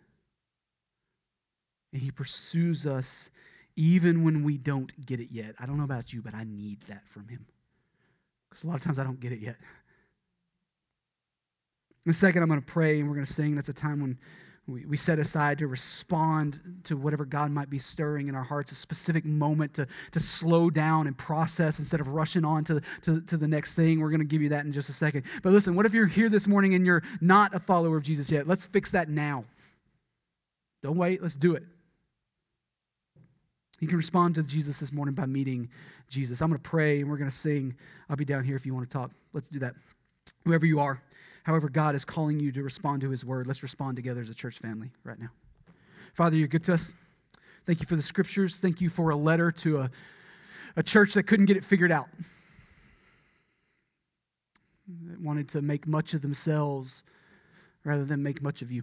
And 1.92 2.02
He 2.02 2.10
pursues 2.10 2.86
us 2.86 3.30
even 3.76 4.24
when 4.24 4.42
we 4.44 4.56
don't 4.56 5.06
get 5.06 5.20
it 5.20 5.28
yet. 5.30 5.54
I 5.60 5.66
don't 5.66 5.76
know 5.76 5.84
about 5.84 6.12
you, 6.12 6.22
but 6.22 6.34
I 6.34 6.44
need 6.44 6.78
that 6.88 7.02
from 7.08 7.28
Him. 7.28 7.46
Because 8.48 8.64
a 8.64 8.66
lot 8.66 8.76
of 8.76 8.82
times 8.82 8.98
I 8.98 9.04
don't 9.04 9.20
get 9.20 9.32
it 9.32 9.40
yet. 9.40 9.56
In 12.08 12.12
a 12.12 12.14
second, 12.14 12.42
I'm 12.42 12.48
going 12.48 12.58
to 12.58 12.66
pray 12.66 13.00
and 13.00 13.06
we're 13.06 13.16
going 13.16 13.26
to 13.26 13.32
sing. 13.34 13.54
That's 13.54 13.68
a 13.68 13.74
time 13.74 14.00
when 14.00 14.16
we, 14.66 14.86
we 14.86 14.96
set 14.96 15.18
aside 15.18 15.58
to 15.58 15.66
respond 15.66 16.58
to 16.84 16.96
whatever 16.96 17.26
God 17.26 17.50
might 17.50 17.68
be 17.68 17.78
stirring 17.78 18.28
in 18.28 18.34
our 18.34 18.44
hearts, 18.44 18.72
a 18.72 18.76
specific 18.76 19.26
moment 19.26 19.74
to, 19.74 19.86
to 20.12 20.18
slow 20.18 20.70
down 20.70 21.06
and 21.06 21.18
process 21.18 21.78
instead 21.78 22.00
of 22.00 22.08
rushing 22.08 22.46
on 22.46 22.64
to, 22.64 22.80
to, 23.02 23.20
to 23.20 23.36
the 23.36 23.46
next 23.46 23.74
thing. 23.74 24.00
We're 24.00 24.08
going 24.08 24.20
to 24.20 24.26
give 24.26 24.40
you 24.40 24.48
that 24.48 24.64
in 24.64 24.72
just 24.72 24.88
a 24.88 24.94
second. 24.94 25.24
But 25.42 25.52
listen, 25.52 25.76
what 25.76 25.84
if 25.84 25.92
you're 25.92 26.06
here 26.06 26.30
this 26.30 26.46
morning 26.46 26.72
and 26.72 26.86
you're 26.86 27.02
not 27.20 27.54
a 27.54 27.60
follower 27.60 27.98
of 27.98 28.04
Jesus 28.04 28.30
yet? 28.30 28.48
Let's 28.48 28.64
fix 28.64 28.90
that 28.92 29.10
now. 29.10 29.44
Don't 30.82 30.96
wait, 30.96 31.20
let's 31.20 31.34
do 31.34 31.56
it. 31.56 31.64
You 33.80 33.86
can 33.86 33.98
respond 33.98 34.36
to 34.36 34.42
Jesus 34.42 34.78
this 34.78 34.92
morning 34.92 35.14
by 35.14 35.26
meeting 35.26 35.68
Jesus. 36.08 36.40
I'm 36.40 36.48
going 36.48 36.58
to 36.58 36.66
pray 36.66 37.00
and 37.00 37.10
we're 37.10 37.18
going 37.18 37.30
to 37.30 37.36
sing. 37.36 37.76
I'll 38.08 38.16
be 38.16 38.24
down 38.24 38.44
here 38.44 38.56
if 38.56 38.64
you 38.64 38.72
want 38.72 38.88
to 38.88 38.92
talk. 38.94 39.10
Let's 39.34 39.48
do 39.48 39.58
that. 39.58 39.74
Whoever 40.46 40.64
you 40.64 40.80
are 40.80 41.02
however 41.48 41.70
God 41.70 41.94
is 41.94 42.04
calling 42.04 42.38
you 42.38 42.52
to 42.52 42.62
respond 42.62 43.00
to 43.00 43.08
his 43.08 43.24
word, 43.24 43.46
let's 43.46 43.62
respond 43.62 43.96
together 43.96 44.20
as 44.20 44.28
a 44.28 44.34
church 44.34 44.58
family 44.58 44.90
right 45.02 45.18
now. 45.18 45.30
Father, 46.12 46.36
you're 46.36 46.46
good 46.46 46.62
to 46.64 46.74
us. 46.74 46.92
Thank 47.64 47.80
you 47.80 47.86
for 47.86 47.96
the 47.96 48.02
scriptures. 48.02 48.56
Thank 48.56 48.82
you 48.82 48.90
for 48.90 49.08
a 49.08 49.16
letter 49.16 49.50
to 49.52 49.78
a, 49.78 49.90
a 50.76 50.82
church 50.82 51.14
that 51.14 51.22
couldn't 51.22 51.46
get 51.46 51.56
it 51.56 51.64
figured 51.64 51.90
out. 51.90 52.08
That 55.06 55.22
wanted 55.22 55.48
to 55.50 55.62
make 55.62 55.86
much 55.86 56.12
of 56.12 56.20
themselves 56.20 57.02
rather 57.82 58.04
than 58.04 58.22
make 58.22 58.42
much 58.42 58.60
of 58.60 58.70
you. 58.70 58.82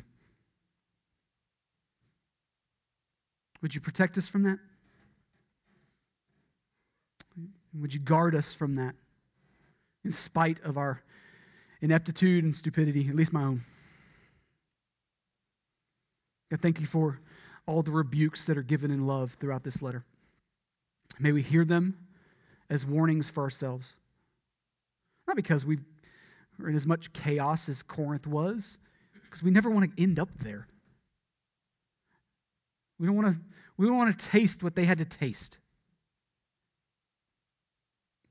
Would 3.62 3.76
you 3.76 3.82
protect 3.82 4.18
us 4.18 4.28
from 4.28 4.42
that? 4.42 4.58
Would 7.80 7.94
you 7.94 8.00
guard 8.00 8.34
us 8.34 8.56
from 8.56 8.74
that 8.78 8.96
in 10.04 10.12
spite 10.12 10.60
of 10.64 10.80
our 10.80 11.04
ineptitude 11.86 12.44
and 12.44 12.56
stupidity, 12.56 13.08
at 13.08 13.16
least 13.16 13.32
my 13.32 13.44
own. 13.44 13.64
God, 16.50 16.60
thank 16.60 16.80
you 16.80 16.88
for 16.88 17.20
all 17.68 17.84
the 17.84 17.92
rebukes 17.92 18.44
that 18.46 18.58
are 18.58 18.64
given 18.64 18.90
in 18.90 19.06
love 19.06 19.38
throughout 19.40 19.64
this 19.64 19.84
letter. 19.84 20.04
May 21.20 21.32
we 21.32 21.44
hear 21.44 21.64
them 21.64 21.96
as 22.72 22.86
warnings 22.86 23.30
for 23.30 23.44
ourselves. 23.44 23.94
Not 25.28 25.36
because 25.36 25.64
we 25.64 25.78
are 26.60 26.70
in 26.70 26.76
as 26.76 26.88
much 26.88 27.14
chaos 27.14 27.70
as 27.70 27.84
Corinth 27.84 28.26
was, 28.26 28.80
because 29.24 29.44
we 29.44 29.52
never 29.52 29.70
want 29.70 29.96
to 29.96 30.02
end 30.02 30.18
up 30.18 30.30
there. 30.40 30.68
We 32.98 33.06
don't 33.06 33.16
want 33.16 33.32
to, 33.32 33.40
we 33.78 33.86
don't 33.86 33.98
want 33.98 34.18
to 34.18 34.28
taste 34.28 34.64
what 34.64 34.76
they 34.76 34.86
had 34.86 34.98
to 34.98 35.06
taste. 35.06 35.60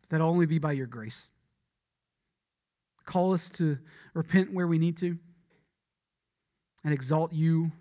That'll 0.09 0.29
only 0.29 0.47
be 0.47 0.59
by 0.59 0.73
your 0.73 0.87
grace. 0.87 1.29
Call 3.05 3.35
us 3.35 3.49
to 3.51 3.79
repent 4.15 4.53
where 4.53 4.67
we 4.67 4.79
need 4.79 4.97
to 4.99 5.19
and 6.83 6.93
exalt 6.93 7.33
you 7.33 7.73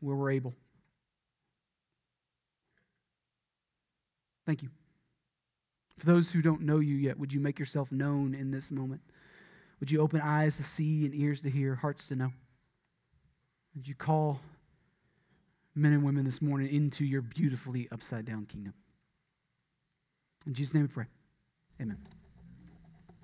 where 0.00 0.16
we're 0.16 0.30
able. 0.30 0.54
Thank 4.46 4.62
you. 4.62 4.70
For 5.98 6.06
those 6.06 6.30
who 6.30 6.42
don't 6.42 6.62
know 6.62 6.78
you 6.78 6.94
yet, 6.94 7.18
would 7.18 7.32
you 7.32 7.40
make 7.40 7.58
yourself 7.58 7.90
known 7.90 8.34
in 8.34 8.50
this 8.50 8.70
moment? 8.70 9.00
Would 9.80 9.90
you 9.90 10.00
open 10.00 10.20
eyes 10.20 10.56
to 10.56 10.64
see 10.64 11.04
and 11.04 11.14
ears 11.14 11.42
to 11.42 11.50
hear, 11.50 11.74
hearts 11.74 12.06
to 12.06 12.16
know? 12.16 12.32
Would 13.74 13.86
you 13.86 13.94
call 13.94 14.40
men 15.74 15.92
and 15.92 16.02
women 16.02 16.24
this 16.24 16.40
morning 16.40 16.74
into 16.74 17.04
your 17.04 17.22
beautifully 17.22 17.88
upside 17.92 18.24
down 18.24 18.46
kingdom? 18.46 18.74
In 20.46 20.54
Jesus' 20.54 20.74
name 20.74 20.84
we 20.84 20.88
pray. 20.88 21.06
Amen. 21.80 21.98